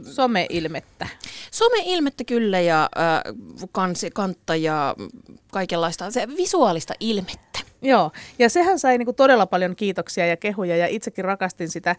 Some-ilmettä. 0.03 1.07
Some-ilmettä 1.51 2.23
kyllä 2.23 2.59
ja 2.59 2.89
äh, 2.97 3.33
kansi, 3.71 4.11
kantta 4.11 4.55
ja 4.55 4.95
kaikenlaista 5.51 6.11
se 6.11 6.27
visuaalista 6.37 6.93
ilmettä. 6.99 7.59
Joo, 7.81 8.11
ja 8.39 8.49
sehän 8.49 8.79
sai 8.79 8.97
niinku 8.97 9.13
todella 9.13 9.45
paljon 9.45 9.75
kiitoksia 9.75 10.25
ja 10.25 10.37
kehuja 10.37 10.77
ja 10.77 10.87
itsekin 10.87 11.25
rakastin 11.25 11.69
sitä 11.69 11.95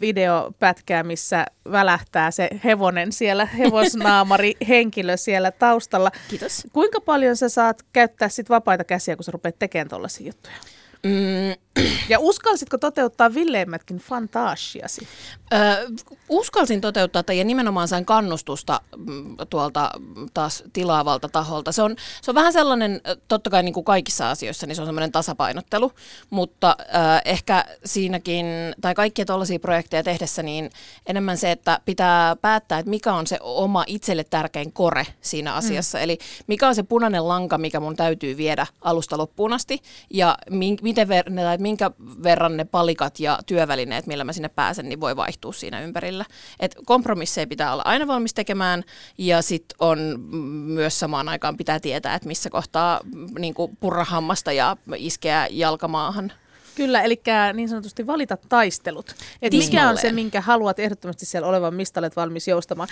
videopätkää, 0.00 1.02
missä 1.02 1.46
välähtää 1.70 2.30
se 2.30 2.48
hevonen 2.64 3.12
siellä, 3.12 3.46
hevosnaamari 3.58 4.54
henkilö 4.68 5.16
siellä 5.16 5.50
taustalla. 5.50 6.10
Kiitos. 6.28 6.66
Kuinka 6.72 7.00
paljon 7.00 7.36
sä 7.36 7.48
saat 7.48 7.82
käyttää 7.92 8.28
sit 8.28 8.50
vapaita 8.50 8.84
käsiä, 8.84 9.16
kun 9.16 9.24
sä 9.24 9.32
rupeat 9.32 9.58
tekemään 9.58 9.88
tuollaisia 9.88 10.26
juttuja? 10.26 10.56
Mm. 11.02 11.60
Ja 12.08 12.18
uskalsitko 12.20 12.78
toteuttaa 12.78 13.34
villeimmätkin 13.34 13.98
fantaasiasi? 13.98 15.08
Öö, 15.52 15.88
uskalsin 16.28 16.80
toteuttaa 16.80 17.22
ja 17.34 17.44
nimenomaan 17.44 17.88
sain 17.88 18.04
kannustusta 18.04 18.80
mm, 18.96 19.36
tuolta 19.50 19.90
taas 20.34 20.62
tilaavalta 20.72 21.28
taholta. 21.28 21.72
Se 21.72 21.82
on, 21.82 21.96
se 22.22 22.30
on 22.30 22.34
vähän 22.34 22.52
sellainen, 22.52 23.00
totta 23.28 23.50
kai 23.50 23.62
niin 23.62 23.74
kuin 23.74 23.84
kaikissa 23.84 24.30
asioissa, 24.30 24.66
niin 24.66 24.76
se 24.76 24.82
on 24.82 24.88
semmoinen 24.88 25.12
tasapainottelu, 25.12 25.92
mutta 26.30 26.76
öö, 26.80 26.86
ehkä 27.24 27.64
siinäkin, 27.84 28.46
tai 28.80 28.94
kaikkia 28.94 29.24
tuollaisia 29.24 29.58
projekteja 29.58 30.02
tehdessä, 30.02 30.42
niin 30.42 30.70
enemmän 31.06 31.38
se, 31.38 31.50
että 31.50 31.80
pitää 31.84 32.36
päättää, 32.36 32.78
että 32.78 32.90
mikä 32.90 33.12
on 33.12 33.26
se 33.26 33.38
oma 33.40 33.84
itselle 33.86 34.24
tärkein 34.24 34.72
kore 34.72 35.06
siinä 35.20 35.54
asiassa. 35.54 35.98
Mm. 35.98 36.04
Eli 36.04 36.18
mikä 36.46 36.68
on 36.68 36.74
se 36.74 36.82
punainen 36.82 37.28
lanka, 37.28 37.58
mikä 37.58 37.80
mun 37.80 37.96
täytyy 37.96 38.36
viedä 38.36 38.66
alusta 38.80 39.18
loppuun 39.18 39.52
asti, 39.52 39.78
ja 40.10 40.38
min, 40.50 40.78
miten 40.82 41.08
ver- 41.08 41.30
että 41.54 41.62
minkä 41.70 41.90
verran 42.22 42.56
ne 42.56 42.64
palikat 42.64 43.20
ja 43.20 43.38
työvälineet, 43.46 44.06
millä 44.06 44.24
mä 44.24 44.32
sinne 44.32 44.48
pääsen, 44.48 44.88
niin 44.88 45.00
voi 45.00 45.16
vaihtua 45.16 45.52
siinä 45.52 45.80
ympärillä. 45.80 46.24
Et 46.60 46.74
kompromisseja 46.86 47.46
pitää 47.46 47.72
olla 47.72 47.82
aina 47.86 48.06
valmis 48.06 48.34
tekemään 48.34 48.84
ja 49.18 49.42
sitten 49.42 49.76
on 49.80 50.20
myös 50.66 50.98
samaan 50.98 51.28
aikaan 51.28 51.56
pitää 51.56 51.80
tietää, 51.80 52.14
että 52.14 52.28
missä 52.28 52.50
kohtaa 52.50 53.00
niin 53.38 53.54
purra 53.80 54.04
hammasta 54.04 54.52
ja 54.52 54.76
iskeä 54.96 55.48
jalkamaahan. 55.50 56.32
Kyllä, 56.74 57.02
eli 57.02 57.22
niin 57.54 57.68
sanotusti 57.68 58.06
valita 58.06 58.36
taistelut. 58.48 59.14
Et 59.42 59.52
mikä 59.52 59.88
on 59.88 59.98
se, 59.98 60.12
minkä 60.12 60.40
haluat 60.40 60.78
ehdottomasti 60.78 61.26
siellä 61.26 61.48
olevan, 61.48 61.74
mistä 61.74 62.00
olet 62.00 62.16
valmis 62.16 62.48
joustamaan. 62.48 62.88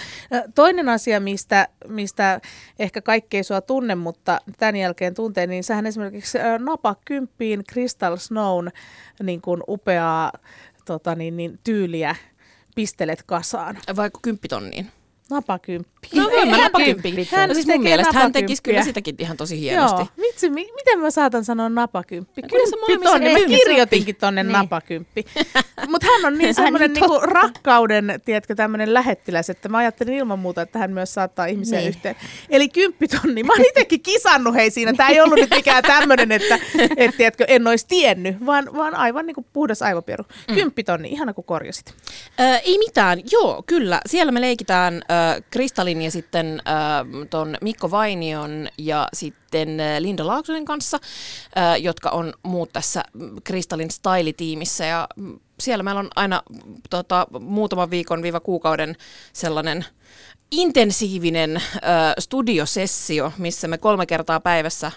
Toinen 0.55 0.89
asia, 0.89 1.21
mistä, 1.21 1.69
mistä 1.89 2.41
ehkä 2.79 3.01
kaikki 3.01 3.37
ei 3.37 3.45
sua 3.45 3.61
tunne, 3.61 3.95
mutta 3.95 4.41
tämän 4.59 4.77
jälkeen 4.77 5.15
tuntee, 5.15 5.47
niin 5.47 5.65
sähän 5.65 5.87
esimerkiksi 5.87 6.39
napa 6.59 6.97
kymppiin 7.05 7.65
Crystal 7.73 8.17
Snown 8.17 8.71
niin 9.23 9.41
kuin 9.41 9.63
upeaa 9.69 10.33
tota 10.85 11.15
niin, 11.15 11.37
niin, 11.37 11.59
tyyliä 11.65 12.17
pistelet 12.75 13.23
kasaan. 13.23 13.79
Vaikka 13.97 14.19
kymppitonniin? 14.23 14.91
Napakymppi. 15.31 15.98
No 16.15 16.31
mä 16.51 16.57
napakymppi. 16.57 17.29
Hän 17.31 17.49
no 17.49 17.55
siis 17.55 17.67
mun 17.67 17.83
mielestä 17.83 18.19
hän 18.19 18.33
tekisi 18.33 18.63
kyllä 18.63 18.83
sitäkin 18.83 19.15
ihan 19.19 19.37
tosi 19.37 19.61
hienosti. 19.61 20.01
Joo, 20.01 20.09
vitsi, 20.21 20.51
mi- 20.51 20.73
miten 20.75 20.99
mä 20.99 21.11
saatan 21.11 21.45
sanoa 21.45 21.69
napakymppi? 21.69 22.43
Kymppi 22.43 22.99
tonni, 23.03 23.33
mä 23.33 23.39
kirjoitinkin 23.39 24.17
tonne 24.17 24.43
niin. 24.43 24.53
napakymppi. 24.53 25.25
Mutta 25.91 26.07
hän 26.07 26.25
on 26.25 26.39
niin 26.39 26.55
semmoinen 26.55 26.93
niinku 26.93 27.21
rakkauden, 27.21 28.21
tiedätkö, 28.25 28.55
tämmöinen 28.55 28.95
lähettiläs, 28.95 29.51
että 29.51 29.69
mä 29.69 29.79
ajattelin 29.79 30.15
ilman 30.15 30.39
muuta, 30.39 30.63
että 30.63 30.79
hän 30.79 30.91
myös 30.91 31.15
saattaa 31.15 31.47
ihmisiä 31.47 31.79
niin. 31.79 31.89
yhteen. 31.89 32.17
Eli 32.51 32.69
kymppi 32.69 33.09
tonni. 33.09 33.43
Mä 33.43 33.53
oon 33.53 33.67
itsekin 33.69 34.03
kisannut 34.03 34.55
hei 34.55 34.71
siinä. 34.71 34.93
Tämä 34.93 35.09
ei 35.09 35.21
ollut 35.21 35.39
nyt 35.39 35.51
mikään 35.51 35.83
tämmöinen, 35.83 36.33
että 36.33 36.59
et, 36.97 37.17
tiedätkö, 37.17 37.45
en 37.49 37.67
olisi 37.67 37.87
tiennyt, 37.89 38.47
vaan, 38.47 38.69
vaan 38.77 38.95
aivan 38.95 39.27
niinku 39.27 39.47
puhdas 39.53 39.83
aivopieru. 39.83 40.25
Mm. 40.49 40.55
Kymppi 40.55 40.85
tonni, 40.85 41.09
ihana 41.09 41.35
kun 41.35 41.45
korjasit. 41.45 41.95
Ö, 42.41 42.57
ei 42.57 42.79
mitään, 42.79 43.21
joo, 43.31 43.63
kyllä. 43.67 44.01
Siellä 44.07 44.33
me 44.33 44.41
leikitään 44.41 44.95
äh, 44.95 45.43
Kristallin 45.51 45.98
ja 46.03 46.11
sitten 46.11 46.63
äh, 46.69 47.29
ton 47.31 47.57
Mikko 47.61 47.91
Vainion 47.91 48.69
ja 48.79 49.09
sitten 49.13 49.81
äh, 49.81 49.99
Linda 49.99 50.27
Laaksonen 50.27 50.65
kanssa, 50.65 50.99
äh, 51.59 51.81
jotka 51.83 52.11
on 52.11 52.35
muut 52.43 52.73
tässä 52.73 53.05
Kristallin 53.45 53.91
style-tiimissä. 53.91 54.85
Ja 54.85 55.09
siellä 55.61 55.83
meillä 55.83 55.99
on 55.99 56.11
aina 56.17 56.43
tota, 56.91 57.27
muutaman 57.41 57.91
viikon 57.91 58.23
viiva 58.23 58.41
kuukauden 58.41 58.97
sellainen 59.33 59.85
intensiivinen 60.51 61.57
äh, 61.57 61.63
studiosessio, 62.19 63.33
missä 63.39 63.69
me 63.69 63.79
kolme 63.79 64.07
kertaa 64.07 64.41
päivässä 64.41 64.87
äh, 64.87 64.93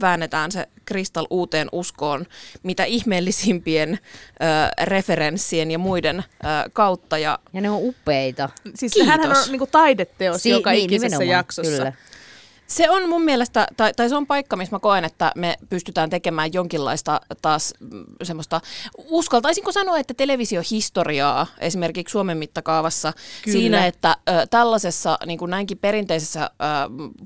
väännetään 0.00 0.52
se 0.52 0.68
Crystal 0.88 1.26
uuteen 1.30 1.68
uskoon, 1.72 2.26
mitä 2.62 2.84
ihmeellisimpien 2.84 3.92
äh, 3.92 4.70
referenssien 4.82 5.70
ja 5.70 5.78
muiden 5.78 6.18
äh, 6.18 6.24
kautta. 6.72 7.18
Ja, 7.18 7.38
ja 7.52 7.60
ne 7.60 7.70
on 7.70 7.78
upeita. 7.82 8.48
Siis 8.74 8.92
hän 9.06 9.20
on 9.20 9.36
niinku 9.50 9.66
taideteos 9.66 10.42
si- 10.42 10.50
joka 10.50 10.70
niin, 10.70 10.84
ikisessä 10.84 11.24
jaksossa. 11.24 11.72
Kyllä. 11.72 11.92
Se 12.66 12.90
on 12.90 13.08
mun 13.08 13.22
mielestä, 13.22 13.66
tai, 13.76 13.92
tai 13.96 14.08
se 14.08 14.16
on 14.16 14.26
paikka, 14.26 14.56
missä 14.56 14.76
mä 14.76 14.80
koen, 14.80 15.04
että 15.04 15.32
me 15.36 15.56
pystytään 15.68 16.10
tekemään 16.10 16.52
jonkinlaista 16.52 17.20
taas 17.42 17.74
mm, 17.80 18.04
semmoista, 18.22 18.60
uskaltaisinko 19.08 19.72
sanoa, 19.72 19.98
että 19.98 20.14
televisiohistoriaa 20.14 21.46
esimerkiksi 21.58 22.12
Suomen 22.12 22.38
mittakaavassa 22.38 23.12
Kyllä. 23.44 23.58
siinä, 23.58 23.86
että 23.86 24.16
ö, 24.28 24.46
tällaisessa 24.50 25.18
niin 25.26 25.38
kuin 25.38 25.50
näinkin 25.50 25.78
perinteisessä 25.78 26.42
ö, 26.42 26.64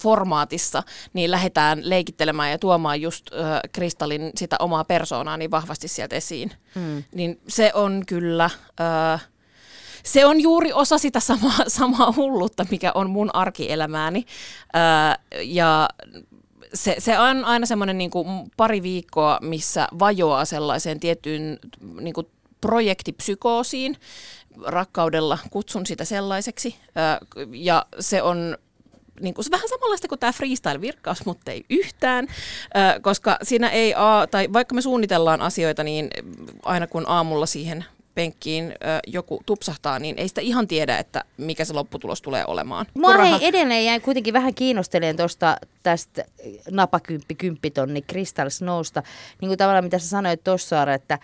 formaatissa 0.02 0.82
niin 1.12 1.30
lähdetään 1.30 1.80
leikittelemään 1.82 2.50
ja 2.50 2.58
tuomaan 2.58 3.00
just 3.00 3.32
ö, 3.32 3.36
Kristallin 3.72 4.30
sitä 4.36 4.56
omaa 4.58 4.84
persoonaa 4.84 5.36
niin 5.36 5.50
vahvasti 5.50 5.88
sieltä 5.88 6.16
esiin. 6.16 6.52
Hmm. 6.74 7.04
Niin 7.14 7.40
se 7.48 7.70
on 7.74 8.02
kyllä... 8.06 8.50
Ö, 8.80 9.18
se 10.04 10.26
on 10.26 10.40
juuri 10.40 10.72
osa 10.72 10.98
sitä 10.98 11.20
samaa, 11.20 11.58
samaa 11.78 12.12
hullutta, 12.16 12.66
mikä 12.70 12.92
on 12.94 13.10
mun 13.10 13.34
arkielämääni. 13.34 14.24
Öö, 14.76 15.40
ja 15.42 15.88
se, 16.74 16.96
se 16.98 17.18
on 17.18 17.44
aina 17.44 17.66
semmoinen 17.66 17.98
niin 17.98 18.10
pari 18.56 18.82
viikkoa, 18.82 19.38
missä 19.42 19.88
vajoaa 19.98 20.44
sellaiseen 20.44 21.00
tiettyyn 21.00 21.58
niin 22.00 22.14
kuin 22.14 22.26
projektipsykoosiin. 22.60 23.96
Rakkaudella 24.66 25.38
kutsun 25.50 25.86
sitä 25.86 26.04
sellaiseksi. 26.04 26.76
Öö, 26.86 27.46
ja 27.52 27.86
se 28.00 28.22
on 28.22 28.56
niin 29.20 29.34
kuin, 29.34 29.44
vähän 29.50 29.68
samanlaista 29.68 30.08
kuin 30.08 30.18
tämä 30.18 30.32
freestyle-virkkaus, 30.32 31.24
mutta 31.24 31.50
ei 31.50 31.64
yhtään, 31.70 32.26
koska 33.02 33.38
siinä 33.42 33.68
ei, 33.68 33.94
a, 33.96 34.26
tai 34.30 34.48
vaikka 34.52 34.74
me 34.74 34.82
suunnitellaan 34.82 35.40
asioita, 35.40 35.84
niin 35.84 36.10
aina 36.64 36.86
kun 36.86 37.04
aamulla 37.06 37.46
siihen 37.46 37.84
penkkiin 38.20 38.64
ö, 38.64 38.74
joku 39.06 39.40
tupsahtaa, 39.46 39.98
niin 39.98 40.18
ei 40.18 40.28
sitä 40.28 40.40
ihan 40.40 40.68
tiedä, 40.68 40.98
että 40.98 41.24
mikä 41.36 41.64
se 41.64 41.72
lopputulos 41.72 42.22
tulee 42.22 42.44
olemaan. 42.46 42.86
Mua 42.94 43.10
Kuraha... 43.10 43.38
hei 43.38 43.48
edelleen 43.48 43.84
jäi 43.84 44.00
kuitenkin 44.00 44.34
vähän 44.34 44.54
kiinnosteleen 44.54 45.16
tuosta 45.16 45.56
tästä 45.82 46.24
napakymppi, 46.70 47.34
kymppitonni 47.34 48.02
Crystal 48.02 48.50
Snowsta. 48.50 49.02
Niin 49.40 49.48
kuin 49.48 49.58
tavallaan 49.58 49.84
mitä 49.84 49.98
sä 49.98 50.08
sanoit 50.08 50.44
tuossa, 50.44 50.92
että 50.92 51.18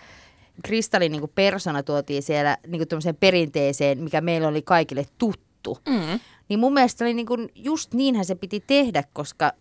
Kristallin 0.64 1.12
niin 1.12 1.30
persona 1.34 1.82
tuotiin 1.82 2.22
siellä 2.22 2.56
niin 2.66 2.88
kuin 2.88 3.16
perinteeseen, 3.20 3.98
mikä 3.98 4.20
meillä 4.20 4.48
oli 4.48 4.62
kaikille 4.62 5.06
tuttu. 5.18 5.78
Mm. 5.88 6.20
Niin 6.48 6.58
mun 6.58 6.72
mielestä 6.72 7.04
oli 7.04 7.14
niin 7.14 7.26
kuin, 7.26 7.48
just 7.54 7.94
niinhän 7.94 8.24
se 8.24 8.34
piti 8.34 8.64
tehdä, 8.66 9.04
koska 9.12 9.52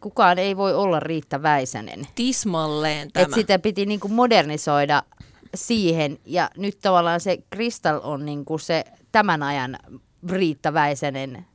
kukaan 0.00 0.38
ei 0.38 0.56
voi 0.56 0.74
olla 0.74 1.00
riittäväisänen. 1.00 2.06
Tismalleen 2.14 3.12
tämä. 3.12 3.22
Et 3.22 3.32
sitä 3.34 3.58
piti 3.58 3.86
niin 3.86 4.00
kuin 4.00 4.12
modernisoida 4.12 5.02
siihen. 5.54 6.18
Ja 6.24 6.50
nyt 6.56 6.78
tavallaan 6.82 7.20
se 7.20 7.38
Crystal 7.54 8.00
on 8.02 8.26
niin 8.26 8.44
kuin 8.44 8.60
se 8.60 8.84
tämän 9.12 9.42
ajan 9.42 9.78
Riitta 10.30 10.74
Väisänen 10.74 11.46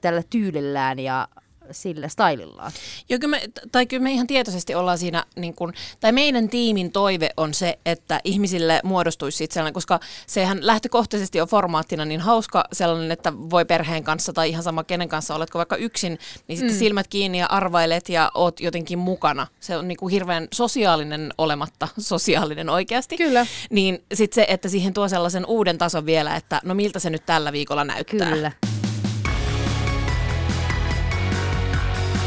tällä 0.00 0.22
tyylillään 0.30 0.98
ja 0.98 1.28
sillä 1.70 2.08
stylillaan. 2.08 2.72
Joo, 3.08 3.18
kyllä 3.18 3.36
me, 3.36 3.42
tai 3.72 3.86
kyllä 3.86 4.02
me 4.02 4.12
ihan 4.12 4.26
tietoisesti 4.26 4.74
ollaan 4.74 4.98
siinä, 4.98 5.24
niin 5.36 5.54
kun, 5.54 5.72
tai 6.00 6.12
meidän 6.12 6.48
tiimin 6.48 6.92
toive 6.92 7.30
on 7.36 7.54
se, 7.54 7.78
että 7.86 8.20
ihmisille 8.24 8.80
muodostuisi 8.84 9.38
siitä 9.38 9.54
sellainen, 9.54 9.74
koska 9.74 10.00
sehän 10.26 10.58
lähtökohtaisesti 10.66 11.40
on 11.40 11.48
formaattina 11.48 12.04
niin 12.04 12.20
hauska 12.20 12.64
sellainen, 12.72 13.10
että 13.10 13.32
voi 13.50 13.64
perheen 13.64 14.04
kanssa 14.04 14.32
tai 14.32 14.50
ihan 14.50 14.62
sama 14.62 14.84
kenen 14.84 15.08
kanssa 15.08 15.34
oletko 15.34 15.58
vaikka 15.58 15.76
yksin, 15.76 16.18
niin 16.48 16.58
sitten 16.58 16.74
mm. 16.74 16.78
silmät 16.78 17.08
kiinni 17.08 17.38
ja 17.38 17.46
arvailet 17.46 18.08
ja 18.08 18.30
oot 18.34 18.60
jotenkin 18.60 18.98
mukana. 18.98 19.46
Se 19.60 19.76
on 19.76 19.88
niin 19.88 19.98
kuin 19.98 20.12
hirveän 20.12 20.48
sosiaalinen 20.54 21.34
olematta 21.38 21.88
sosiaalinen 21.98 22.68
oikeasti. 22.68 23.16
Kyllä. 23.16 23.46
Niin 23.70 24.04
sitten 24.14 24.34
se, 24.34 24.46
että 24.48 24.68
siihen 24.68 24.92
tuo 24.92 25.08
sellaisen 25.08 25.46
uuden 25.46 25.78
tason 25.78 26.06
vielä, 26.06 26.36
että 26.36 26.60
no 26.64 26.74
miltä 26.74 26.98
se 26.98 27.10
nyt 27.10 27.26
tällä 27.26 27.52
viikolla 27.52 27.84
näyttää. 27.84 28.30
Kyllä. 28.30 28.52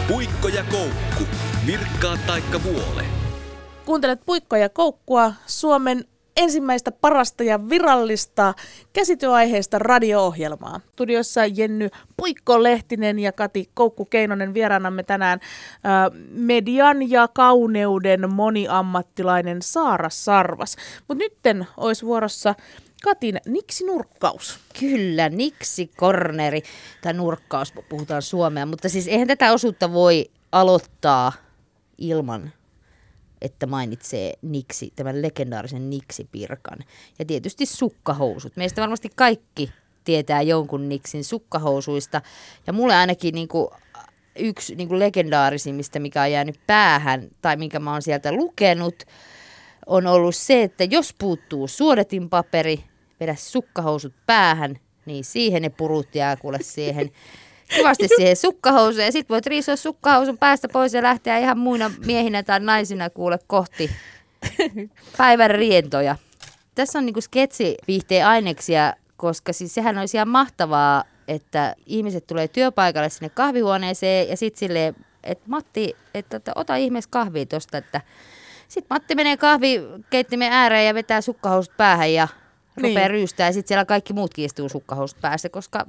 Puikko 0.07 0.47
ja 0.47 0.63
koukku. 0.71 1.23
Virkkaa 1.67 2.17
taikka 2.27 2.63
vuole. 2.63 3.05
Kuuntelet 3.85 4.19
Puikko 4.25 4.55
ja 4.55 4.69
koukkua, 4.69 5.33
Suomen 5.45 6.05
ensimmäistä 6.37 6.91
parasta 6.91 7.43
ja 7.43 7.69
virallista 7.69 8.53
käsityöaiheista 8.93 9.79
radio-ohjelmaa. 9.79 10.79
Studiossa 10.91 11.45
Jenny 11.45 11.89
Puikko-Lehtinen 12.17 13.19
ja 13.19 13.31
Kati 13.31 13.69
Koukku-Keinonen 13.73 14.53
vieraanamme 14.53 15.03
tänään 15.03 15.39
median 16.29 17.09
ja 17.09 17.27
kauneuden 17.27 18.33
moniammattilainen 18.33 19.61
Saara 19.61 20.09
Sarvas. 20.09 20.75
Mutta 21.07 21.23
nytten 21.23 21.67
olisi 21.77 22.05
vuorossa 22.05 22.55
Katin 23.03 23.39
Niksi-nurkkaus. 23.45 24.59
Kyllä, 24.79 25.29
Niksi-korneri 25.29 26.63
tai 27.01 27.13
nurkkaus, 27.13 27.73
puhutaan 27.89 28.21
suomea. 28.21 28.65
Mutta 28.65 28.89
siis 28.89 29.07
eihän 29.07 29.27
tätä 29.27 29.53
osuutta 29.53 29.93
voi 29.93 30.31
aloittaa 30.51 31.33
ilman 31.97 32.53
että 33.41 33.67
mainitsee 33.67 34.33
Niksi, 34.41 34.93
tämän 34.95 35.21
legendaarisen 35.21 35.89
Niksi-pirkan. 35.89 36.79
Ja 37.19 37.25
tietysti 37.25 37.65
sukkahousut. 37.65 38.57
Meistä 38.57 38.81
varmasti 38.81 39.09
kaikki 39.15 39.71
tietää 40.03 40.41
jonkun 40.41 40.89
Niksin 40.89 41.23
sukkahousuista. 41.23 42.21
Ja 42.67 42.73
mulle 42.73 42.95
ainakin 42.95 43.35
niin 43.35 43.47
kuin 43.47 43.67
yksi 44.39 44.75
niin 44.75 44.87
kuin 44.87 44.99
legendaarisimmista, 44.99 45.99
mikä 45.99 46.21
on 46.21 46.31
jäänyt 46.31 46.59
päähän 46.67 47.27
tai 47.41 47.57
minkä 47.57 47.79
mä 47.79 47.91
oon 47.91 48.01
sieltä 48.01 48.31
lukenut, 48.31 49.03
on 49.87 50.07
ollut 50.07 50.35
se, 50.35 50.63
että 50.63 50.83
jos 50.83 51.15
puuttuu 51.19 51.67
suodatinpaperi, 51.67 52.83
vedä 53.19 53.35
sukkahousut 53.35 54.13
päähän, 54.25 54.79
niin 55.05 55.23
siihen 55.23 55.61
ne 55.61 55.69
purut 55.69 56.15
jää 56.15 56.35
kuule 56.35 56.57
siihen 56.61 57.11
kivasti 57.75 58.07
siihen 58.15 58.35
sukkahousuun 58.35 59.05
ja 59.05 59.11
sitten 59.11 59.33
voit 59.33 59.45
riisua 59.45 59.75
sukkahousun 59.75 60.37
päästä 60.37 60.67
pois 60.67 60.93
ja 60.93 61.01
lähteä 61.01 61.37
ihan 61.37 61.57
muina 61.57 61.91
miehinä 62.05 62.43
tai 62.43 62.59
naisina 62.59 63.09
kuule 63.09 63.39
kohti 63.47 63.91
päivän 65.17 65.51
rientoja. 65.51 66.15
Tässä 66.75 66.99
on 66.99 67.05
niinku 67.05 67.21
sketsiviihteen 67.21 68.27
aineksia, 68.27 68.93
koska 69.17 69.53
siis 69.53 69.73
sehän 69.73 69.97
olisi 69.97 70.17
ihan 70.17 70.29
mahtavaa, 70.29 71.03
että 71.27 71.75
ihmiset 71.85 72.27
tulee 72.27 72.47
työpaikalle 72.47 73.09
sinne 73.09 73.29
kahvihuoneeseen 73.29 74.29
ja 74.29 74.37
sitten 74.37 74.59
silleen, 74.59 74.95
että 75.23 75.45
Matti, 75.47 75.95
että, 76.13 76.37
että 76.37 76.51
ota 76.55 76.75
ihmeessä 76.75 77.09
kahvia 77.09 77.45
tosta, 77.45 77.77
että 77.77 78.01
sitten 78.67 78.95
Matti 78.95 79.15
menee 79.15 79.37
kahvikeittimen 79.37 80.51
ääreen 80.51 80.87
ja 80.87 80.93
vetää 80.93 81.21
sukkahousut 81.21 81.77
päähän 81.77 82.13
ja 82.13 82.27
rupeaa 82.77 82.99
niin. 82.99 83.09
ryystää 83.09 83.47
ja 83.47 83.53
sitten 83.53 83.67
siellä 83.67 83.85
kaikki 83.85 84.13
muutkin 84.13 84.45
istuu 84.45 84.69
sukkahousut 84.69 85.21
päässä, 85.21 85.49
koska 85.49 85.85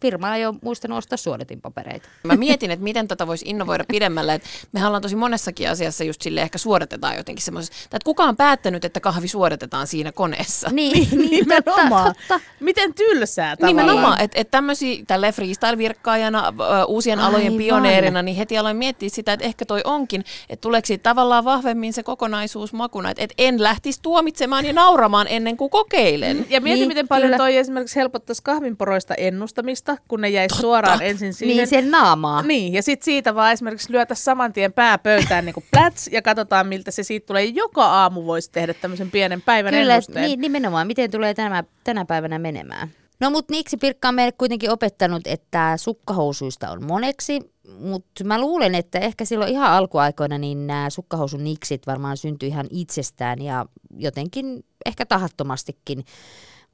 firma 0.00 0.36
ei 0.36 0.46
ole 0.46 0.54
muistanut 0.62 0.98
ostaa 0.98 1.16
suodatinpapereita. 1.16 2.08
Mä 2.22 2.36
mietin, 2.36 2.70
että 2.70 2.84
miten 2.84 3.08
tätä 3.08 3.26
voisi 3.26 3.44
innovoida 3.48 3.84
pidemmälle, 3.88 4.34
että 4.34 4.48
mehän 4.72 4.86
ollaan 4.86 5.02
tosi 5.02 5.16
monessakin 5.16 5.70
asiassa 5.70 6.04
just 6.04 6.22
sille 6.22 6.42
ehkä 6.42 6.58
suodatetaan 6.58 7.16
jotenkin 7.16 7.44
semmoisessa, 7.44 7.84
että 7.84 7.98
kuka 8.04 8.24
on 8.24 8.36
päättänyt, 8.36 8.84
että 8.84 9.00
kahvi 9.00 9.28
suodatetaan 9.28 9.86
siinä 9.86 10.12
koneessa? 10.12 10.68
Niin, 10.72 11.08
niin 11.18 11.30
nimenomaan. 11.30 12.14
Totta, 12.14 12.28
totta. 12.28 12.40
Miten 12.60 12.94
tylsää 12.94 13.56
tavallaan. 13.56 13.86
Nimenomaan, 13.86 14.20
että 14.20 14.40
et 14.40 14.50
tämmöisiä 14.50 15.04
tälle 15.06 15.32
freestyle-virkkaajana, 15.32 16.52
uusien 16.86 17.18
Aivan. 17.18 17.34
alojen 17.34 17.56
pioneerina, 17.56 18.22
niin 18.22 18.36
heti 18.36 18.58
aloin 18.58 18.76
miettiä 18.76 19.08
sitä, 19.08 19.32
että 19.32 19.46
ehkä 19.46 19.64
toi 19.64 19.80
onkin, 19.84 20.24
että 20.48 20.60
tuleeko 20.60 20.86
siitä 20.86 21.02
tavallaan 21.02 21.44
vahvemmin 21.44 21.92
se 21.92 22.02
kokonaisuus 22.02 22.72
makuna, 22.72 23.10
että 23.10 23.24
et 23.24 23.34
en 23.38 23.62
lähtisi 23.62 24.02
tuomitsemaan 24.02 24.66
ja 24.66 24.72
nauramaan 24.72 25.26
ennen 25.30 25.56
kuin 25.56 25.70
kokeilen. 25.70 26.46
Ja 26.50 26.60
mieti, 26.60 26.80
niin, 26.80 26.88
miten 26.88 27.08
paljon 27.08 27.26
kyllä. 27.26 27.36
toi 27.36 27.56
esimerkiksi 27.56 27.96
helpottaisi 27.96 28.42
kahvinporoista 28.42 29.14
ennustamista 29.14 29.85
tosta, 29.86 30.04
kun 30.08 30.20
ne 30.20 30.28
jäisi 30.28 30.48
Totta. 30.48 30.60
suoraan 30.60 31.02
ensin 31.02 31.34
siihen. 31.34 31.56
Niin, 31.56 31.68
sen 31.68 31.90
naamaa. 31.90 32.42
Niin, 32.42 32.72
ja 32.72 32.82
sitten 32.82 33.04
siitä 33.04 33.34
vaan 33.34 33.52
esimerkiksi 33.52 33.92
lyötä 33.92 34.14
saman 34.14 34.52
tien 34.52 34.72
pää 34.72 34.98
pöytään 34.98 35.44
niin 35.44 35.54
kuin 35.54 35.66
plats, 35.72 36.08
ja 36.12 36.22
katsotaan 36.22 36.66
miltä 36.66 36.90
se 36.90 37.02
siitä 37.02 37.26
tulee. 37.26 37.44
Joka 37.44 37.84
aamu 37.84 38.24
voisi 38.26 38.50
tehdä 38.52 38.74
tämmöisen 38.74 39.10
pienen 39.10 39.42
päivän 39.42 39.74
Kyllä, 39.74 39.94
ennusteen. 39.94 40.26
Niin, 40.26 40.40
nimenomaan, 40.40 40.86
miten 40.86 41.10
tulee 41.10 41.34
tänä, 41.34 41.64
tänä 41.84 42.04
päivänä 42.04 42.38
menemään. 42.38 42.88
No 43.20 43.30
mutta 43.30 43.52
Niksi 43.52 43.76
Pirkka 43.76 44.08
on 44.08 44.14
meille 44.14 44.32
kuitenkin 44.32 44.70
opettanut, 44.70 45.26
että 45.26 45.76
sukkahousuista 45.76 46.70
on 46.70 46.84
moneksi, 46.84 47.40
mutta 47.80 48.24
mä 48.24 48.40
luulen, 48.40 48.74
että 48.74 48.98
ehkä 48.98 49.24
silloin 49.24 49.50
ihan 49.50 49.70
alkuaikoina 49.70 50.38
niin 50.38 50.66
nämä 50.66 50.90
sukkahousun 50.90 51.44
niksit 51.44 51.86
varmaan 51.86 52.16
syntyi 52.16 52.48
ihan 52.48 52.66
itsestään 52.70 53.42
ja 53.42 53.66
jotenkin 53.96 54.64
ehkä 54.86 55.06
tahattomastikin 55.06 56.04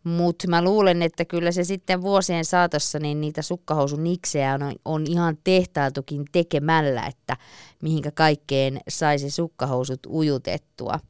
mutta 0.05 0.49
mä 0.49 0.65
luulen, 0.65 1.03
että 1.03 1.25
kyllä 1.25 1.53
se 1.53 1.65
sitten 1.65 2.03
vuosien 2.03 2.45
saatossa 2.45 2.99
niin 2.99 3.21
niitä 3.21 3.43
sukkahousun 3.43 4.05
niksejä 4.05 4.55
on, 4.55 4.73
on 4.85 5.05
ihan 5.09 5.39
tehtailtukin 5.45 6.25
tekemällä, 6.33 7.07
että 7.07 7.37
mihinkä 7.83 8.11
kaikkeen 8.11 8.81
saisi 8.89 9.31
sukkahousut 9.31 10.07
ujutettua. 10.07 11.01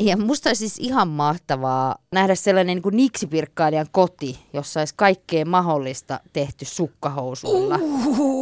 Ja 0.00 0.16
musta 0.16 0.50
olisi 0.50 0.68
siis 0.68 0.78
ihan 0.78 1.08
mahtavaa 1.08 1.96
nähdä 2.12 2.34
sellainen 2.34 2.80
niin 2.84 2.96
niksipirkkailijan 2.96 3.86
koti, 3.90 4.38
jossa 4.52 4.80
olisi 4.80 4.94
kaikkea 4.96 5.44
mahdollista 5.44 6.20
tehty 6.32 6.64
sukkahousuilla. 6.64 7.78
Uhuhu. 7.82 8.41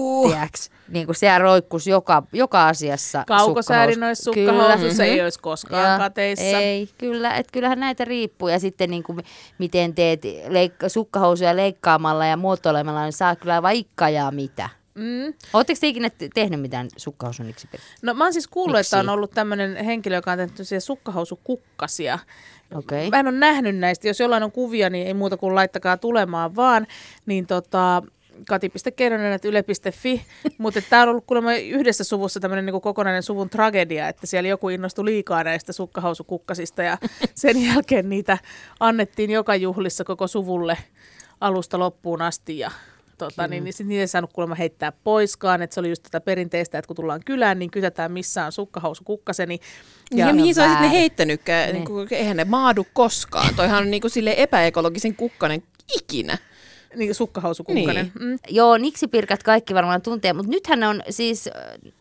Niin 0.89 1.07
kuin 1.07 1.17
siellä 1.17 1.39
roikkuisi 1.39 1.91
joka, 1.91 2.23
joka 2.33 2.69
asiassa 2.69 3.25
Kaukosäärin 3.27 4.05
olisi 4.05 4.23
sukkahousussa, 4.23 5.05
ei 5.05 5.21
olisi 5.21 5.41
koskaan 5.41 5.93
ja, 5.93 5.99
kateissa. 5.99 6.45
Ei, 6.45 6.89
kyllä, 6.99 7.37
että 7.37 7.53
kyllähän 7.53 7.81
näitä 7.81 8.05
riippuu. 8.05 8.49
Ja 8.49 8.59
sitten 8.59 8.91
niin 8.91 9.03
kuin, 9.03 9.19
miten 9.59 9.95
teet 9.95 10.23
leikka, 10.49 10.89
sukkahousuja 10.89 11.57
leikkaamalla 11.57 12.27
ja 12.27 12.37
muotoilemalla, 12.37 13.03
niin 13.03 13.13
saa 13.13 13.37
kyllä 13.37 13.63
vaikka 13.63 14.09
ja 14.09 14.31
mitä. 14.31 14.69
Mm. 14.95 15.35
Oletteko 15.53 15.79
te 15.81 15.87
ikinä 15.87 16.11
tehnyt 16.35 16.61
mitään 16.61 16.89
sukkahousuniksi? 16.97 17.69
No 18.03 18.15
mä 18.15 18.25
oon 18.25 18.33
siis 18.33 18.49
kuullut, 18.49 18.77
Miksi? 18.77 18.97
että 18.97 19.01
on 19.01 19.15
ollut 19.15 19.31
tämmöinen 19.31 19.85
henkilö, 19.85 20.17
joka 20.17 20.33
on 20.33 20.39
tehnyt 20.39 20.85
sukkahousukukkasia. 20.85 22.19
Okay. 22.75 23.11
Mä 23.11 23.21
en 23.21 23.29
ole 23.29 23.37
nähnyt 23.37 23.77
näistä. 23.77 24.09
Jos 24.09 24.21
jollain 24.21 24.43
on 24.43 24.53
kuvia, 24.53 24.91
niin 24.91 25.07
ei 25.07 25.15
muuta 25.15 25.37
kuin 25.37 25.55
laittakaa 25.55 25.97
tulemaan 25.97 26.57
vaan. 26.57 26.87
Niin 27.27 27.47
tota, 27.47 28.03
kati.keinonen.yle.fi, 28.49 30.23
mutta 30.59 30.83
tämä 30.91 31.03
on 31.03 31.09
ollut 31.09 31.25
kuulemma 31.27 31.55
yhdessä 31.55 32.05
suvussa 32.05 32.41
tämmöinen 32.41 32.67
niin 32.67 32.81
kokonainen 32.81 33.23
suvun 33.23 33.51
tragedia, 33.51 34.09
että 34.09 34.27
siellä 34.27 34.49
joku 34.49 34.69
innostui 34.69 35.05
liikaa 35.05 35.45
näistä 35.45 35.73
sukkahousukukkasista 35.73 36.83
ja 36.83 36.99
sen 37.35 37.63
jälkeen 37.67 38.09
niitä 38.09 38.39
annettiin 38.81 39.31
joka 39.31 39.57
juhlissa 39.57 40.05
koko 40.05 40.27
suvulle 40.27 40.79
alusta 41.41 41.79
loppuun 41.79 42.23
asti 42.23 42.59
ja 42.59 42.71
tota, 43.19 43.49
niin, 43.49 43.65
niin 43.65 43.75
sit 43.75 43.87
niitä 43.87 44.01
ei 44.01 44.09
saanut 44.09 44.33
kuulemma 44.33 44.55
heittää 44.55 44.93
poiskaan, 44.93 45.63
että 45.63 45.75
se 45.75 45.81
oli 45.81 45.89
just 45.89 46.03
tätä 46.03 46.21
perinteistä, 46.21 46.79
että 46.79 46.87
kun 46.87 46.97
tullaan 46.97 47.21
kylään, 47.27 47.59
niin 47.59 47.71
kysytään 47.71 48.13
missä 48.13 48.47
on 48.47 48.53
sukkahousu 48.53 49.05
kukkaseni. 49.05 49.61
Ja, 50.15 50.27
ja 50.27 50.35
mihin 50.35 50.55
sä 50.55 50.63
olisit 50.65 50.81
ne 50.81 50.91
heittänytkään, 50.91 51.73
niin. 51.73 51.87
eihän 52.11 52.37
ne 52.37 52.45
maadu 52.45 52.87
koskaan. 52.93 53.55
Toihan 53.55 53.83
on 53.83 53.91
niin 53.91 54.01
kuin 54.01 54.11
sille 54.11 54.35
epäekologisen 54.37 55.17
kukkanen 55.17 55.63
ikinä. 55.97 56.39
Niin, 56.97 57.15
sukkahousukukkanen. 57.15 58.13
Niin. 58.19 58.31
Mm. 58.31 58.39
Joo, 58.49 58.79
niksipirkat 58.79 59.43
kaikki 59.43 59.75
varmaan 59.75 60.03
tuntee, 60.03 60.33
mutta 60.33 60.51
nythän 60.51 60.85
on 60.85 61.03
siis 61.11 61.51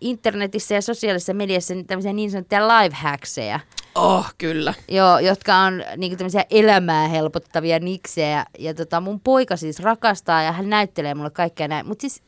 internetissä 0.02 0.76
ja 0.76 0.82
sosiaalisessa 0.82 1.34
mediassa 1.34 1.74
tämmöisiä 1.88 2.14
niin 2.14 2.32
sanottuja 2.32 2.68
live 2.68 2.96
hackseja. 2.96 3.60
Oh, 3.96 4.34
kyllä. 4.38 4.74
Joo, 4.88 5.20
jotka 5.20 5.56
on 5.56 5.84
niin 5.98 6.18
tämmöisiä 6.18 6.46
elämää 6.50 7.08
helpottavia 7.08 7.80
niksejä. 7.80 8.46
Ja 8.60 8.74
tota, 8.74 9.02
mun 9.02 9.20
poika 9.20 9.56
siis 9.56 9.80
rakastaa 9.80 10.44
ja 10.44 10.52
hän 10.52 10.70
näyttelee 10.70 11.14
mulle 11.16 11.30
kaikkea 11.30 11.68
näin. 11.68 11.88
Mutta 11.88 12.02
siis 12.02 12.22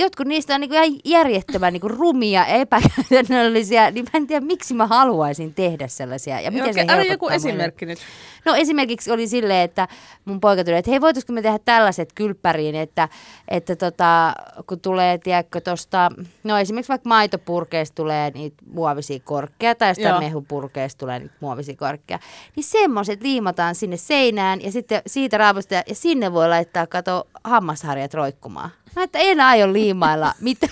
jotkut 0.00 0.26
niistä 0.26 0.54
on 0.54 0.60
niin 0.60 0.72
ihan 0.72 1.00
järjettömän 1.04 1.72
niin 1.72 1.90
rumia 1.90 2.40
ja 2.40 2.46
epäkäytännöllisiä, 2.46 3.90
niin 3.90 4.04
mä 4.04 4.10
en 4.16 4.26
tiedä, 4.26 4.46
miksi 4.46 4.74
mä 4.74 4.86
haluaisin 4.86 5.54
tehdä 5.54 5.88
sellaisia. 5.88 6.40
Ja 6.40 6.50
miten 6.50 6.70
okay, 6.70 7.02
se 7.02 7.12
joku 7.12 7.28
esimerkki 7.28 7.86
nyt. 7.86 7.98
No 8.44 8.54
esimerkiksi 8.54 9.10
oli 9.10 9.28
silleen, 9.28 9.60
että 9.60 9.88
mun 10.24 10.40
poika 10.40 10.64
tuli, 10.64 10.76
että 10.76 10.90
hei 10.90 11.00
voitaisiko 11.00 11.32
me 11.32 11.42
tehdä 11.42 11.58
tällaiset 11.64 12.12
kylppäriin, 12.14 12.74
että, 12.74 13.08
että 13.48 13.76
tota, 13.76 14.32
kun 14.66 14.80
tulee, 14.80 15.18
tiedätkö, 15.18 15.60
tosta, 15.60 16.10
no 16.44 16.58
esimerkiksi 16.58 16.88
vaikka 16.88 17.08
maitopurkeista 17.08 17.94
tulee 17.94 18.30
niitä 18.30 18.56
muovisia 18.72 19.20
korkkeja 19.24 19.74
tai 19.74 19.94
sitä 19.94 20.18
mehupurkeista 20.18 20.98
tulee 20.98 21.18
niitä 21.18 21.34
muovisia 21.40 21.76
korkkeja, 21.76 22.18
niin 22.56 22.64
semmoiset 22.64 23.22
liimataan 23.22 23.74
sinne 23.74 23.96
seinään 23.96 24.60
ja 24.62 24.72
sitten 24.72 25.02
siitä 25.06 25.38
raapustetaan 25.38 25.84
ja 25.86 25.94
sinne 25.94 26.32
voi 26.32 26.48
laittaa, 26.48 26.86
kato, 26.86 27.26
hammasharjat 27.44 28.14
roikkumaan. 28.14 28.70
Mä 28.96 29.02
että 29.02 29.18
en 29.18 29.40
aio 29.40 29.72
liimailla 29.90 30.34
mitä 30.40 30.68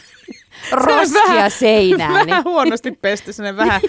roskia 0.73 1.23
vähän, 1.29 1.51
seinään. 1.51 2.13
Vähän 2.13 2.27
niin. 2.27 2.45
huonosti 2.45 2.93
pesty, 2.93 3.33
sellainen 3.33 3.57
vähän, 3.57 3.81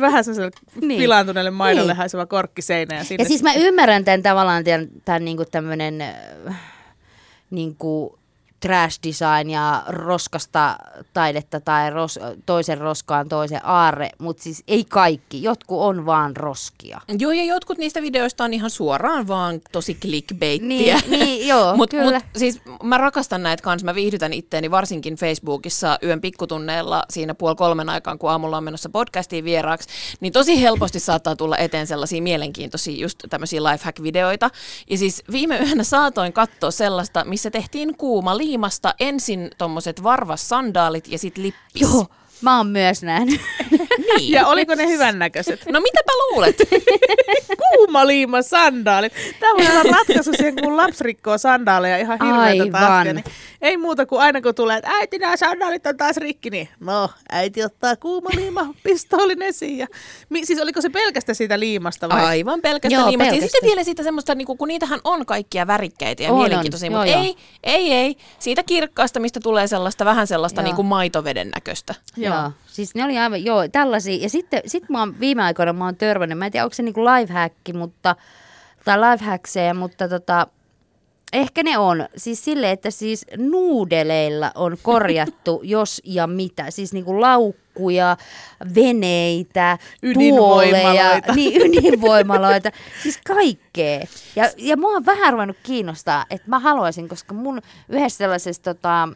vähän 0.00 0.24
sellaiselle 0.24 0.50
niin. 0.80 0.98
pilaantuneelle 0.98 1.50
maidolle 1.50 1.92
niin. 1.92 1.96
haiseva 1.96 2.26
korkki 2.26 2.62
seinään. 2.62 2.98
Ja, 2.98 3.04
sinne. 3.04 3.22
ja 3.22 3.28
siis 3.28 3.42
mä 3.42 3.54
ymmärrän 3.54 4.04
tämän 4.04 4.22
tavallaan 4.22 4.64
tämän, 4.64 4.88
tämän 5.04 5.24
niin 5.24 5.36
kuin 5.36 5.50
tämmöinen, 5.50 6.04
niin 7.50 7.76
kuin, 7.76 8.18
trash 8.60 9.00
design 9.06 9.50
ja 9.50 9.82
roskasta 9.88 10.76
taidetta 11.14 11.60
tai 11.60 11.90
ros, 11.90 12.18
toisen 12.46 12.78
roskaan 12.78 13.28
toisen 13.28 13.60
aarre, 13.64 14.10
mutta 14.18 14.42
siis 14.42 14.62
ei 14.68 14.84
kaikki. 14.84 15.42
Jotkut 15.42 15.80
on 15.80 16.06
vaan 16.06 16.36
roskia. 16.36 17.00
Joo, 17.18 17.32
ja 17.32 17.44
jotkut 17.44 17.78
niistä 17.78 18.02
videoista 18.02 18.44
on 18.44 18.54
ihan 18.54 18.70
suoraan 18.70 19.28
vaan 19.28 19.60
tosi 19.72 19.94
clickbaittiä. 19.94 21.00
Niin, 21.08 21.10
niin 21.10 21.48
joo, 21.48 21.74
mut, 21.76 21.90
kyllä. 21.90 22.20
Mut, 22.20 22.24
siis 22.36 22.60
mä 22.82 22.98
rakastan 22.98 23.42
näitä 23.42 23.62
kanssa, 23.62 23.84
mä 23.84 23.94
viihdytän 23.94 24.32
itteeni 24.32 24.70
varsinkin 24.70 25.16
Facebookissa 25.16 25.98
yön 26.02 26.20
pikkutunneilla 26.20 27.04
siinä 27.10 27.34
puoli 27.34 27.56
kolmen 27.56 27.88
aikaan, 27.88 28.18
kun 28.18 28.30
aamulla 28.30 28.56
on 28.56 28.64
menossa 28.64 28.88
podcastiin 28.88 29.44
vieraaksi, 29.44 29.88
niin 30.20 30.32
tosi 30.32 30.62
helposti 30.62 31.00
saattaa 31.00 31.36
tulla 31.36 31.56
eteen 31.56 31.86
sellaisia 31.86 32.22
mielenkiintoisia 32.22 33.00
just 33.02 33.18
tämmöisiä 33.30 33.60
lifehack-videoita. 33.60 34.50
Ja 34.90 34.98
siis 34.98 35.22
viime 35.32 35.58
yönä 35.58 35.84
saatoin 35.84 36.32
katsoa 36.32 36.70
sellaista, 36.70 37.24
missä 37.24 37.50
tehtiin 37.50 37.96
kuuma 37.96 38.36
liimasta 38.46 38.94
ensin 39.00 39.50
tommoset 39.58 40.02
varvassandaalit 40.02 41.08
ja 41.08 41.18
sitten 41.18 41.44
lippis. 41.44 41.82
Joo, 41.82 42.06
mä 42.40 42.56
oon 42.56 42.66
myös 42.66 43.02
nähnyt. 43.02 43.40
Niin. 44.16 44.32
Ja 44.32 44.46
oliko 44.46 44.74
ne 44.74 44.86
hyvännäköiset? 44.86 45.66
No 45.70 45.80
mitäpä 45.80 46.12
luulet? 46.30 46.56
Kuuma 47.76 48.06
liima 48.06 48.42
sandaalit. 48.42 49.12
Tämä 49.40 49.52
voi 49.56 49.66
olla 49.80 49.96
ratkaisu 49.96 50.30
siihen, 50.36 50.56
kun 50.62 50.76
lapsi 50.76 51.04
rikkoo 51.04 51.38
sandaaleja 51.38 51.98
ihan 51.98 52.18
hirveätä 52.22 52.42
Aivan. 52.62 52.70
tahtia. 52.72 53.12
Niin 53.12 53.24
ei 53.62 53.76
muuta 53.76 54.06
kuin 54.06 54.20
aina 54.20 54.40
kun 54.40 54.54
tulee, 54.54 54.76
että 54.76 54.90
äiti 54.90 55.18
nämä 55.18 55.36
sandaalit 55.36 55.86
on 55.86 55.96
taas 55.96 56.16
rikki, 56.16 56.50
niin 56.50 56.68
no 56.80 57.10
äiti 57.30 57.64
ottaa 57.64 57.96
kuuma 57.96 58.30
liima 58.34 58.66
pistoolin 58.82 59.42
esiin. 59.42 59.78
Ja, 59.78 59.86
mi, 60.28 60.46
siis 60.46 60.60
oliko 60.60 60.80
se 60.80 60.88
pelkästään 60.88 61.36
siitä 61.36 61.60
liimasta 61.60 62.08
vai? 62.08 62.24
Aivan 62.24 62.60
pelkästään 62.60 63.00
Joo, 63.00 63.08
liimasta. 63.10 63.26
Ja 63.26 63.32
pelkästään. 63.32 63.50
sitten 63.50 63.68
vielä 63.68 63.84
siitä 63.84 64.02
semmoista, 64.02 64.34
niinku, 64.34 64.56
kun 64.56 64.68
niitähän 64.68 65.00
on 65.04 65.26
kaikkia 65.26 65.66
värikkäitä 65.66 66.22
ja 66.22 66.28
On, 66.32 66.34
on. 66.34 66.42
mielenkiintoisia, 66.42 66.90
Joo, 66.90 66.98
mutta 66.98 67.12
joo. 67.12 67.22
ei, 67.22 67.36
ei, 67.62 67.92
ei. 67.92 68.16
Siitä 68.38 68.62
kirkkaasta, 68.62 69.20
mistä 69.20 69.40
tulee 69.42 69.66
sellaista 69.66 70.04
vähän 70.04 70.26
sellaista 70.26 70.60
Joo. 70.60 70.64
niinku 70.64 70.82
maitoveden 70.82 71.50
näköistä. 71.54 71.94
Joo. 72.16 72.25
Joo. 72.26 72.52
Siis 72.66 72.94
ne 72.94 73.04
oli 73.04 73.18
aivan, 73.18 73.44
joo, 73.44 73.68
tällaisia. 73.68 74.22
Ja 74.22 74.30
sitten 74.30 74.62
sit 74.66 74.88
mä 74.88 74.98
oon 74.98 75.20
viime 75.20 75.42
aikoina 75.42 75.72
mä 75.72 75.84
oon 75.84 75.96
törmännyt, 75.96 76.38
mä 76.38 76.46
en 76.46 76.52
tiedä 76.52 76.64
onko 76.64 76.74
se 76.74 76.82
niinku 76.82 77.04
lifehacki, 77.04 77.72
mutta, 77.72 78.16
tai 78.84 78.98
lifehackseja, 79.00 79.74
mutta 79.74 80.08
tota, 80.08 80.46
ehkä 81.32 81.62
ne 81.62 81.78
on. 81.78 82.08
Siis 82.16 82.44
sille, 82.44 82.70
että 82.70 82.90
siis 82.90 83.26
nuudeleilla 83.36 84.52
on 84.54 84.76
korjattu 84.82 85.60
jos 85.74 86.02
ja 86.04 86.26
mitä. 86.26 86.70
Siis 86.70 86.92
niinku 86.92 87.20
laukkuja, 87.20 88.16
veneitä, 88.74 89.78
tuoleja, 90.14 91.20
niin 91.34 91.62
ydinvoimaloita, 91.66 92.70
siis 93.02 93.20
kaikkea. 93.26 94.00
Ja, 94.36 94.50
ja 94.56 94.76
mua 94.76 94.90
on 94.90 95.06
vähän 95.06 95.32
ruvennut 95.32 95.56
kiinnostaa, 95.62 96.24
että 96.30 96.48
mä 96.50 96.58
haluaisin, 96.58 97.08
koska 97.08 97.34
mun 97.34 97.62
yhdessä 97.88 98.18
sellaisessa 98.18 98.62
tota, 98.62 99.08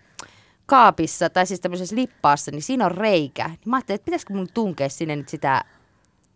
kaapissa, 0.70 1.30
tai 1.30 1.46
siis 1.46 1.60
tämmöisessä 1.60 1.96
lippaassa, 1.96 2.50
niin 2.50 2.62
siinä 2.62 2.86
on 2.86 2.92
reikä. 2.92 3.48
Niin 3.48 3.58
mä 3.64 3.76
ajattelin, 3.76 3.94
että 3.94 4.04
pitäisikö 4.04 4.34
mun 4.34 4.48
tunkea 4.54 4.88
sinne 4.88 5.16
nyt 5.16 5.28
sitä 5.28 5.64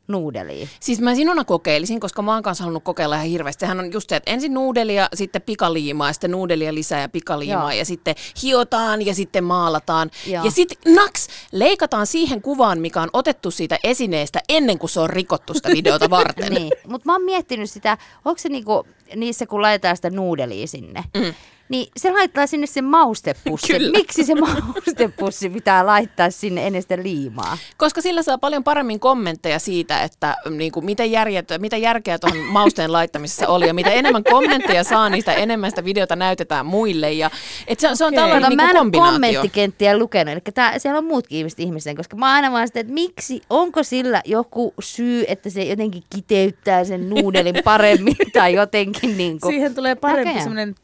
nuudelia. 0.08 0.68
Siis 0.80 1.00
mä 1.00 1.14
sinuna 1.14 1.44
kokeilisin, 1.44 2.00
koska 2.00 2.22
mä 2.22 2.34
oon 2.34 2.42
kanssa 2.42 2.64
halunnut 2.64 2.84
kokeilla 2.84 3.14
ihan 3.14 3.26
hirveästi. 3.26 3.60
Sehän 3.60 3.80
on 3.80 3.92
just 3.92 4.08
se, 4.08 4.16
että 4.16 4.30
ensin 4.30 4.54
nuudelia, 4.54 5.08
sitten 5.14 5.42
pikaliimaa, 5.42 6.12
sitten 6.12 6.30
nuudelia 6.30 6.74
lisää 6.74 7.00
ja 7.00 7.08
pikaliimaa, 7.08 7.72
Joo. 7.72 7.78
ja 7.78 7.84
sitten 7.84 8.14
hiotaan 8.42 9.06
ja 9.06 9.14
sitten 9.14 9.44
maalataan. 9.44 10.10
Joo. 10.26 10.44
Ja 10.44 10.50
sitten 10.50 10.94
naks, 10.94 11.28
leikataan 11.52 12.06
siihen 12.06 12.42
kuvaan, 12.42 12.80
mikä 12.80 13.02
on 13.02 13.10
otettu 13.12 13.50
siitä 13.50 13.78
esineestä 13.84 14.40
ennen 14.48 14.78
kuin 14.78 14.90
se 14.90 15.00
on 15.00 15.10
rikottu 15.10 15.54
sitä 15.54 15.68
videota 15.68 16.10
varten. 16.10 16.52
niin. 16.54 16.72
Mutta 16.88 17.06
mä 17.06 17.12
oon 17.12 17.22
miettinyt 17.24 17.70
sitä, 17.70 17.98
onko 18.24 18.38
se 18.38 18.48
niinku 18.48 18.86
niissä, 19.16 19.46
kun 19.46 19.62
laitetaan 19.62 19.96
sitä 19.96 20.10
nuudelia 20.10 20.66
sinne, 20.66 21.04
mm. 21.14 21.34
Niin 21.68 21.86
se 21.96 22.10
laittaa 22.12 22.46
sinne 22.46 22.66
sen 22.66 22.84
maustepussi. 22.84 23.72
Kyllä. 23.72 23.90
Miksi 23.98 24.24
se 24.24 24.34
maustepussi 24.34 25.48
pitää 25.50 25.86
laittaa 25.86 26.30
sinne 26.30 26.66
ennen 26.66 26.82
sitä 26.82 26.96
liimaa? 27.02 27.58
Koska 27.76 28.00
sillä 28.00 28.22
saa 28.22 28.38
paljon 28.38 28.64
paremmin 28.64 29.00
kommentteja 29.00 29.58
siitä, 29.58 30.02
että 30.02 30.36
mm, 30.50 30.56
niin 30.56 30.72
kuin, 30.72 30.84
miten, 30.84 31.10
järjet, 31.12 31.48
mitä 31.58 31.76
järkeä 31.76 32.18
tuohon 32.18 32.38
mausteen 32.38 32.92
laittamisessa 32.92 33.48
oli. 33.48 33.66
Ja 33.66 33.74
mitä 33.74 33.90
enemmän 33.90 34.24
kommentteja 34.24 34.84
saa, 34.84 35.08
niin 35.08 35.22
sitä 35.22 35.32
enemmän 35.32 35.70
sitä 35.70 35.84
videota 35.84 36.16
näytetään 36.16 36.66
muille. 36.66 37.12
Ja, 37.12 37.30
et 37.66 37.80
se, 37.80 37.88
on- 37.88 37.96
se 37.96 38.04
on 38.04 38.08
Okei. 38.08 38.18
tällainen 38.20 38.48
niin 38.48 38.56
mä 38.56 38.62
kuin 38.62 38.70
en 38.70 38.76
ole 38.76 38.80
kombinaatio. 38.84 39.12
kommenttikenttiä 39.12 39.98
lukenut, 39.98 40.32
eli 40.32 40.40
tää, 40.54 40.78
siellä 40.78 40.98
on 40.98 41.04
muutkin 41.04 41.38
ihmiset 41.38 41.60
ihmisten, 41.60 41.96
koska 41.96 42.16
mä 42.16 42.32
aina 42.32 42.52
vaan 42.52 42.66
sitä, 42.68 42.80
että 42.80 42.92
miksi, 42.92 43.42
onko 43.50 43.82
sillä 43.82 44.22
joku 44.24 44.74
syy, 44.80 45.24
että 45.28 45.50
se 45.50 45.62
jotenkin 45.62 46.02
kiteyttää 46.14 46.84
sen 46.84 47.10
nuudelin 47.10 47.54
paremmin 47.64 48.16
tai 48.32 48.54
jotenkin 48.54 49.16
niin 49.16 49.40
kuin, 49.40 49.54
Siihen 49.54 49.74
tulee 49.74 49.94
parempi 49.94 50.38
semmoinen 50.38 50.74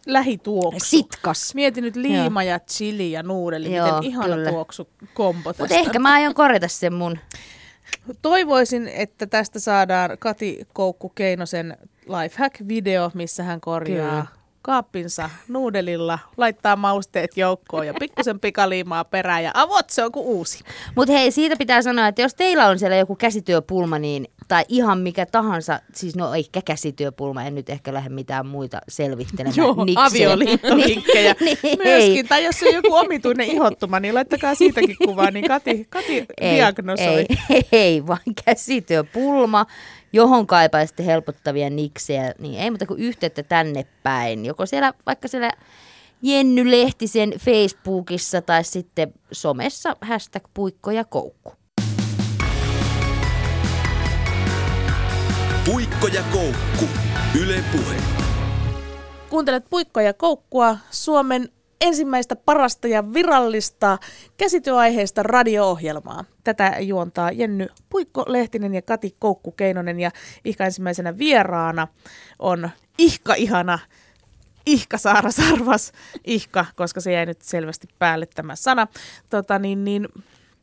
lähituoksu. 0.73 0.97
sitkas. 0.97 1.55
Mietin 1.55 1.85
nyt 1.85 1.97
liima 1.97 2.43
ja 2.43 2.59
chili 2.59 3.12
ja 3.12 3.23
nuudeli, 3.23 3.77
Joo, 3.77 3.87
miten 3.87 4.11
ihana 4.12 4.35
kyllä. 4.35 4.51
tuoksu 4.51 4.89
kombo 5.14 5.49
Mutta 5.51 5.62
tästä. 5.62 5.75
ehkä 5.75 5.99
mä 5.99 6.12
aion 6.12 6.35
korjata 6.35 6.68
sen 6.68 6.93
mun. 6.95 7.18
Toivoisin, 8.23 8.89
että 8.89 9.27
tästä 9.27 9.61
saadaan 9.61 10.18
Kati 10.18 10.66
Koukku 10.73 11.09
Keinosen 11.09 11.77
lifehack-video, 12.07 13.11
missä 13.14 13.43
hän 13.43 13.61
korjaa 13.61 14.11
Kyllä. 14.11 14.39
Kaappinsa 14.63 15.31
nuudelilla, 15.49 16.19
laittaa 16.37 16.77
mausteet 16.77 17.37
joukkoon 17.37 17.87
ja 17.87 17.95
pikkusen 18.01 18.41
pikaliimaa 18.41 19.05
perään 19.05 19.45
ja 19.45 19.51
avot 19.55 19.91
se 19.91 20.05
on 20.05 20.13
kuin 20.13 20.27
uusi. 20.27 20.65
Mutta 20.97 21.13
hei, 21.13 21.31
siitä 21.31 21.57
pitää 21.57 21.83
sanoa, 21.83 22.09
että 22.09 22.23
jos 22.23 22.35
teillä 22.35 22.67
on 22.67 22.79
siellä 22.79 22.97
joku 22.97 23.17
käsityöpulma, 23.17 23.99
niin, 23.99 24.27
tai 24.49 24.65
ihan 24.69 24.99
mikä 24.99 25.27
tahansa, 25.27 25.81
siis 25.95 26.17
no 26.17 26.35
eikä 26.35 26.63
käsityöpulma, 26.65 27.43
en 27.45 27.55
nyt 27.55 27.71
ehkä 27.71 27.95
lähde 27.95 28.09
mitään 28.09 28.47
muita 28.47 28.81
selvittelemään. 28.89 29.57
Joo, 29.57 29.85
niksejä. 29.85 30.07
avioliittovinkkejä 30.07 31.35
niin, 31.41 31.59
myöskin. 31.63 31.85
hei. 31.85 32.25
Tai 32.25 32.45
jos 32.45 32.63
on 32.63 32.75
joku 32.75 32.95
omituinen 32.95 33.47
ihottuma, 33.47 34.01
niin 34.01 34.15
laittakaa 34.15 34.55
siitäkin 34.55 34.97
kuvaa, 35.07 35.31
niin 35.31 35.49
Kati, 35.49 35.87
Kati 35.91 36.27
Ei, 36.41 36.55
diagnosoi. 36.57 37.07
ei, 37.07 37.27
ei, 37.51 37.63
ei, 37.73 38.07
vaan 38.07 38.21
käsityöpulma, 38.45 39.67
johon 40.13 40.47
kaipaisitte 40.47 41.07
helpottavia 41.07 41.71
niksejä, 41.71 42.35
niin 42.39 42.61
ei 42.61 42.71
muuta 42.71 42.87
kuin 42.87 43.01
yhteyttä 43.01 43.43
tänne 43.43 43.87
päin. 44.03 44.45
Joko 44.45 44.67
siellä, 44.67 44.95
vaikka 45.07 45.29
siellä 45.29 45.51
Jenny 46.23 46.71
Lehtisen 46.71 47.35
Facebookissa 47.39 48.43
tai 48.43 48.65
sitten 48.65 49.15
somessa 49.33 49.97
hashtag 50.01 50.45
puikko 50.55 50.91
ja 50.91 51.05
koukku. 51.05 51.53
Puikko 55.65 56.07
ja 56.07 56.23
koukku. 56.33 56.85
Yle 57.41 57.65
Puhe. 57.73 57.97
Kuuntelet 59.31 59.65
Puikkoa 59.71 60.03
ja 60.03 60.15
Koukkua, 60.15 60.77
Suomen 60.91 61.49
ensimmäistä 61.81 62.37
parasta 62.37 62.89
ja 62.89 63.12
virallista 63.14 63.99
käsityöaiheista 64.37 65.22
radio-ohjelmaa. 65.22 66.24
Tätä 66.45 66.76
juontaa 66.81 67.31
Jenny 67.31 67.66
Puikko-Lehtinen 67.89 68.74
ja 68.74 68.83
Kati 68.83 69.16
Koukku-Keinonen 69.18 70.01
ja 70.01 70.11
ihka 70.45 70.64
ensimmäisenä 70.64 71.18
vieraana 71.18 71.89
on 72.39 72.70
ihka 72.99 73.35
ihana 73.35 73.78
Ihka 74.66 74.99
Saara 74.99 75.31
Sarvas, 75.31 75.93
ihka, 76.24 76.66
koska 76.76 77.01
se 77.01 77.12
jäi 77.12 77.26
nyt 77.26 77.43
selvästi 77.43 77.89
päälle 77.99 78.26
tämä 78.35 78.57
sana. 78.57 78.87
Tota, 79.31 79.59
niin, 79.59 79.85
niin, 79.85 80.09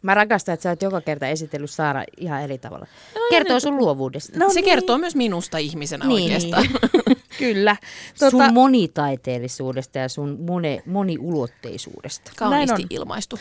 Mä 0.08 0.14
rakastan, 0.14 0.53
että 0.53 0.64
sä 0.64 0.70
oot 0.70 0.82
joka 0.82 1.01
kerta 1.01 1.28
esitellyt 1.28 1.70
Saara 1.70 2.03
ihan 2.18 2.41
eri 2.41 2.58
tavalla. 2.58 2.86
Kertoo 3.30 3.60
sun 3.60 3.78
luovuudesta. 3.78 4.39
no 4.39 4.49
se 4.49 4.55
niin, 4.55 4.66
kertoo 4.66 4.97
myös 4.97 5.16
minusta 5.16 5.58
ihmisenä 5.58 6.05
Niin. 6.05 6.24
oikeastaan. 6.24 6.68
Kyllä. 7.39 7.76
Tota, 8.20 8.32
Tota, 8.32 8.45
sun 8.45 8.53
monitaiteellisuudesta 8.53 9.97
ja 9.97 10.10
sun 10.10 10.38
mone, 10.39 10.82
moniulotteisuudesta. 10.86 12.32
Kauniisti 12.38 12.72
Näin 12.74 12.82
on. 12.84 12.88
ilmaistu. 12.89 13.39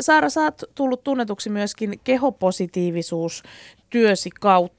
Saara, 0.00 0.30
sä 0.30 0.40
oot 0.42 0.62
tullut 0.74 1.04
tunnetuksi 1.04 1.50
myöskin 1.50 2.00
kehopositiivisuus 2.04 3.42
työsi 3.90 4.30
kautta. 4.30 4.75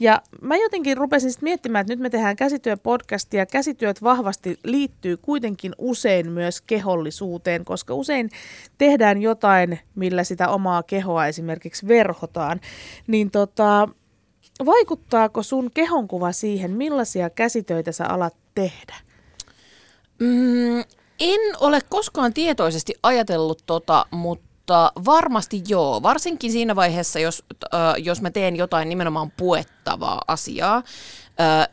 Ja 0.00 0.22
mä 0.40 0.56
jotenkin 0.56 0.96
rupesin 0.96 1.30
sitten 1.30 1.46
miettimään, 1.46 1.80
että 1.80 1.92
nyt 1.92 2.00
me 2.00 2.10
tehdään 2.10 2.36
käsityöpodcastia. 2.36 3.40
ja 3.40 3.46
Käsityöt 3.46 4.02
vahvasti 4.02 4.58
liittyy 4.64 5.16
kuitenkin 5.16 5.72
usein 5.78 6.32
myös 6.32 6.60
kehollisuuteen, 6.60 7.64
koska 7.64 7.94
usein 7.94 8.30
tehdään 8.78 9.22
jotain, 9.22 9.78
millä 9.94 10.24
sitä 10.24 10.48
omaa 10.48 10.82
kehoa 10.82 11.26
esimerkiksi 11.26 11.88
verhotaan. 11.88 12.60
Niin 13.06 13.30
tota, 13.30 13.88
vaikuttaako 14.66 15.42
sun 15.42 15.70
kehonkuva 15.74 16.32
siihen, 16.32 16.70
millaisia 16.70 17.30
käsitöitä 17.30 17.92
sä 17.92 18.06
alat 18.06 18.36
tehdä? 18.54 18.94
Mm, 20.18 20.84
en 21.20 21.40
ole 21.60 21.80
koskaan 21.88 22.34
tietoisesti 22.34 22.94
ajatellut 23.02 23.62
tota, 23.66 24.06
mutta 24.10 24.53
varmasti 25.04 25.62
joo. 25.68 26.02
Varsinkin 26.02 26.52
siinä 26.52 26.76
vaiheessa, 26.76 27.18
jos, 27.18 27.44
äh, 27.74 27.80
jos 27.98 28.20
mä 28.20 28.30
teen 28.30 28.56
jotain 28.56 28.88
nimenomaan 28.88 29.30
puettua 29.30 29.74
vaikuttavaa 29.84 30.22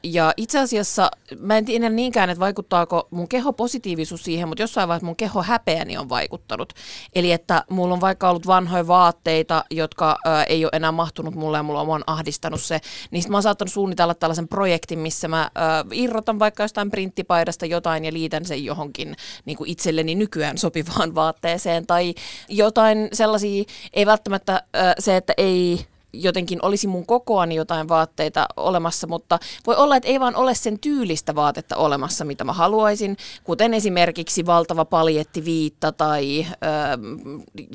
Ja 0.03 0.33
itse 0.37 0.59
asiassa 0.59 1.11
mä 1.39 1.57
en 1.57 1.65
tiedä 1.65 1.89
niinkään, 1.89 2.29
että 2.29 2.39
vaikuttaako 2.39 3.07
mun 3.11 3.27
keho 3.27 3.53
positiivisuus 3.53 4.23
siihen, 4.23 4.47
mutta 4.47 4.63
jossain 4.63 4.87
vaiheessa 4.87 5.05
mun 5.05 5.15
keho 5.15 5.43
häpeäni 5.43 5.97
on 5.97 6.09
vaikuttanut. 6.09 6.73
Eli 7.15 7.31
että 7.31 7.63
mulla 7.69 7.93
on 7.93 8.01
vaikka 8.01 8.29
ollut 8.29 8.47
vanhoja 8.47 8.87
vaatteita, 8.87 9.63
jotka 9.71 10.17
ää, 10.25 10.43
ei 10.43 10.65
ole 10.65 10.71
enää 10.73 10.91
mahtunut 10.91 11.35
mulle 11.35 11.57
ja 11.57 11.63
mulla 11.63 11.81
on 11.81 12.03
ahdistanut 12.07 12.61
se, 12.61 12.79
niin 13.11 13.23
mä 13.29 13.37
oon 13.37 13.43
saattanut 13.43 13.71
suunnitella 13.71 14.13
tällaisen 14.13 14.47
projektin, 14.47 14.99
missä 14.99 15.27
mä 15.27 15.51
ää, 15.55 15.85
irrotan 15.91 16.39
vaikka 16.39 16.63
jostain 16.63 16.91
printtipaidasta 16.91 17.65
jotain 17.65 18.05
ja 18.05 18.13
liitän 18.13 18.45
sen 18.45 18.65
johonkin 18.65 19.15
niin 19.45 19.57
kuin 19.57 19.69
itselleni 19.69 20.15
nykyään 20.15 20.57
sopivaan 20.57 21.15
vaatteeseen 21.21 21.87
tai 21.87 22.13
jotain 22.49 23.09
sellaisia, 23.13 23.63
ei 23.93 24.05
välttämättä 24.05 24.63
ää, 24.73 24.93
se, 24.99 25.17
että 25.17 25.33
ei 25.37 25.85
jotenkin 26.13 26.59
olisi 26.61 26.87
mun 26.87 27.05
kokoani 27.05 27.55
jotain 27.55 27.89
vaatteita 27.89 28.45
olemassa, 28.57 29.07
mutta 29.07 29.39
voi 29.67 29.75
olla, 29.75 29.95
että 29.95 30.09
ei 30.09 30.19
vaan 30.19 30.35
ole 30.35 30.55
sen 30.55 30.79
tyylistä 30.79 31.35
vaatetta 31.35 31.75
olemassa, 31.75 32.25
mitä 32.25 32.43
mä 32.43 32.53
haluaisin, 32.53 33.17
kuten 33.43 33.73
esimerkiksi 33.73 34.45
valtava 34.45 34.85
paljettiviitta 34.85 35.91
tai 35.91 36.47
ö, 36.49 36.55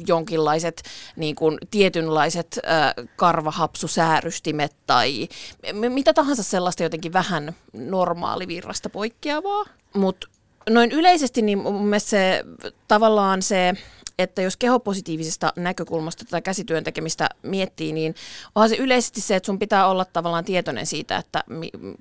jonkinlaiset 0.06 0.82
niin 1.16 1.36
kuin, 1.36 1.58
tietynlaiset 1.70 2.58
ö, 2.58 3.06
karvahapsusäärystimet 3.16 4.76
tai 4.86 5.28
mitä 5.72 6.14
tahansa 6.14 6.42
sellaista 6.42 6.82
jotenkin 6.82 7.12
vähän 7.12 7.54
normaalivirrasta 7.72 8.90
poikkeavaa. 8.90 9.64
Mutta 9.94 10.26
noin 10.70 10.92
yleisesti 10.92 11.42
niin 11.42 11.58
mun 11.58 11.86
mielestä 11.86 12.10
se 12.10 12.44
tavallaan 12.88 13.42
se 13.42 13.74
että 14.18 14.42
jos 14.42 14.56
kehopositiivisesta 14.56 15.52
näkökulmasta 15.56 16.24
tätä 16.24 16.40
käsityön 16.40 16.84
tekemistä 16.84 17.28
miettii, 17.42 17.92
niin 17.92 18.14
onhan 18.54 18.68
se 18.68 18.76
yleisesti 18.76 19.20
se, 19.20 19.36
että 19.36 19.46
sun 19.46 19.58
pitää 19.58 19.86
olla 19.86 20.04
tavallaan 20.04 20.44
tietoinen 20.44 20.86
siitä, 20.86 21.16
että 21.16 21.44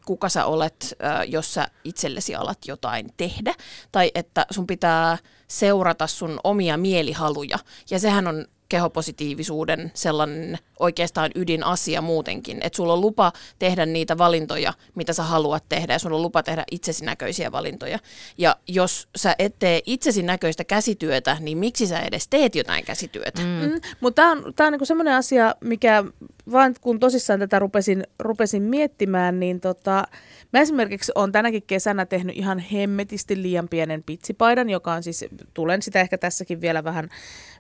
kuka 0.06 0.30
sä 0.30 0.46
olet, 0.46 0.98
jos 1.28 1.54
sä 1.54 1.68
itsellesi 1.84 2.36
alat 2.36 2.60
jotain 2.68 3.14
tehdä, 3.18 3.54
tai 3.92 4.12
että 4.16 4.46
sun 4.52 4.68
pitää 4.68 5.18
seurata 5.48 6.08
sun 6.08 6.40
omia 6.44 6.78
mielihaluja. 6.78 7.60
Ja 7.90 8.00
sehän 8.00 8.28
on 8.28 8.46
kehopositiivisuuden 8.70 9.92
sellainen 9.94 10.58
oikeastaan 10.80 11.32
ydinasia 11.36 12.02
muutenkin, 12.02 12.58
että 12.62 12.78
sulla 12.78 12.94
on 12.94 13.02
lupa 13.02 13.32
tehdä 13.60 13.86
niitä 13.86 14.18
valintoja, 14.18 14.74
mitä 14.96 15.14
sä 15.14 15.24
haluat 15.24 15.64
tehdä 15.70 15.94
ja 15.94 16.00
sulla 16.00 16.16
on 16.16 16.22
lupa 16.22 16.44
tehdä 16.44 16.64
itsesi 16.72 17.06
näköisiä 17.06 17.52
valintoja. 17.52 18.00
Ja 18.38 18.56
jos 18.68 19.08
sä 19.16 19.36
et 19.40 19.56
tee 19.60 19.82
itsesi 19.86 20.24
näköistä 20.24 20.64
käsityötä, 20.64 21.38
niin 21.40 21.58
miksi 21.58 21.88
sä 21.88 22.00
edes 22.00 22.28
teet 22.28 22.56
jotain 22.56 22.86
käsityötä? 22.86 23.42
Mm. 23.42 23.48
Mm, 23.48 23.82
mutta 24.00 24.22
tämä 24.22 24.32
on, 24.32 24.54
tää 24.56 24.68
on 24.68 24.74
niinku 24.74 24.86
semmoinen 24.86 25.14
asia, 25.14 25.56
mikä 25.62 26.04
vaan 26.52 26.76
kun 26.82 27.00
tosissaan 27.00 27.40
tätä 27.40 27.60
rupesin, 27.60 28.04
rupesin 28.20 28.64
miettimään, 28.64 29.40
niin 29.40 29.60
tota, 29.60 30.08
mä 30.54 30.60
esimerkiksi 30.60 31.12
olen 31.16 31.32
tänäkin 31.32 31.64
kesänä 31.68 32.06
tehnyt 32.06 32.38
ihan 32.38 32.60
hemmetisti 32.60 33.42
liian 33.42 33.70
pienen 33.70 34.04
pitsipaidan, 34.04 34.70
joka 34.70 34.94
on 34.94 35.04
siis, 35.04 35.26
tulen 35.54 35.82
sitä 35.82 36.02
ehkä 36.02 36.18
tässäkin 36.18 36.62
vielä 36.62 36.84
vähän 36.84 37.10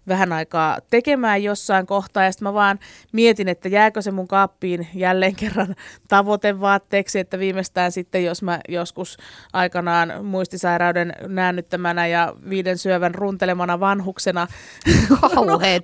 vähän 0.07 0.33
aikaa 0.33 0.79
tekemään 0.89 1.43
jossain 1.43 1.85
kohtaa 1.85 2.23
ja 2.23 2.31
sitten 2.31 2.47
mä 2.47 2.53
vaan 2.53 2.79
mietin, 3.11 3.47
että 3.47 3.69
jääkö 3.69 4.01
se 4.01 4.11
mun 4.11 4.27
kaappiin 4.27 4.87
jälleen 4.93 5.35
kerran 5.45 5.75
tavoitevaatteeksi, 6.07 7.19
että 7.19 7.39
viimeistään 7.39 7.91
sitten, 7.91 8.25
jos 8.25 8.41
mä 8.41 8.59
joskus 8.69 9.17
aikanaan 9.53 10.25
muistisairauden 10.25 11.13
näännyttämänä 11.27 12.07
ja 12.07 12.33
viiden 12.49 12.77
syövän 12.77 13.15
runtelemana 13.15 13.79
vanhuksena 13.79 14.47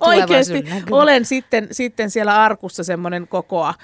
oikeasti 0.00 0.64
olen 0.90 1.24
sitten, 1.24 1.68
sitten 1.70 2.10
siellä 2.10 2.42
arkussa 2.42 2.84
semmoinen 2.84 3.28
kokoa 3.28 3.74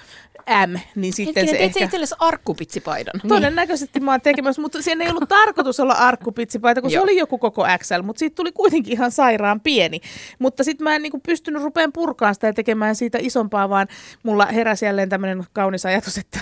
M, 0.67 0.77
niin 0.95 1.13
sitten 1.13 1.47
Hetkinen, 1.47 1.61
se 1.61 1.65
ehkä... 1.65 1.85
itsellesi 1.85 2.15
arkkupitsipaidan? 2.19 3.21
Todennäköisesti 3.29 4.01
mä 4.01 4.11
oon 4.11 4.21
tekemässä, 4.21 4.63
mutta 4.63 4.83
siinä 4.83 5.05
ei 5.05 5.11
ollut 5.11 5.29
tarkoitus 5.29 5.81
olla 5.81 5.93
arkkupitsipaita, 5.93 6.81
kun 6.81 6.91
se 6.91 7.01
oli 7.01 7.17
joku 7.17 7.39
koko 7.39 7.67
XL, 7.79 8.03
mutta 8.03 8.19
siitä 8.19 8.35
tuli 8.35 8.53
kuitenkin 8.53 8.93
ihan 8.93 9.13
sairaan 9.13 9.61
pieni. 9.61 10.01
Mutta 10.39 10.65
sitten 10.65 10.85
mä 10.85 10.97
en 10.97 11.03
niin 11.03 11.21
pystynyt 11.27 11.63
rupeen 11.63 11.93
purkaan 11.93 12.35
sitä 12.35 12.47
ja 12.47 12.53
tekemään 12.53 12.97
siitä 12.97 13.19
isompaa, 13.21 13.69
vaan 13.69 13.87
mulla 14.23 14.47
heräsi 14.47 14.85
jälleen 14.85 15.09
tämmöinen 15.09 15.45
kaunis 15.53 15.87
ajatus, 15.87 16.19
että 16.19 16.41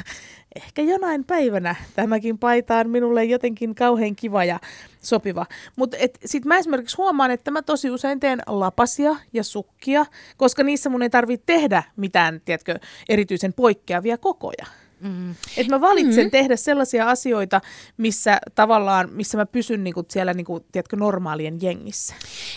ehkä 0.56 0.82
jonain 0.82 1.24
päivänä 1.24 1.74
tämäkin 1.96 2.38
paita 2.38 2.76
on 2.76 2.90
minulle 2.90 3.24
jotenkin 3.24 3.74
kauhean 3.74 4.16
kiva 4.16 4.44
ja 4.44 4.60
sopiva. 5.02 5.46
Mutta 5.76 5.96
sitten 6.24 6.48
mä 6.48 6.56
esimerkiksi 6.58 6.96
huomaan, 6.96 7.30
että 7.30 7.50
mä 7.50 7.62
tosi 7.62 7.90
usein 7.90 8.20
teen 8.20 8.38
lapasia 8.46 9.16
ja 9.32 9.44
sukkia, 9.44 10.06
koska 10.36 10.62
niissä 10.62 10.90
mun 10.90 11.02
ei 11.02 11.10
tarvitse 11.10 11.46
tehdä 11.46 11.82
mitään, 11.96 12.40
tiedätkö, 12.44 12.78
erityisen 13.08 13.52
poikkeavia 13.52 14.18
kokoja. 14.18 14.66
Mm. 15.00 15.30
Että 15.30 15.72
mä 15.72 15.80
valitsen 15.80 16.24
mm. 16.24 16.30
tehdä 16.30 16.56
sellaisia 16.56 17.10
asioita, 17.10 17.60
missä 17.96 18.38
tavallaan, 18.54 19.08
missä 19.12 19.38
mä 19.38 19.46
pysyn 19.46 19.84
niinku 19.84 20.04
siellä 20.08 20.34
niinku, 20.34 20.60
tiedätkö, 20.72 20.96
normaalien 20.96 21.58
jengissä. 21.62 22.14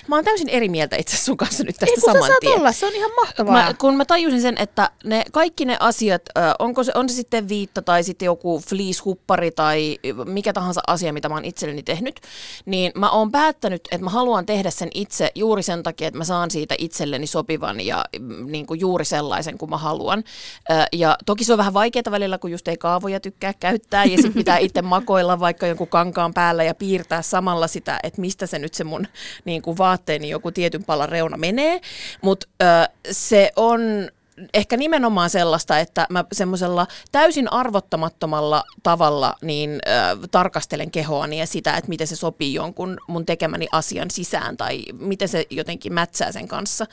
Mä 0.08 0.16
oon 0.16 0.26
täysin 0.26 0.50
eri 0.50 0.70
mieltä 0.70 0.96
itse 0.96 1.18
sun 1.18 1.38
kanssa 1.38 1.64
nyt 1.64 1.76
tästä 1.76 1.96
Ei, 1.96 2.14
saman 2.14 2.28
sä 2.28 2.36
tien. 2.40 2.60
Olla, 2.60 2.72
se 2.72 2.86
on 2.86 2.96
ihan 2.96 3.12
mahtavaa. 3.16 3.54
Mä, 3.54 3.74
kun 3.74 3.98
mä 3.98 4.06
tajusin 4.06 4.42
sen, 4.42 4.58
että 4.58 4.92
ne, 5.04 5.24
kaikki 5.32 5.66
ne 5.66 5.78
asiat, 5.80 6.22
onko 6.60 6.84
se, 6.84 6.92
on 6.96 7.10
se 7.10 7.16
sitten 7.16 7.50
viitta 7.50 7.82
tai 7.82 8.04
sitten 8.04 8.26
joku 8.26 8.60
fleece-huppari 8.60 9.52
tai 9.56 9.98
mikä 10.26 10.54
tahansa 10.54 10.82
asia, 10.88 11.14
mitä 11.14 11.30
mä 11.30 11.36
oon 11.36 11.46
itselleni 11.46 11.84
tehnyt, 11.84 12.20
niin 12.66 12.92
mä 12.96 13.10
oon 13.10 13.32
päättänyt, 13.32 13.82
että 13.92 14.04
mä 14.04 14.10
haluan 14.10 14.46
tehdä 14.46 14.70
sen 14.70 14.90
itse 14.94 15.32
juuri 15.36 15.64
sen 15.64 15.84
takia, 15.84 16.08
että 16.08 16.18
mä 16.18 16.24
saan 16.24 16.52
siitä 16.52 16.76
itselleni 16.78 17.28
sopivan 17.28 17.82
ja 17.82 18.06
mm, 18.20 18.52
niin 18.52 18.66
kuin 18.66 18.80
juuri 18.80 19.06
sellaisen 19.06 19.58
kuin 19.58 19.70
mä 19.70 19.78
haluan. 19.78 20.24
Ja 20.94 21.18
toki 21.26 21.44
se 21.44 21.54
on 21.54 21.58
vähän 21.58 21.74
vaikeaa 21.74 22.04
välillä 22.12 22.29
välillä, 22.30 22.38
kun 22.38 22.52
just 22.52 22.68
ei 22.68 22.78
kaavoja 22.78 23.20
tykkää 23.20 23.54
käyttää 23.60 24.06
ja 24.06 24.18
sitten 24.18 24.34
pitää 24.34 24.58
itse 24.58 24.82
makoilla 24.82 25.40
vaikka 25.40 25.68
jonkun 25.68 25.88
kankaan 25.88 26.34
päällä 26.34 26.64
ja 26.64 26.76
piirtää 26.76 27.22
samalla 27.22 27.68
sitä, 27.68 28.00
että 28.04 28.22
mistä 28.22 28.46
se 28.46 28.60
nyt 28.60 28.74
se 28.74 28.84
mun 28.84 29.08
niin 29.46 29.62
kuin 29.62 29.78
vaatteeni 29.78 30.30
joku 30.30 30.52
tietyn 30.52 30.84
palan 30.84 31.10
reuna 31.10 31.38
menee. 31.38 31.82
Mutta 32.22 32.48
se 33.12 33.52
on 33.56 33.82
ehkä 34.54 34.78
nimenomaan 34.78 35.30
sellaista, 35.30 35.80
että 35.80 36.08
mä 36.10 36.26
semmoisella 36.32 36.88
täysin 37.12 37.52
arvottamattomalla 37.52 38.64
tavalla 38.84 39.36
niin 39.42 39.80
äh, 39.88 40.18
tarkastelen 40.32 40.92
kehoani 40.92 41.40
ja 41.40 41.48
sitä, 41.48 41.78
että 41.78 41.90
miten 41.90 42.08
se 42.08 42.16
sopii 42.16 42.54
jonkun 42.54 42.98
mun 43.08 43.26
tekemäni 43.26 43.68
asian 43.72 44.12
sisään 44.12 44.58
tai 44.58 44.84
miten 45.00 45.28
se 45.28 45.46
jotenkin 45.50 45.94
mätsää 45.94 46.32
sen 46.32 46.48
kanssa. 46.48 46.86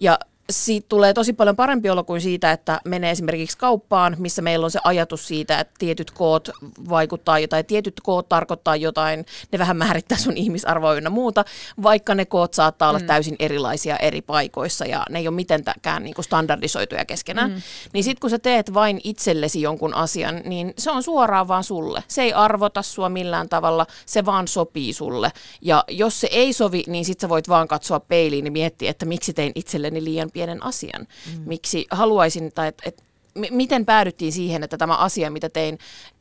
Ja 0.00 0.18
siitä 0.50 0.86
tulee 0.88 1.14
tosi 1.14 1.32
paljon 1.32 1.56
parempi 1.56 1.90
olo 1.90 2.04
kuin 2.04 2.20
siitä, 2.20 2.52
että 2.52 2.80
menee 2.84 3.10
esimerkiksi 3.10 3.58
kauppaan, 3.58 4.16
missä 4.18 4.42
meillä 4.42 4.64
on 4.64 4.70
se 4.70 4.80
ajatus 4.84 5.28
siitä, 5.28 5.60
että 5.60 5.74
tietyt 5.78 6.10
koot 6.10 6.48
vaikuttaa 6.88 7.38
jotain, 7.38 7.66
tietyt 7.66 8.00
koot 8.02 8.28
tarkoittaa 8.28 8.76
jotain, 8.76 9.26
ne 9.52 9.58
vähän 9.58 9.76
määrittää 9.76 10.18
sun 10.18 10.36
ihmisarvoa 10.36 10.94
ynnä 10.94 11.10
muuta, 11.10 11.44
vaikka 11.82 12.14
ne 12.14 12.24
koot 12.24 12.54
saattaa 12.54 12.88
olla 12.88 12.98
mm. 12.98 13.06
täysin 13.06 13.36
erilaisia 13.38 13.96
eri 13.96 14.22
paikoissa 14.22 14.84
ja 14.84 15.04
ne 15.10 15.18
ei 15.18 15.28
ole 15.28 15.34
mitenkään 15.34 16.04
niin 16.04 16.14
kuin 16.14 16.24
standardisoituja 16.24 17.04
keskenään. 17.04 17.50
Mm. 17.50 17.62
Niin 17.92 18.04
sitten 18.04 18.20
kun 18.20 18.30
sä 18.30 18.38
teet 18.38 18.74
vain 18.74 19.00
itsellesi 19.04 19.62
jonkun 19.62 19.94
asian, 19.94 20.40
niin 20.44 20.74
se 20.78 20.90
on 20.90 21.02
suoraan 21.02 21.48
vaan 21.48 21.64
sulle. 21.64 22.04
Se 22.08 22.22
ei 22.22 22.32
arvota 22.32 22.82
sua 22.82 23.08
millään 23.08 23.48
tavalla, 23.48 23.86
se 24.06 24.24
vaan 24.24 24.48
sopii 24.48 24.92
sulle. 24.92 25.30
Ja 25.60 25.84
jos 25.88 26.20
se 26.20 26.28
ei 26.30 26.52
sovi, 26.52 26.84
niin 26.86 27.04
sit 27.04 27.20
sä 27.20 27.28
voit 27.28 27.48
vaan 27.48 27.68
katsoa 27.68 28.00
peiliin 28.00 28.44
ja 28.44 28.50
miettiä, 28.50 28.90
että 28.90 29.06
miksi 29.06 29.32
tein 29.32 29.52
itselleni 29.54 30.04
liian 30.04 30.30
pienen 30.36 30.62
asian. 30.62 31.00
Mm. 31.00 31.42
Miksi 31.46 31.86
haluaisin, 31.90 32.52
tai 32.54 32.68
et, 32.68 32.82
et, 32.84 33.02
m- 33.34 33.56
miten 33.56 33.86
päädyttiin 33.86 34.32
siihen, 34.32 34.62
että 34.62 34.78
tämä 34.78 34.96
asia, 34.96 35.30
mitä 35.30 35.48
tein 35.48 35.78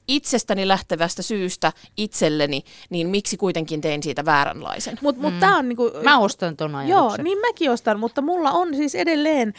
itsestäni 0.08 0.68
lähtevästä 0.68 1.22
syystä 1.22 1.74
itselleni, 1.98 2.64
niin 2.90 3.08
miksi 3.08 3.38
kuitenkin 3.38 3.82
tein 3.82 4.04
siitä 4.04 4.26
vääränlaisen? 4.26 4.98
Mut, 5.02 5.18
mut 5.18 5.34
mm. 5.34 5.40
tää 5.40 5.58
on 5.58 5.70
niinku, 5.70 5.92
Mä 6.04 6.20
ostan 6.20 6.58
ton 6.58 6.76
ajatuksen. 6.76 6.98
Joo, 6.98 7.24
niin 7.24 7.40
mäkin 7.40 7.72
ostan, 7.72 8.00
mutta 8.00 8.22
mulla 8.22 8.52
on 8.52 8.76
siis 8.76 8.96
edelleen 8.96 9.54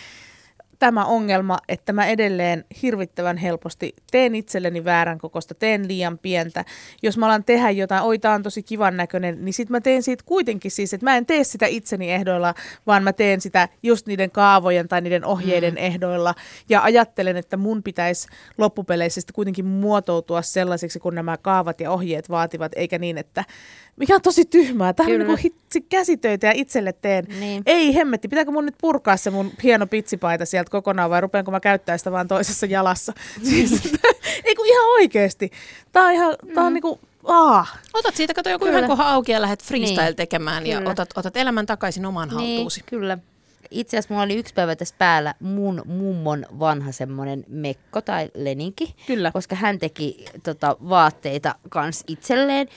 tämä 0.79 1.05
ongelma, 1.05 1.59
että 1.69 1.93
mä 1.93 2.07
edelleen 2.07 2.65
hirvittävän 2.83 3.37
helposti 3.37 3.95
teen 4.11 4.35
itselleni 4.35 4.85
väärän 4.85 5.19
kokosta, 5.19 5.55
teen 5.55 5.89
liian 5.89 6.19
pientä. 6.19 6.65
Jos 7.03 7.19
mä 7.19 7.27
alan 7.27 7.45
tehdä 7.45 7.71
jotain, 7.71 8.03
oi 8.03 8.19
tää 8.19 8.35
on 8.35 8.43
tosi 8.43 8.63
kivan 8.63 8.97
näköinen, 8.97 9.45
niin 9.45 9.53
sit 9.53 9.71
mä 9.71 9.81
teen 9.81 10.03
siitä 10.03 10.25
kuitenkin 10.27 10.71
siis, 10.71 10.95
että 10.95 11.07
mä 11.07 11.17
en 11.17 11.27
tee 11.27 11.45
sitä 11.45 11.67
itseni 11.67 12.13
ehdoilla, 12.13 12.55
vaan 12.87 13.03
mä 13.03 13.13
teen 13.13 13.41
sitä 13.41 13.69
just 13.83 14.07
niiden 14.07 14.31
kaavojen 14.31 14.89
tai 14.89 15.01
niiden 15.01 15.25
ohjeiden 15.25 15.75
mm. 15.75 15.79
ehdoilla. 15.79 16.35
Ja 16.69 16.83
ajattelen, 16.83 17.37
että 17.37 17.57
mun 17.57 17.83
pitäisi 17.83 18.29
loppupeleissä 18.59 19.21
kuitenkin 19.33 19.67
muotoutua 19.67 20.43
sellaisiksi, 20.43 20.99
kun 20.99 21.15
nämä 21.15 21.37
kaavat 21.37 21.81
ja 21.81 21.91
ohjeet 21.91 22.31
vaativat, 22.31 22.73
eikä 22.77 22.99
niin, 22.99 23.19
että 23.19 23.45
mikä 23.97 24.15
on 24.15 24.23
tosi 24.23 24.45
tyhmää. 24.45 24.93
Tämä 24.93 25.11
on 25.13 25.19
niin 25.19 25.39
hitsi 25.39 25.81
käsitöitä 25.81 26.47
ja 26.47 26.53
itselle 26.57 26.93
teen. 26.93 27.27
Niin. 27.41 27.63
Ei 27.67 27.95
hemmetti, 27.95 28.29
pitääkö 28.29 28.51
mun 28.51 28.67
nyt 28.67 28.75
purkaa 28.81 29.17
se 29.17 29.31
mun 29.31 29.53
hieno 29.63 29.87
pitsipaita 29.87 30.47
sieltä 30.47 30.71
kokonaan 30.71 31.11
vai 31.11 31.21
rupeanko 31.21 31.51
mä 31.51 31.61
käyttää 31.61 31.99
sitä 31.99 32.13
vaan 32.13 32.29
toisessa 32.29 32.67
jalassa? 32.67 33.13
Siis, 33.51 33.93
ei 34.45 34.55
kun 34.55 34.67
ihan 34.67 34.87
oikeesti. 34.87 35.51
Tää 35.93 36.05
on 36.05 36.13
ihan, 36.13 36.37
tää 36.55 36.65
on 36.65 36.73
mm. 36.73 36.75
niinku, 36.75 37.01
Ah. 37.29 37.79
Otat 37.95 38.17
siitä, 38.17 38.35
kato 38.35 38.51
joku 38.51 38.65
yhden 38.65 38.87
kohan 38.87 39.07
auki 39.07 39.33
ja 39.33 39.43
lähdet 39.43 39.63
freestyle 39.63 40.05
niin. 40.05 40.17
tekemään 40.17 40.67
ja 40.67 40.81
otat, 40.85 41.09
otat 41.17 41.37
elämän 41.37 41.67
takaisin 41.67 42.07
omaan 42.07 42.29
niin, 42.29 42.57
haltuusi. 42.57 42.83
Kyllä. 42.87 43.19
itse 43.71 43.97
asiassa 43.97 44.15
mulla 44.15 44.25
oli 44.25 44.37
yksi 44.37 44.55
päivä 44.55 44.77
tässä 44.77 44.95
päällä 44.99 45.35
mun 45.41 45.83
mummon 45.87 46.47
vanha 46.59 46.93
semmoinen 46.93 47.45
mekko 47.49 48.01
tai 48.01 48.31
leninki. 48.35 48.95
Kyllä. 49.07 49.31
Koska 49.31 49.57
hän 49.57 49.79
teki 49.79 50.25
tota, 50.43 50.77
vaatteita 50.89 51.55
kans 51.69 52.05
itselleen. 52.07 52.69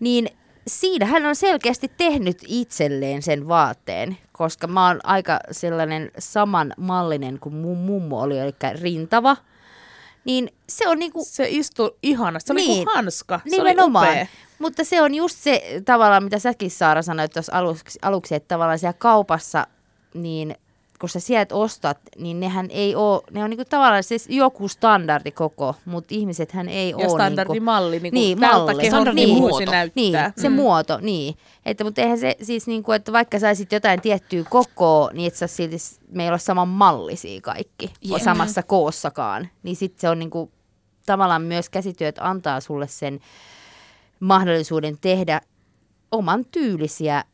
Niin 0.00 0.28
siinä 0.66 1.06
hän 1.06 1.26
on 1.26 1.36
selkeästi 1.36 1.90
tehnyt 1.96 2.38
itselleen 2.46 3.22
sen 3.22 3.48
vaatteen, 3.48 4.18
koska 4.32 4.66
mä 4.66 4.86
oon 4.86 5.00
aika 5.04 5.40
sellainen 5.50 6.10
samanmallinen 6.18 7.38
kuin 7.38 7.54
mun 7.54 7.78
mummo 7.78 8.20
oli, 8.20 8.38
eli 8.38 8.54
rintava. 8.80 9.36
Niin 10.24 10.48
se 10.68 10.88
on 10.88 10.98
niinku... 10.98 11.24
Se 11.24 11.46
istuu 11.48 11.90
ihanasti, 12.02 12.46
se 12.46 12.52
on 12.52 12.56
niin, 12.56 12.68
niinku 12.68 12.90
hanska, 12.94 13.40
nimenomaan. 13.44 14.06
se 14.06 14.10
oli 14.10 14.20
upea. 14.22 14.26
Mutta 14.58 14.84
se 14.84 15.02
on 15.02 15.14
just 15.14 15.38
se 15.38 15.82
tavallaan, 15.84 16.24
mitä 16.24 16.38
säkin 16.38 16.70
Saara 16.70 17.02
sanoit 17.02 17.32
tuossa 17.32 17.52
aluksi, 17.52 17.98
aluksi, 18.02 18.34
että 18.34 18.48
tavallaan 18.48 18.78
siellä 18.78 18.98
kaupassa, 18.98 19.66
niin 20.14 20.56
kun 21.02 21.08
sä 21.08 21.20
sieltä 21.20 21.54
ostat, 21.54 21.98
niin 22.18 22.40
nehän 22.40 22.66
ei 22.70 22.94
ole, 22.94 23.22
ne 23.30 23.44
on 23.44 23.50
niinku 23.50 23.64
tavallaan 23.64 24.02
siis 24.02 24.26
joku 24.28 24.68
standardikoko, 24.68 25.74
mutta 25.84 26.14
ihmisethän 26.14 26.68
ei 26.68 26.90
ja 26.90 26.96
ole. 26.96 27.08
standardimalli, 27.08 28.00
niinku, 28.00 28.14
niin, 28.14 28.38
niin 28.38 28.52
malli. 28.52 28.86
Standardimuoto. 28.86 29.70
Niin, 29.70 29.92
niin, 29.94 30.32
se 30.36 30.48
mm. 30.48 30.54
muoto, 30.54 30.98
niin. 31.00 31.34
Että, 31.66 31.84
mutta 31.84 32.00
eihän 32.00 32.18
se 32.18 32.36
siis 32.42 32.66
niin 32.66 32.82
kuin, 32.82 32.96
että 32.96 33.12
vaikka 33.12 33.38
saisit 33.38 33.72
jotain 33.72 34.00
tiettyä 34.00 34.44
kokoa, 34.48 35.10
niin 35.12 35.26
et 35.26 35.34
sä 35.34 35.46
silti, 35.46 35.76
me 36.10 36.22
ei 36.22 36.28
ole 36.28 36.38
saman 36.38 36.68
mallisia 36.68 37.40
kaikki, 37.40 37.92
yeah. 38.08 38.22
samassa 38.22 38.62
koossakaan. 38.62 39.48
Niin 39.62 39.76
sitten 39.76 40.00
se 40.00 40.08
on 40.08 40.18
niin 40.18 40.30
kuin, 40.30 40.50
tavallaan 41.06 41.42
myös 41.42 41.68
käsityöt 41.68 42.16
antaa 42.20 42.60
sulle 42.60 42.88
sen 42.88 43.20
mahdollisuuden 44.20 44.98
tehdä 45.00 45.40
oman 46.12 46.44
tyylisiä 46.44 47.24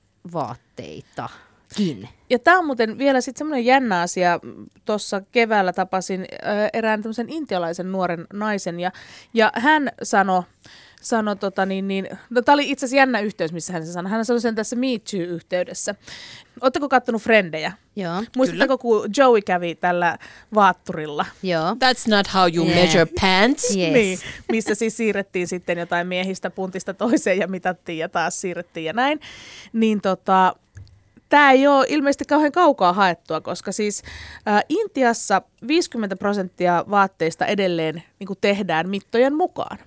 vaatteitakin. 1.69 2.09
Ja 2.31 2.39
tämä 2.39 2.59
on 2.59 2.67
muuten 2.67 2.99
vielä 2.99 3.21
sitten 3.21 3.39
semmoinen 3.39 3.65
jännä 3.65 4.01
asia. 4.01 4.41
Tuossa 4.85 5.23
keväällä 5.33 5.73
tapasin 5.73 6.27
erään 6.73 7.03
tämmöisen 7.03 7.29
intialaisen 7.29 7.93
nuoren 7.93 8.27
naisen 8.33 8.81
ja, 8.81 8.93
ja 9.35 9.53
hän 9.55 9.91
sanoi, 10.03 10.43
sano, 11.03 11.35
tota, 11.35 11.67
niin, 11.67 11.89
niin, 11.89 12.09
no, 12.31 12.43
tämä 12.43 12.55
oli 12.55 12.71
itse 12.71 12.87
asiassa 12.87 12.97
jännä 12.97 13.21
yhteys, 13.21 13.53
missä 13.53 13.73
hän 13.73 13.87
se 13.87 13.93
sanoi. 13.93 14.11
Hän 14.11 14.25
sanoi 14.25 14.41
sen 14.41 14.55
tässä 14.55 14.77
Me 14.77 14.87
Too-yhteydessä. 15.11 15.95
Oletteko 16.61 16.89
kattonut 16.89 17.23
Frendejä? 17.23 17.73
Joo. 17.97 18.23
Muistatteko, 18.37 18.79
kun 18.79 19.11
Joey 19.17 19.43
kävi 19.43 19.75
tällä 19.75 20.19
vaatturilla? 20.55 21.27
Joo. 21.43 21.71
That's 21.71 22.11
not 22.11 22.27
how 22.35 22.55
you 22.55 22.67
yeah. 22.67 22.79
measure 22.79 23.07
pants. 23.21 23.77
Yes. 23.77 23.93
Niin, 23.93 24.19
missä 24.53 24.75
siis 24.75 24.97
siirrettiin 24.97 25.49
sitten 25.49 25.79
jotain 25.79 26.07
miehistä 26.07 26.51
puntista 26.51 26.95
toiseen 26.95 27.39
ja 27.39 27.49
mitattiin 27.49 27.99
ja 27.99 28.09
taas 28.09 28.41
siirrettiin 28.41 28.85
ja 28.85 28.93
näin. 28.93 29.21
Niin 29.73 30.01
tota, 30.01 30.55
tämä 31.29 31.53
ei 31.53 31.67
ole 31.67 31.87
ilmeisesti 31.89 32.25
kauhean 32.25 32.53
kaukaa 32.53 32.93
haettua, 32.93 33.41
koska 33.41 33.73
siis 33.73 34.03
ä, 34.49 34.61
Intiassa 34.69 35.43
50 35.69 36.17
prosenttia 36.17 36.85
vaatteista 36.91 37.47
edelleen 37.47 38.03
niin 38.19 38.29
tehdään 38.41 38.89
mittojen 38.89 39.35
mukaan. 39.35 39.79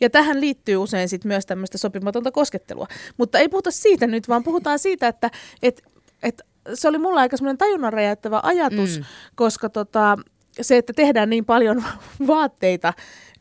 Ja 0.00 0.10
tähän 0.10 0.40
liittyy 0.40 0.76
usein 0.76 1.08
sit 1.08 1.24
myös 1.24 1.46
tämmöistä 1.46 1.78
sopimatonta 1.78 2.30
koskettelua. 2.30 2.86
Mutta 3.16 3.38
ei 3.38 3.48
puhuta 3.48 3.70
siitä 3.70 4.06
nyt, 4.06 4.28
vaan 4.28 4.44
puhutaan 4.44 4.78
siitä, 4.78 5.08
että 5.08 5.30
et, 5.62 5.82
et 6.22 6.42
se 6.74 6.88
oli 6.88 6.98
mulla 6.98 7.20
aika 7.20 7.36
semmoinen 7.36 7.58
tajunnan 7.58 7.92
räjäyttävä 7.92 8.40
ajatus, 8.42 8.98
mm. 8.98 9.04
koska 9.34 9.68
tota, 9.68 10.18
se, 10.60 10.76
että 10.76 10.92
tehdään 10.92 11.30
niin 11.30 11.44
paljon 11.44 11.84
vaatteita 12.26 12.92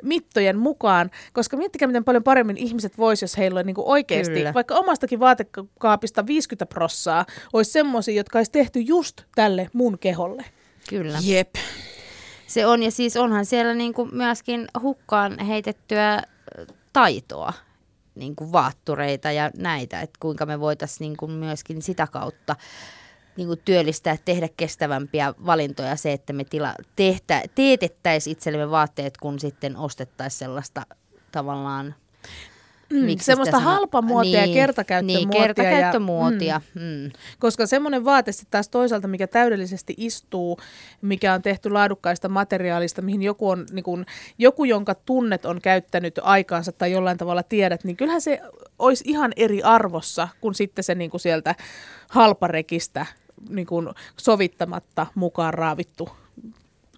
mittojen 0.04 0.58
mukaan, 0.58 1.12
koska 1.34 1.58
miettikää, 1.58 1.88
miten 1.88 2.04
paljon 2.04 2.24
paremmin 2.24 2.58
ihmiset 2.58 2.97
vois, 2.97 3.22
jos 3.22 3.38
heillä 3.38 3.60
on 3.60 3.66
niin 3.66 3.76
oikeasti, 3.78 4.34
Kyllä. 4.34 4.54
vaikka 4.54 4.76
omastakin 4.76 5.20
vaatekaapista 5.20 6.28
50 6.28 6.66
prossaa, 6.66 7.26
olisi 7.54 7.72
semmoisia, 7.72 8.16
jotka 8.16 8.39
olisi 8.39 8.51
tehty 8.51 8.80
just 8.80 9.22
tälle 9.36 9.70
mun 9.74 9.99
keholle. 9.99 10.45
Kyllä. 10.89 11.18
Jep. 11.24 11.56
Se 12.47 12.66
on, 12.66 12.84
ja 12.84 12.91
siis 12.91 13.18
onhan 13.18 13.45
siellä 13.45 13.74
niin 13.74 13.93
kuin 13.93 14.10
myöskin 14.16 14.68
hukkaan 14.82 15.39
heitettyä 15.39 16.22
taitoa, 16.93 17.54
niin 18.16 18.36
kuin 18.36 18.51
vaattureita 18.51 19.32
ja 19.32 19.51
näitä, 19.58 20.01
että 20.01 20.18
kuinka 20.20 20.45
me 20.45 20.60
voitaisiin 20.60 20.99
niin 20.99 21.18
kuin 21.18 21.32
myöskin 21.32 21.82
sitä 21.82 22.08
kautta 22.12 22.56
niin 23.38 23.48
kuin 23.48 23.62
työllistää, 23.66 24.18
tehdä 24.26 24.50
kestävämpiä 24.58 25.34
valintoja 25.46 25.96
se, 25.96 26.12
että 26.12 26.34
me 26.34 26.44
tila, 26.44 26.74
tehtä, 26.96 27.44
teetettäisiin 27.56 28.32
itsellemme 28.32 28.72
vaatteet, 28.72 29.18
kun 29.18 29.40
sitten 29.40 29.78
ostettaisiin 29.78 30.40
sellaista 30.40 30.82
tavallaan 31.32 31.96
Mm, 32.94 33.06
Miksi 33.06 33.26
semmoista 33.26 33.60
halpamuotia 33.60 34.42
niin, 34.42 34.50
ja 34.50 34.54
kertakäyttömuotia. 34.54 35.18
Niin, 35.18 35.44
kertakäyttömuotia. 35.44 36.48
Ja, 36.48 36.62
mm, 36.76 36.82
mm. 36.82 37.12
Koska 37.40 37.66
semmoinen 37.66 38.06
vaate 38.06 38.32
sitten 38.32 38.52
taas 38.52 38.70
toisaalta, 38.70 39.08
mikä 39.08 39.28
täydellisesti 39.28 39.94
istuu, 39.98 40.60
mikä 41.02 41.34
on 41.34 41.42
tehty 41.42 41.70
laadukkaista 41.70 42.30
materiaalista, 42.30 43.02
mihin 43.02 43.22
joku, 43.22 43.50
on, 43.50 43.66
niin 43.72 43.84
kun, 43.84 44.06
joku 44.38 44.64
jonka 44.64 44.96
tunnet 44.96 45.46
on 45.46 45.62
käyttänyt 45.62 46.20
aikaansa 46.24 46.72
tai 46.72 46.92
jollain 46.92 47.18
tavalla 47.18 47.44
tiedät, 47.44 47.84
niin 47.84 47.98
kyllähän 47.98 48.22
se 48.22 48.42
olisi 48.80 49.04
ihan 49.08 49.32
eri 49.36 49.64
arvossa 49.64 50.28
kuin 50.42 50.56
sitten 50.56 50.84
se 50.84 50.96
niin 50.96 51.10
kuin 51.10 51.22
sieltä 51.22 51.56
halparekistä 52.10 53.06
niin 53.50 53.68
kuin 53.68 53.89
sovittamatta 54.18 55.08
mukaan 55.16 55.54
raavittu, 55.54 56.10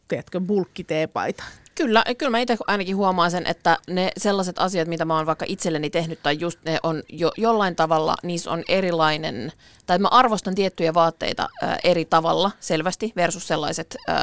tiedätkö, 0.08 0.42
bulkkiteepaita. 0.42 1.44
Kyllä, 1.76 2.04
kyllä 2.18 2.30
mä 2.30 2.40
itse 2.40 2.58
ainakin 2.68 2.96
huomaan 2.96 3.32
sen, 3.32 3.48
että 3.48 3.78
ne 3.88 4.12
sellaiset 4.18 4.60
asiat, 4.60 4.88
mitä 4.88 5.06
mä 5.06 5.16
oon 5.18 5.26
vaikka 5.26 5.46
itselleni 5.48 5.90
tehnyt 5.90 6.20
tai 6.24 6.38
just 6.40 6.60
ne 6.66 6.80
on 6.84 7.04
jo, 7.10 7.32
jollain 7.38 7.76
tavalla, 7.76 8.16
niissä 8.24 8.52
on 8.52 8.64
erilainen, 8.68 9.52
tai 9.86 10.00
mä 10.00 10.08
arvostan 10.08 10.56
tiettyjä 10.56 10.94
vaatteita 10.94 11.50
ä, 11.64 11.78
eri 11.84 12.06
tavalla 12.06 12.52
selvästi 12.60 13.14
versus 13.16 13.48
sellaiset 13.48 13.96
ä, 14.10 14.14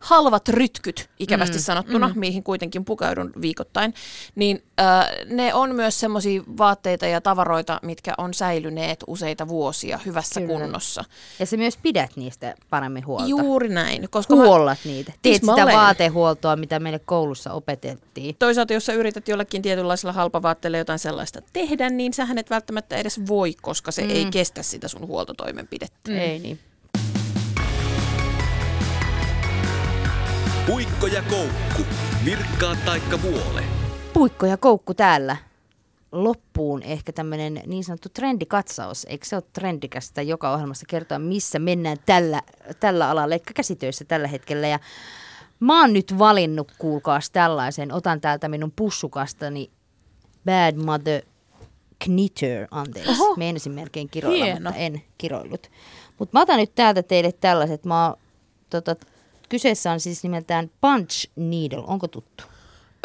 halvat 0.00 0.48
rytkyt, 0.48 1.10
ikävästi 1.18 1.56
mm, 1.56 1.62
sanottuna, 1.62 2.08
mm. 2.08 2.18
mihin 2.18 2.42
kuitenkin 2.42 2.84
pukeudun 2.84 3.32
viikoittain, 3.40 3.94
niin 4.34 4.62
ne 5.26 5.54
on 5.54 5.74
myös 5.74 6.00
semmoisia 6.00 6.42
vaatteita 6.58 7.06
ja 7.06 7.20
tavaroita, 7.20 7.80
mitkä 7.82 8.14
on 8.18 8.34
säilyneet 8.34 9.04
useita 9.06 9.48
vuosia 9.48 9.98
hyvässä 10.06 10.40
Kyllä. 10.40 10.52
kunnossa. 10.52 11.04
Ja 11.38 11.46
se 11.46 11.56
myös 11.56 11.76
pidät 11.76 12.10
niistä 12.16 12.54
paremmin 12.70 13.06
huolta. 13.06 13.26
Juuri 13.26 13.68
näin. 13.68 14.08
Koska 14.10 14.34
Huollat 14.34 14.78
mä, 14.84 14.90
niitä. 14.90 15.12
Teet 15.22 15.40
sitä 15.40 15.52
olen. 15.52 15.74
vaatehuoltoa, 15.74 16.56
mitä 16.56 16.78
meille 16.78 16.98
koulussa 16.98 17.52
opetettiin. 17.52 18.36
Toisaalta, 18.38 18.72
jos 18.72 18.86
sä 18.86 18.92
yrität 18.92 19.28
jollekin 19.28 19.62
tietynlaisella 19.62 20.12
halpavaatteella 20.12 20.78
jotain 20.78 20.98
sellaista 20.98 21.40
tehdä, 21.52 21.90
niin 21.90 22.12
sähän 22.12 22.38
et 22.38 22.50
välttämättä 22.50 22.96
edes 22.96 23.20
voi, 23.28 23.54
koska 23.62 23.92
se 23.92 24.02
mm. 24.02 24.10
ei 24.10 24.26
kestä 24.30 24.62
sitä 24.62 24.88
sun 24.88 25.06
huoltotoimenpidettä. 25.06 26.10
Mm. 26.10 26.16
Ei 26.16 26.38
niin. 26.38 26.58
Puikko 30.66 31.06
ja 31.06 31.22
koukku, 31.22 31.82
virkkaa 32.24 32.76
taikka 32.84 33.22
vuole. 33.22 33.85
Puikko 34.16 34.46
ja 34.46 34.56
koukku 34.56 34.94
täällä. 34.94 35.36
Loppuun 36.12 36.82
ehkä 36.82 37.12
tämmöinen 37.12 37.62
niin 37.66 37.84
sanottu 37.84 38.08
trendikatsaus. 38.08 39.06
Eikö 39.08 39.26
se 39.26 39.36
ole 39.36 39.44
trendikästä 39.52 40.22
joka 40.22 40.52
ohjelmassa 40.52 40.86
kertoa, 40.88 41.18
missä 41.18 41.58
mennään 41.58 41.96
tällä, 42.06 42.42
tällä 42.80 43.10
alalla, 43.10 43.34
eli 43.34 43.42
käsitöissä 43.54 44.04
tällä 44.04 44.28
hetkellä. 44.28 44.68
Ja 44.68 44.78
Mä 45.60 45.80
oon 45.80 45.92
nyt 45.92 46.18
valinnut, 46.18 46.72
kuulkaas 46.78 47.30
tällaisen. 47.30 47.92
Otan 47.92 48.20
täältä 48.20 48.48
minun 48.48 48.72
pussukastani 48.76 49.70
Bad 50.44 50.76
Mother 50.84 51.22
Knitter, 52.04 52.66
anteeksi. 52.70 53.12
Oho. 53.12 53.34
Meinasin 53.36 53.72
melkein 53.72 54.08
kiroilla, 54.08 54.44
Hieno. 54.44 54.60
mutta 54.60 54.80
en 54.80 55.02
kiroillut. 55.18 55.70
Mutta 56.18 56.38
mä 56.38 56.42
otan 56.42 56.56
nyt 56.56 56.74
täältä 56.74 57.02
teille 57.02 57.32
tällaiset. 57.32 57.84
Mä 57.84 58.14
tota, 58.70 58.96
kyseessä 59.48 59.92
on 59.92 60.00
siis 60.00 60.22
nimeltään 60.22 60.70
Punch 60.80 61.30
Needle. 61.36 61.84
Onko 61.86 62.08
tuttu? 62.08 62.44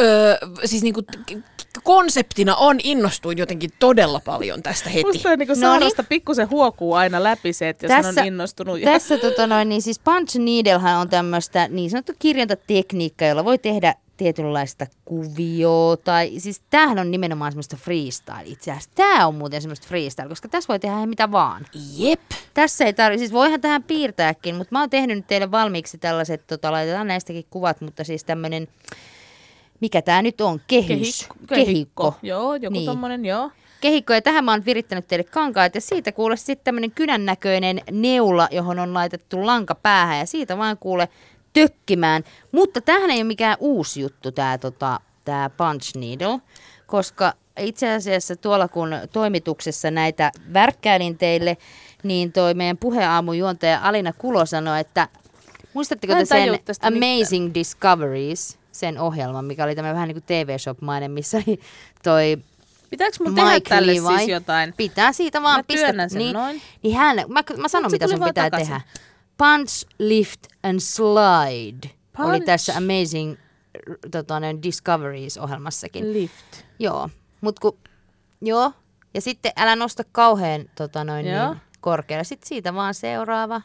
Öö, 0.01 0.37
siis 0.65 0.83
niinku 0.83 1.01
konseptina 1.83 2.55
on 2.55 2.79
innostuin 2.83 3.37
jotenkin 3.37 3.69
todella 3.79 4.21
paljon 4.25 4.63
tästä 4.63 4.89
heti. 4.89 5.05
Musta 5.05 5.29
on 5.29 5.39
niinku 5.39 5.53
no 5.61 5.79
niin. 5.79 5.91
pikkusen 6.09 6.49
huokuu 6.49 6.93
aina 6.93 7.23
läpi 7.23 7.53
se, 7.53 7.69
että 7.69 7.85
jos 7.85 8.05
tässä, 8.05 8.21
on 8.21 8.27
innostunut. 8.27 8.81
Tässä 8.81 9.17
tota 9.17 9.47
noin, 9.47 9.69
niin 9.69 9.81
siis 9.81 9.99
Punch 9.99 10.37
Needlehan 10.37 11.01
on 11.01 11.09
tämmöistä 11.09 11.67
niin 11.67 11.89
sanottu 11.89 12.11
kirjantatekniikkaa, 12.19 13.27
jolla 13.27 13.45
voi 13.45 13.57
tehdä 13.57 13.95
tietynlaista 14.17 14.87
kuvioa, 15.05 15.97
tai 15.97 16.31
siis 16.37 16.61
tämähän 16.69 16.99
on 16.99 17.11
nimenomaan 17.11 17.51
semmoista 17.51 17.77
freestyle 17.77 18.43
itse 18.45 18.71
asiassa. 18.71 18.89
Tämä 18.95 19.27
on 19.27 19.35
muuten 19.35 19.61
semmoista 19.61 19.87
freestyle, 19.87 20.29
koska 20.29 20.47
tässä 20.47 20.67
voi 20.67 20.79
tehdä 20.79 21.05
mitä 21.05 21.31
vaan. 21.31 21.65
Jep. 21.97 22.21
Tässä 22.53 22.85
ei 22.85 22.93
tarvitse, 22.93 23.21
siis 23.21 23.33
voihan 23.33 23.61
tähän 23.61 23.83
piirtääkin, 23.83 24.55
mutta 24.55 24.75
mä 24.75 24.79
oon 24.79 24.89
tehnyt 24.89 25.17
nyt 25.17 25.27
teille 25.27 25.51
valmiiksi 25.51 25.97
tällaiset, 25.97 26.47
tota, 26.47 26.71
laitetaan 26.71 27.07
näistäkin 27.07 27.45
kuvat, 27.49 27.81
mutta 27.81 28.03
siis 28.03 28.23
tämmöinen 28.23 28.67
mikä 29.81 30.01
tämä 30.01 30.21
nyt 30.21 30.41
on, 30.41 30.61
kehys, 30.67 30.89
kehikko. 30.89 31.45
kehikko. 31.47 31.55
kehikko. 31.55 32.15
Joo, 32.21 32.55
joku 32.55 32.73
niin. 32.73 32.85
tommonen, 32.85 33.25
joo. 33.25 33.51
Kehikko, 33.81 34.13
ja 34.13 34.21
tähän 34.21 34.45
mä 34.45 34.51
oon 34.51 34.65
virittänyt 34.65 35.07
teille 35.07 35.23
kankaat, 35.23 35.75
ja 35.75 35.81
siitä 35.81 36.11
kuule 36.11 36.37
sitten 36.37 36.63
tämmöinen 36.63 36.91
kynän 36.91 37.25
näköinen 37.25 37.81
neula, 37.91 38.47
johon 38.51 38.79
on 38.79 38.93
laitettu 38.93 39.45
lanka 39.45 39.75
päähän, 39.75 40.19
ja 40.19 40.25
siitä 40.25 40.57
vaan 40.57 40.77
kuule 40.77 41.09
tökkimään. 41.53 42.23
Mutta 42.51 42.81
tähän 42.81 43.11
ei 43.11 43.17
ole 43.17 43.23
mikään 43.23 43.57
uusi 43.59 44.01
juttu, 44.01 44.31
tämä 44.31 44.57
tota, 44.57 44.99
tää 45.25 45.49
punch 45.49 45.97
needle, 45.97 46.39
koska 46.87 47.33
itse 47.59 47.93
asiassa 47.93 48.35
tuolla 48.35 48.67
kun 48.67 48.91
toimituksessa 49.13 49.91
näitä 49.91 50.31
värkkäilin 50.53 51.17
teille, 51.17 51.57
niin 52.03 52.31
toi 52.31 52.53
meidän 52.53 52.77
puheaamujuontaja 52.77 53.79
Alina 53.83 54.13
Kulo 54.13 54.45
sanoi, 54.45 54.79
että 54.79 55.07
muistatteko 55.73 56.13
te 56.13 56.25
sen 56.25 56.59
Amazing 56.81 57.45
mitään. 57.45 57.53
Discoveries, 57.53 58.57
sen 58.71 58.99
ohjelman, 58.99 59.45
mikä 59.45 59.63
oli 59.63 59.75
tämä 59.75 59.93
vähän 59.93 60.07
niin 60.07 60.15
kuin 60.15 60.23
TV-shop-mainen, 60.23 61.11
missä 61.11 61.37
oli 61.37 61.59
toi 62.03 62.37
Pitääkö 62.91 63.17
mun 63.23 63.35
tehdä 63.35 63.53
Mike 63.53 63.69
tälle 63.69 63.91
Levi. 63.95 64.17
siis 64.17 64.29
jotain? 64.29 64.73
Pitää 64.77 65.13
siitä 65.13 65.41
vaan 65.41 65.63
pistää. 65.67 66.09
sen 66.09 66.19
niin, 66.19 66.33
noin. 66.33 66.61
Niin 66.83 66.97
hän, 66.97 67.17
mä, 67.27 67.43
mä 67.57 67.67
sanon 67.67 67.91
mitä 67.91 68.07
sun 68.07 68.19
pitää 68.23 68.49
takaisin. 68.49 68.67
tehdä. 68.67 68.81
Punch, 69.37 69.87
lift 69.99 70.39
and 70.63 70.79
slide 70.79 71.89
Punch. 72.17 72.29
oli 72.29 72.41
tässä 72.41 72.73
Amazing 72.77 73.35
tota, 74.11 74.41
Discoveries-ohjelmassakin. 74.63 76.13
Lift. 76.13 76.63
Joo, 76.79 77.09
mut 77.41 77.59
ku, 77.59 77.77
joo, 78.41 78.73
ja 79.13 79.21
sitten 79.21 79.51
älä 79.57 79.75
nosta 79.75 80.03
kauhean 80.11 80.65
tota, 80.75 81.03
noin, 81.03 81.25
niin, 81.25 81.61
korkealle. 81.81 82.23
Sitten 82.23 82.47
siitä 82.47 82.73
vaan 82.73 82.93
seuraava. 82.93 83.61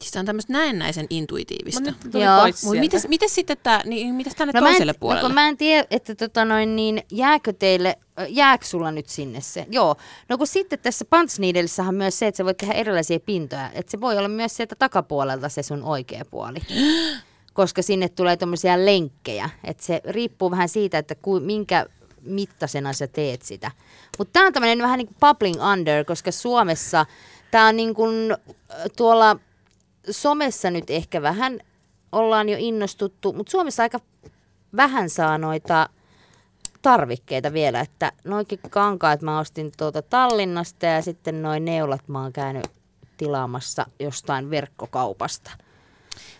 Siis 0.00 0.16
on 0.16 0.26
tämmöistä 0.26 0.52
näennäisen 0.52 1.06
intuitiivista. 1.10 1.92
Joo. 2.14 2.46
Mut 2.64 2.78
mites, 2.78 3.08
mites 3.08 3.34
sitten 3.34 3.56
tää, 3.62 3.82
niin 3.84 4.14
mitäs 4.14 4.34
tänne 4.34 4.60
no 4.60 4.66
toiselle 4.66 4.92
en, 4.92 5.00
puolelle? 5.00 5.28
No 5.28 5.34
mä 5.34 5.48
en 5.48 5.56
tiedä, 5.56 5.86
että 5.90 6.14
tota 6.14 6.44
noin, 6.44 6.76
niin 6.76 7.02
jääkö 7.12 7.52
teille, 7.52 7.98
jääkö 8.28 8.66
sulla 8.66 8.90
nyt 8.90 9.08
sinne 9.08 9.40
se? 9.40 9.66
Joo. 9.70 9.96
No 10.28 10.38
kun 10.38 10.46
sitten 10.46 10.78
tässä 10.78 11.04
Punch 11.04 11.40
on 11.88 11.94
myös 11.94 12.18
se, 12.18 12.26
että 12.26 12.36
sä 12.36 12.44
voit 12.44 12.56
tehdä 12.56 12.74
erilaisia 12.74 13.20
pintoja. 13.20 13.70
Että 13.74 13.90
se 13.90 14.00
voi 14.00 14.18
olla 14.18 14.28
myös 14.28 14.56
sieltä 14.56 14.76
takapuolelta 14.78 15.48
se 15.48 15.62
sun 15.62 15.82
oikea 15.82 16.24
puoli. 16.30 16.58
Koska 17.52 17.82
sinne 17.82 18.08
tulee 18.08 18.36
tämmöisiä 18.36 18.84
lenkkejä. 18.84 19.50
Että 19.64 19.84
se 19.84 20.00
riippuu 20.04 20.50
vähän 20.50 20.68
siitä, 20.68 20.98
että 20.98 21.14
ku, 21.14 21.40
minkä 21.40 21.86
mittasena 22.22 22.92
sä 22.92 23.06
teet 23.06 23.42
sitä. 23.42 23.70
Mutta 24.18 24.32
tämä 24.32 24.46
on 24.46 24.52
tämmöinen 24.52 24.82
vähän 24.82 24.98
niin 24.98 25.06
kuin 25.06 25.16
bubbling 25.20 25.62
under, 25.72 26.04
koska 26.04 26.32
Suomessa 26.32 27.06
tämä 27.50 27.68
on 27.68 27.76
niin 27.76 27.94
kuin 27.94 28.36
tuolla 28.96 29.36
somessa 30.10 30.70
nyt 30.70 30.90
ehkä 30.90 31.22
vähän 31.22 31.60
ollaan 32.12 32.48
jo 32.48 32.56
innostuttu, 32.60 33.32
mutta 33.32 33.50
Suomessa 33.50 33.82
aika 33.82 34.00
vähän 34.76 35.10
saa 35.10 35.38
noita 35.38 35.88
tarvikkeita 36.82 37.52
vielä, 37.52 37.80
että 37.80 38.12
noikin 38.24 38.58
kankaat 38.70 39.22
mä 39.22 39.38
ostin 39.38 39.72
tuolta 39.76 40.02
Tallinnasta 40.02 40.86
ja 40.86 41.02
sitten 41.02 41.42
noin 41.42 41.64
neulat 41.64 42.08
mä 42.08 42.22
oon 42.22 42.32
käynyt 42.32 42.66
tilaamassa 43.16 43.86
jostain 44.00 44.50
verkkokaupasta. 44.50 45.50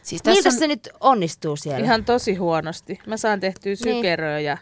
Siis 0.03 0.25
Miltä 0.25 0.49
on... 0.49 0.55
se 0.55 0.67
nyt 0.67 0.89
onnistuu 1.01 1.57
siellä? 1.57 1.85
Ihan 1.85 2.05
tosi 2.05 2.35
huonosti. 2.35 2.99
Mä 3.07 3.17
saan 3.17 3.41
tehtyä 3.41 3.71
niin. 3.71 3.97
sykeröä 3.97 4.37
niin. 4.37 4.47
ja 4.47 4.59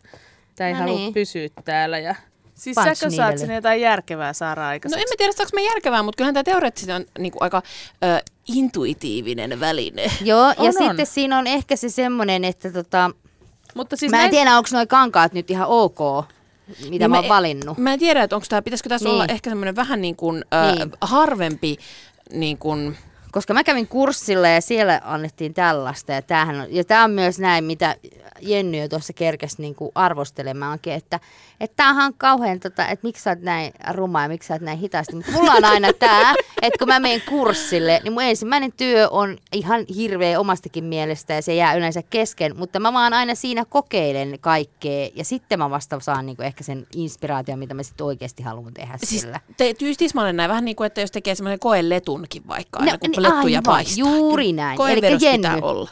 tää 0.57 0.69
ei 0.69 0.75
no 0.75 0.81
halua 0.81 0.97
niin. 0.97 1.15
pysyä 1.15 1.49
täällä 1.65 1.99
ja 1.99 2.15
Siis 2.55 2.75
säkö 2.75 3.11
saat 3.11 3.39
sinne 3.39 3.55
jotain 3.55 3.81
järkevää 3.81 4.33
saada 4.33 4.69
aikaiseksi? 4.69 4.99
No 4.99 5.03
en 5.03 5.13
mä 5.13 5.17
tiedä, 5.19 5.33
saanko 5.33 5.51
mä 5.55 5.61
järkevää, 5.61 6.03
mutta 6.03 6.17
kyllähän 6.17 6.35
tämä 6.35 6.45
teoreettisesti 6.45 6.93
on 6.93 7.05
niin 7.19 7.33
kuin 7.33 7.43
aika 7.43 7.63
ö, 8.05 8.21
intuitiivinen 8.49 9.61
väline. 9.61 10.11
Joo, 10.25 10.47
ja 10.47 10.55
on, 10.59 10.73
sitten 10.73 11.01
on. 11.01 11.07
siinä 11.07 11.39
on 11.39 11.47
ehkä 11.47 11.77
se 11.77 11.89
semmoinen, 11.89 12.45
että 12.45 12.73
tota, 12.73 13.11
mutta 13.75 13.97
siis 13.97 14.11
mä 14.11 14.17
en 14.17 14.21
näin... 14.21 14.31
tiedä, 14.31 14.57
onko 14.57 14.69
nuo 14.73 14.87
kankaat 14.87 15.33
nyt 15.33 15.51
ihan 15.51 15.69
ok, 15.69 15.99
mitä 16.69 16.91
niin 16.91 17.11
mä 17.11 17.17
oon 17.17 17.29
valinnut. 17.29 17.79
Mä 17.79 17.93
en 17.93 17.99
tiedä, 17.99 18.23
että 18.23 18.37
onko 18.37 18.47
tämä, 18.49 18.63
pitäisikö 18.63 18.89
tässä 18.89 19.09
niin. 19.09 19.15
olla 19.15 19.27
ehkä 19.27 19.51
semmoinen 19.51 19.77
vähän 19.77 20.01
niin 20.01 20.17
kuin, 20.17 20.45
ö, 20.55 20.75
niin. 20.75 20.93
harvempi 21.01 21.77
niin 22.33 22.59
kuin, 22.59 22.97
koska 23.33 23.55
mä 23.55 23.65
kävin 23.65 23.89
kurssilla 23.89 24.49
ja 24.49 24.61
siellä 24.61 25.01
annettiin 25.05 25.55
tällaista. 25.55 26.13
Ja, 26.13 26.23
tämähän 26.23 26.61
on, 26.61 26.67
ja 26.71 26.85
tämä 26.85 27.05
on 27.05 27.11
myös 27.11 27.39
näin, 27.39 27.65
mitä 27.65 27.97
Jenny 28.41 28.79
jo 28.79 28.89
tuossa 28.89 29.13
kerkesi 29.13 29.63
niin 29.63 29.75
kuin 29.75 29.91
arvostelemaankin, 29.95 30.93
että 30.93 31.21
että 31.61 31.77
tämähän 31.77 32.07
on 32.07 32.15
kauhean, 32.19 32.61
tota, 32.61 32.89
että 32.89 33.07
miksi 33.07 33.23
sä 33.23 33.31
oot 33.31 33.41
näin 33.41 33.73
ruma 33.91 34.23
ja 34.23 34.29
miksi 34.29 34.47
sä 34.47 34.55
oot 34.55 34.63
näin 34.63 34.79
hitaasti. 34.79 35.17
Mutta 35.17 35.33
mulla 35.33 35.53
on 35.53 35.65
aina 35.65 35.93
tämä, 35.93 36.35
että 36.63 36.79
kun 36.79 36.89
mä 36.89 37.01
menen 37.01 37.23
kurssille, 37.29 38.01
niin 38.05 38.13
mun 38.13 38.23
ensimmäinen 38.23 38.73
työ 38.73 39.09
on 39.09 39.37
ihan 39.53 39.85
hirveä 39.97 40.41
omastakin 40.41 40.85
mielestä 40.85 41.35
ja 41.35 41.43
se 41.43 41.55
jää 41.55 41.75
yleensä 41.75 42.03
kesken. 42.11 42.57
Mutta 42.57 42.81
mä 42.81 42.93
vaan 42.93 43.13
aina 43.13 43.35
siinä 43.35 43.65
kokeilen 43.65 44.39
kaikkea 44.41 45.09
ja 45.15 45.25
sitten 45.25 45.59
mä 45.59 45.71
vasta 45.71 46.01
saan 46.01 46.27
niin 46.27 46.37
kuin 46.37 46.47
ehkä 46.47 46.65
sen 46.65 46.87
inspiraation, 46.95 47.59
mitä 47.59 47.75
mä 47.75 47.83
sitten 47.83 48.07
oikeasti 48.07 48.43
haluan 48.43 48.75
tehdä 48.75 48.97
siis 48.97 49.21
sillä. 49.21 49.41
Te, 49.57 49.75
tismalleen 49.99 50.37
näin 50.37 50.51
vähän 50.51 50.65
niin 50.65 50.77
kuin, 50.77 50.87
että 50.87 51.01
jos 51.01 51.11
tekee 51.11 51.35
semmoinen 51.35 51.59
koeletunkin 51.59 52.43
vaikka 52.49 52.79
aina, 52.79 52.93
no, 52.93 52.99
kun 53.15 53.16
niin, 53.23 53.35
lettuja 53.35 53.63
paistaa. 53.65 53.99
Juuri 53.99 54.53
näin. 54.53 54.81
Eli 54.81 55.19
pitää 55.19 55.59
olla. 55.63 55.91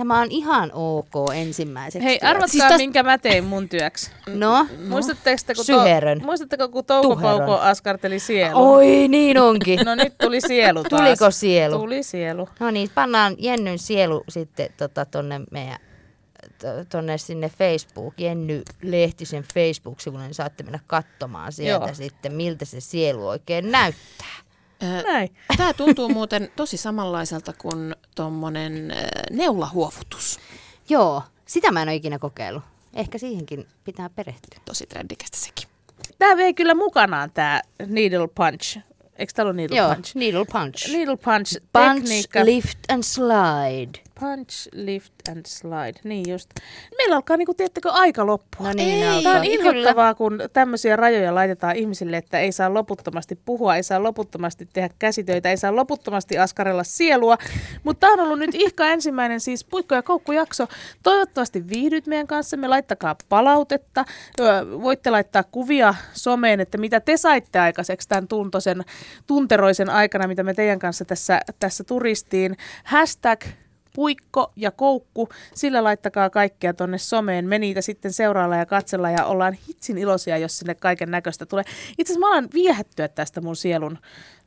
Tämä 0.00 0.20
on 0.20 0.26
ihan 0.30 0.70
ok 0.72 1.14
ensimmäiseksi 1.34 2.04
Hei, 2.04 2.18
arvatkaa, 2.22 2.48
siis 2.48 2.62
tästä... 2.62 2.76
minkä 2.76 3.02
mä 3.02 3.18
tein 3.18 3.44
mun 3.44 3.68
työksi. 3.68 4.10
No? 4.26 4.66
Muistatteko, 4.88 5.62
kun, 5.66 5.74
to... 5.74 6.26
Muistatteko, 6.26 6.68
kun 6.68 6.84
Touko 6.84 7.16
Pauko 7.16 7.58
askarteli 7.58 8.18
sielu? 8.18 8.72
Oi, 8.72 9.08
niin 9.08 9.38
onkin. 9.38 9.80
no 9.84 9.94
nyt 9.94 10.18
tuli 10.18 10.40
sielu 10.40 10.82
taas. 10.82 11.02
Tuliko 11.02 11.30
sielu? 11.30 11.78
Tuli 11.78 12.02
sielu. 12.02 12.48
No 12.60 12.70
niin, 12.70 12.90
pannaan 12.94 13.34
Jennyn 13.38 13.78
sielu 13.78 14.24
sitten 14.28 14.68
tota, 14.76 15.04
tonne 15.04 15.40
meidän 15.50 15.78
tonne 16.88 17.18
sinne 17.18 17.48
Facebook, 17.48 18.20
Jenny 18.20 18.62
Lehtisen 18.82 19.44
Facebook-sivulle, 19.54 20.24
niin 20.24 20.34
saatte 20.34 20.62
mennä 20.62 20.80
katsomaan 20.86 21.52
sieltä 21.52 21.86
Joo. 21.86 21.94
sitten, 21.94 22.32
miltä 22.32 22.64
se 22.64 22.80
sielu 22.80 23.28
oikein 23.28 23.70
näyttää. 23.70 24.49
Näin. 25.06 25.28
Tämä 25.56 25.72
tuntuu 25.72 26.08
muuten 26.08 26.52
tosi 26.56 26.76
samanlaiselta 26.76 27.52
kuin 27.58 27.94
tuommoinen 28.14 28.92
neulahuovutus. 29.30 30.40
Joo, 30.88 31.22
sitä 31.46 31.72
mä 31.72 31.82
en 31.82 31.88
ole 31.88 31.94
ikinä 31.94 32.18
kokeillut. 32.18 32.62
Ehkä 32.94 33.18
siihenkin 33.18 33.66
pitää 33.84 34.10
perehtyä. 34.10 34.60
Tosi 34.64 34.86
trendikästä 34.86 35.36
sekin. 35.36 35.68
Tämä 36.18 36.36
vei 36.36 36.54
kyllä 36.54 36.74
mukanaan 36.74 37.30
tämä 37.30 37.60
needle 37.86 38.28
punch. 38.28 38.78
Eikö 39.16 39.32
täällä 39.36 39.50
ole 39.50 39.56
needle 39.56 39.76
Joo, 39.76 39.94
punch? 39.94 40.16
needle 40.16 40.44
punch. 40.52 40.92
Needle 40.92 41.16
punch. 41.16 41.56
Punch, 41.72 41.94
tekniikka. 41.94 42.44
lift 42.44 42.78
and 42.88 43.02
slide. 43.02 44.09
Punch, 44.20 44.68
lift 44.72 45.12
and 45.28 45.46
slide. 45.46 46.00
Niin 46.04 46.30
just. 46.30 46.50
Meillä 46.96 47.16
alkaa, 47.16 47.36
niin 47.36 47.46
kuin, 47.46 47.56
tiedättekö, 47.56 47.90
aika 47.90 48.26
loppua. 48.26 48.66
No 48.66 48.72
niin, 48.72 49.06
ei, 49.06 49.22
Tämä 49.22 49.36
on 49.36 49.44
inhottavaa, 49.44 50.14
kun 50.14 50.38
tämmöisiä 50.52 50.96
rajoja 50.96 51.34
laitetaan 51.34 51.76
ihmisille, 51.76 52.16
että 52.16 52.38
ei 52.38 52.52
saa 52.52 52.74
loputtomasti 52.74 53.38
puhua, 53.44 53.76
ei 53.76 53.82
saa 53.82 54.02
loputtomasti 54.02 54.68
tehdä 54.72 54.90
käsitöitä, 54.98 55.50
ei 55.50 55.56
saa 55.56 55.76
loputtomasti 55.76 56.38
askarella 56.38 56.84
sielua. 56.84 57.38
Mutta 57.84 58.00
tämä 58.00 58.12
on 58.12 58.20
ollut 58.20 58.38
nyt 58.38 58.54
ihka 58.54 58.86
ensimmäinen 58.86 59.40
siis 59.40 59.64
Puikko 59.64 59.94
ja 59.94 60.02
Koukku-jakso. 60.02 60.66
Toivottavasti 61.02 61.68
viihdyt 61.68 62.06
meidän 62.06 62.26
kanssa. 62.26 62.56
Me 62.56 62.68
laittakaa 62.68 63.16
palautetta. 63.28 64.04
Voitte 64.82 65.10
laittaa 65.10 65.42
kuvia 65.42 65.94
someen, 66.12 66.60
että 66.60 66.78
mitä 66.78 67.00
te 67.00 67.16
saitte 67.16 67.58
aikaiseksi 67.58 68.08
tämän 68.08 68.28
tuntoisen, 68.28 68.84
tunteroisen 69.26 69.90
aikana, 69.90 70.28
mitä 70.28 70.42
me 70.42 70.54
teidän 70.54 70.78
kanssa 70.78 71.04
tässä, 71.04 71.40
tässä 71.60 71.84
turistiin. 71.84 72.56
Hashtag 72.84 73.40
puikko 73.94 74.52
ja 74.56 74.70
koukku, 74.70 75.28
sillä 75.54 75.84
laittakaa 75.84 76.30
kaikkea 76.30 76.74
tonne 76.74 76.98
someen. 76.98 77.48
Me 77.48 77.58
niitä 77.58 77.80
sitten 77.80 78.12
seuraalla 78.12 78.56
ja 78.56 78.66
katsella 78.66 79.10
ja 79.10 79.24
ollaan 79.24 79.56
hitsin 79.68 79.98
iloisia, 79.98 80.38
jos 80.38 80.58
sinne 80.58 80.74
kaiken 80.74 81.10
näköistä 81.10 81.46
tulee. 81.46 81.64
Itse 81.98 82.12
asiassa 82.12 82.26
mä 82.26 82.32
alan 82.32 82.48
viehättyä 82.54 83.08
tästä 83.08 83.40
mun 83.40 83.56
sielun, 83.56 83.98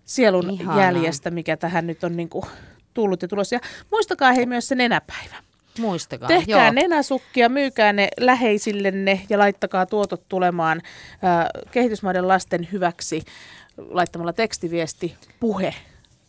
sielun 0.05 0.59
jäljestä, 0.77 1.31
mikä 1.31 1.57
tähän 1.57 1.87
nyt 1.87 2.03
on 2.03 2.17
niinku 2.17 2.45
tullut 2.93 3.21
ja 3.21 3.27
tulossa. 3.27 3.55
Ja 3.55 3.59
muistakaa 3.91 4.33
hei 4.33 4.45
myös 4.45 4.67
se 4.67 4.75
nenäpäivä. 4.75 5.35
Muistakaa, 5.79 6.27
Tehkää 6.27 6.65
joo. 6.65 6.73
nenäsukkia, 6.73 7.49
myykää 7.49 7.93
ne 7.93 8.07
läheisillenne 8.19 9.21
ja 9.29 9.39
laittakaa 9.39 9.85
tuotot 9.85 10.29
tulemaan 10.29 10.81
äh, 11.23 11.47
kehitysmaiden 11.71 12.27
lasten 12.27 12.67
hyväksi 12.71 13.23
laittamalla 13.77 14.33
tekstiviesti 14.33 15.15
puhe 15.39 15.73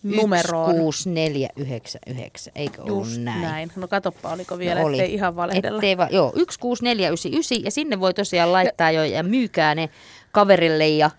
numeroon. 0.04 0.70
16499, 0.70 2.52
eikö 2.54 2.82
ollut 2.82 3.06
Just 3.06 3.20
näin? 3.20 3.42
näin. 3.42 3.72
No 3.76 3.88
katoppa, 3.88 4.32
oliko 4.32 4.58
vielä, 4.58 4.80
no 4.80 4.86
oli. 4.86 4.98
ettei 5.00 5.14
ihan 5.14 5.36
valehdella. 5.36 5.78
Ettei 5.78 5.96
va- 5.96 6.08
joo, 6.10 6.32
16499 6.36 7.64
ja 7.64 7.70
sinne 7.70 8.00
voi 8.00 8.14
tosiaan 8.14 8.52
laittaa 8.52 8.90
ja, 8.90 9.04
jo 9.04 9.12
ja 9.14 9.22
myykää 9.22 9.74
ne 9.74 9.88
kaverille 10.32 10.88
ja 10.88 11.10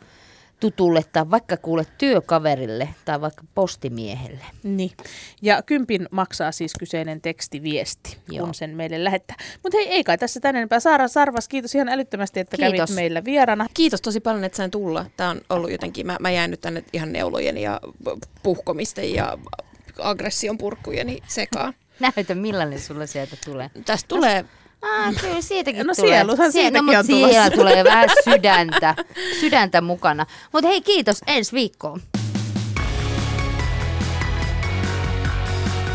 tutulle 0.60 1.01
tai 1.14 1.32
vaikka 1.32 1.58
kuule 1.58 1.86
työkaverille 1.97 2.89
tai 3.06 3.22
vaikka 3.22 3.43
postimiehelle. 3.56 4.45
Niin. 4.64 4.91
Ja 5.41 5.62
kympin 5.62 6.08
maksaa 6.12 6.51
siis 6.51 6.74
kyseinen 6.80 7.22
tekstiviesti, 7.22 8.18
Joo. 8.30 8.45
kun 8.45 8.53
sen 8.53 8.70
meille 8.70 9.03
lähettää. 9.03 9.36
Mutta 9.64 9.78
hei, 9.78 9.88
ei 9.88 10.03
kai 10.03 10.18
tässä 10.18 10.39
tänne 10.39 10.60
enempää. 10.60 10.80
Saara 10.80 11.08
Sarvas, 11.08 11.47
kiitos 11.47 11.76
ihan 11.76 11.89
älyttömästi, 11.89 12.39
että 12.39 12.58
kiitos. 12.58 12.78
kävit 12.78 12.95
meillä 12.95 13.24
vierana. 13.26 13.68
Kiitos 13.74 14.01
tosi 14.01 14.20
paljon, 14.20 14.43
että 14.43 14.56
sain 14.56 14.72
tulla. 14.72 15.06
Tämä 15.18 15.30
on 15.30 15.41
ollut 15.49 15.72
jotenkin, 15.72 16.06
mä, 16.06 16.18
mä 16.20 16.32
jäin 16.32 16.51
nyt 16.51 16.62
tänne 16.62 16.84
ihan 16.93 17.14
neulojen 17.14 17.58
ja 17.58 17.80
puhkomisten 18.43 19.14
ja 19.14 19.38
aggression 19.99 20.58
purkkujeni 20.58 21.22
sekaan. 21.28 21.74
Näytä, 21.99 22.36
millainen 22.36 22.80
sulla 22.80 23.06
sieltä 23.06 23.36
tulee. 23.45 23.70
Tästä 23.86 24.08
tulee 24.08 24.45
Ah, 24.86 25.14
kyllä 25.22 25.42
siitäkin 25.42 25.88
no, 25.88 25.94
tulee. 25.96 26.18
Sieluhan 26.18 26.52
siitäkin 26.52 26.86
no, 26.86 27.00
on 27.00 27.06
siellä 27.06 27.50
tulee 27.50 27.84
vähän 27.84 28.10
sydäntä, 28.24 28.96
sydäntä 29.40 29.82
mukana. 29.82 30.26
Mutta 30.54 30.68
hei, 30.68 30.82
kiitos. 30.82 31.22
Ensi 31.28 31.52
viikkoon. 31.52 32.02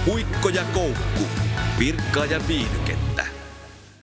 Puikko 0.05 0.49
ja 0.49 0.63
koukku. 0.75 1.23
Virkkaa 1.79 2.25
ja 2.25 2.41
viihdyket. 2.49 3.10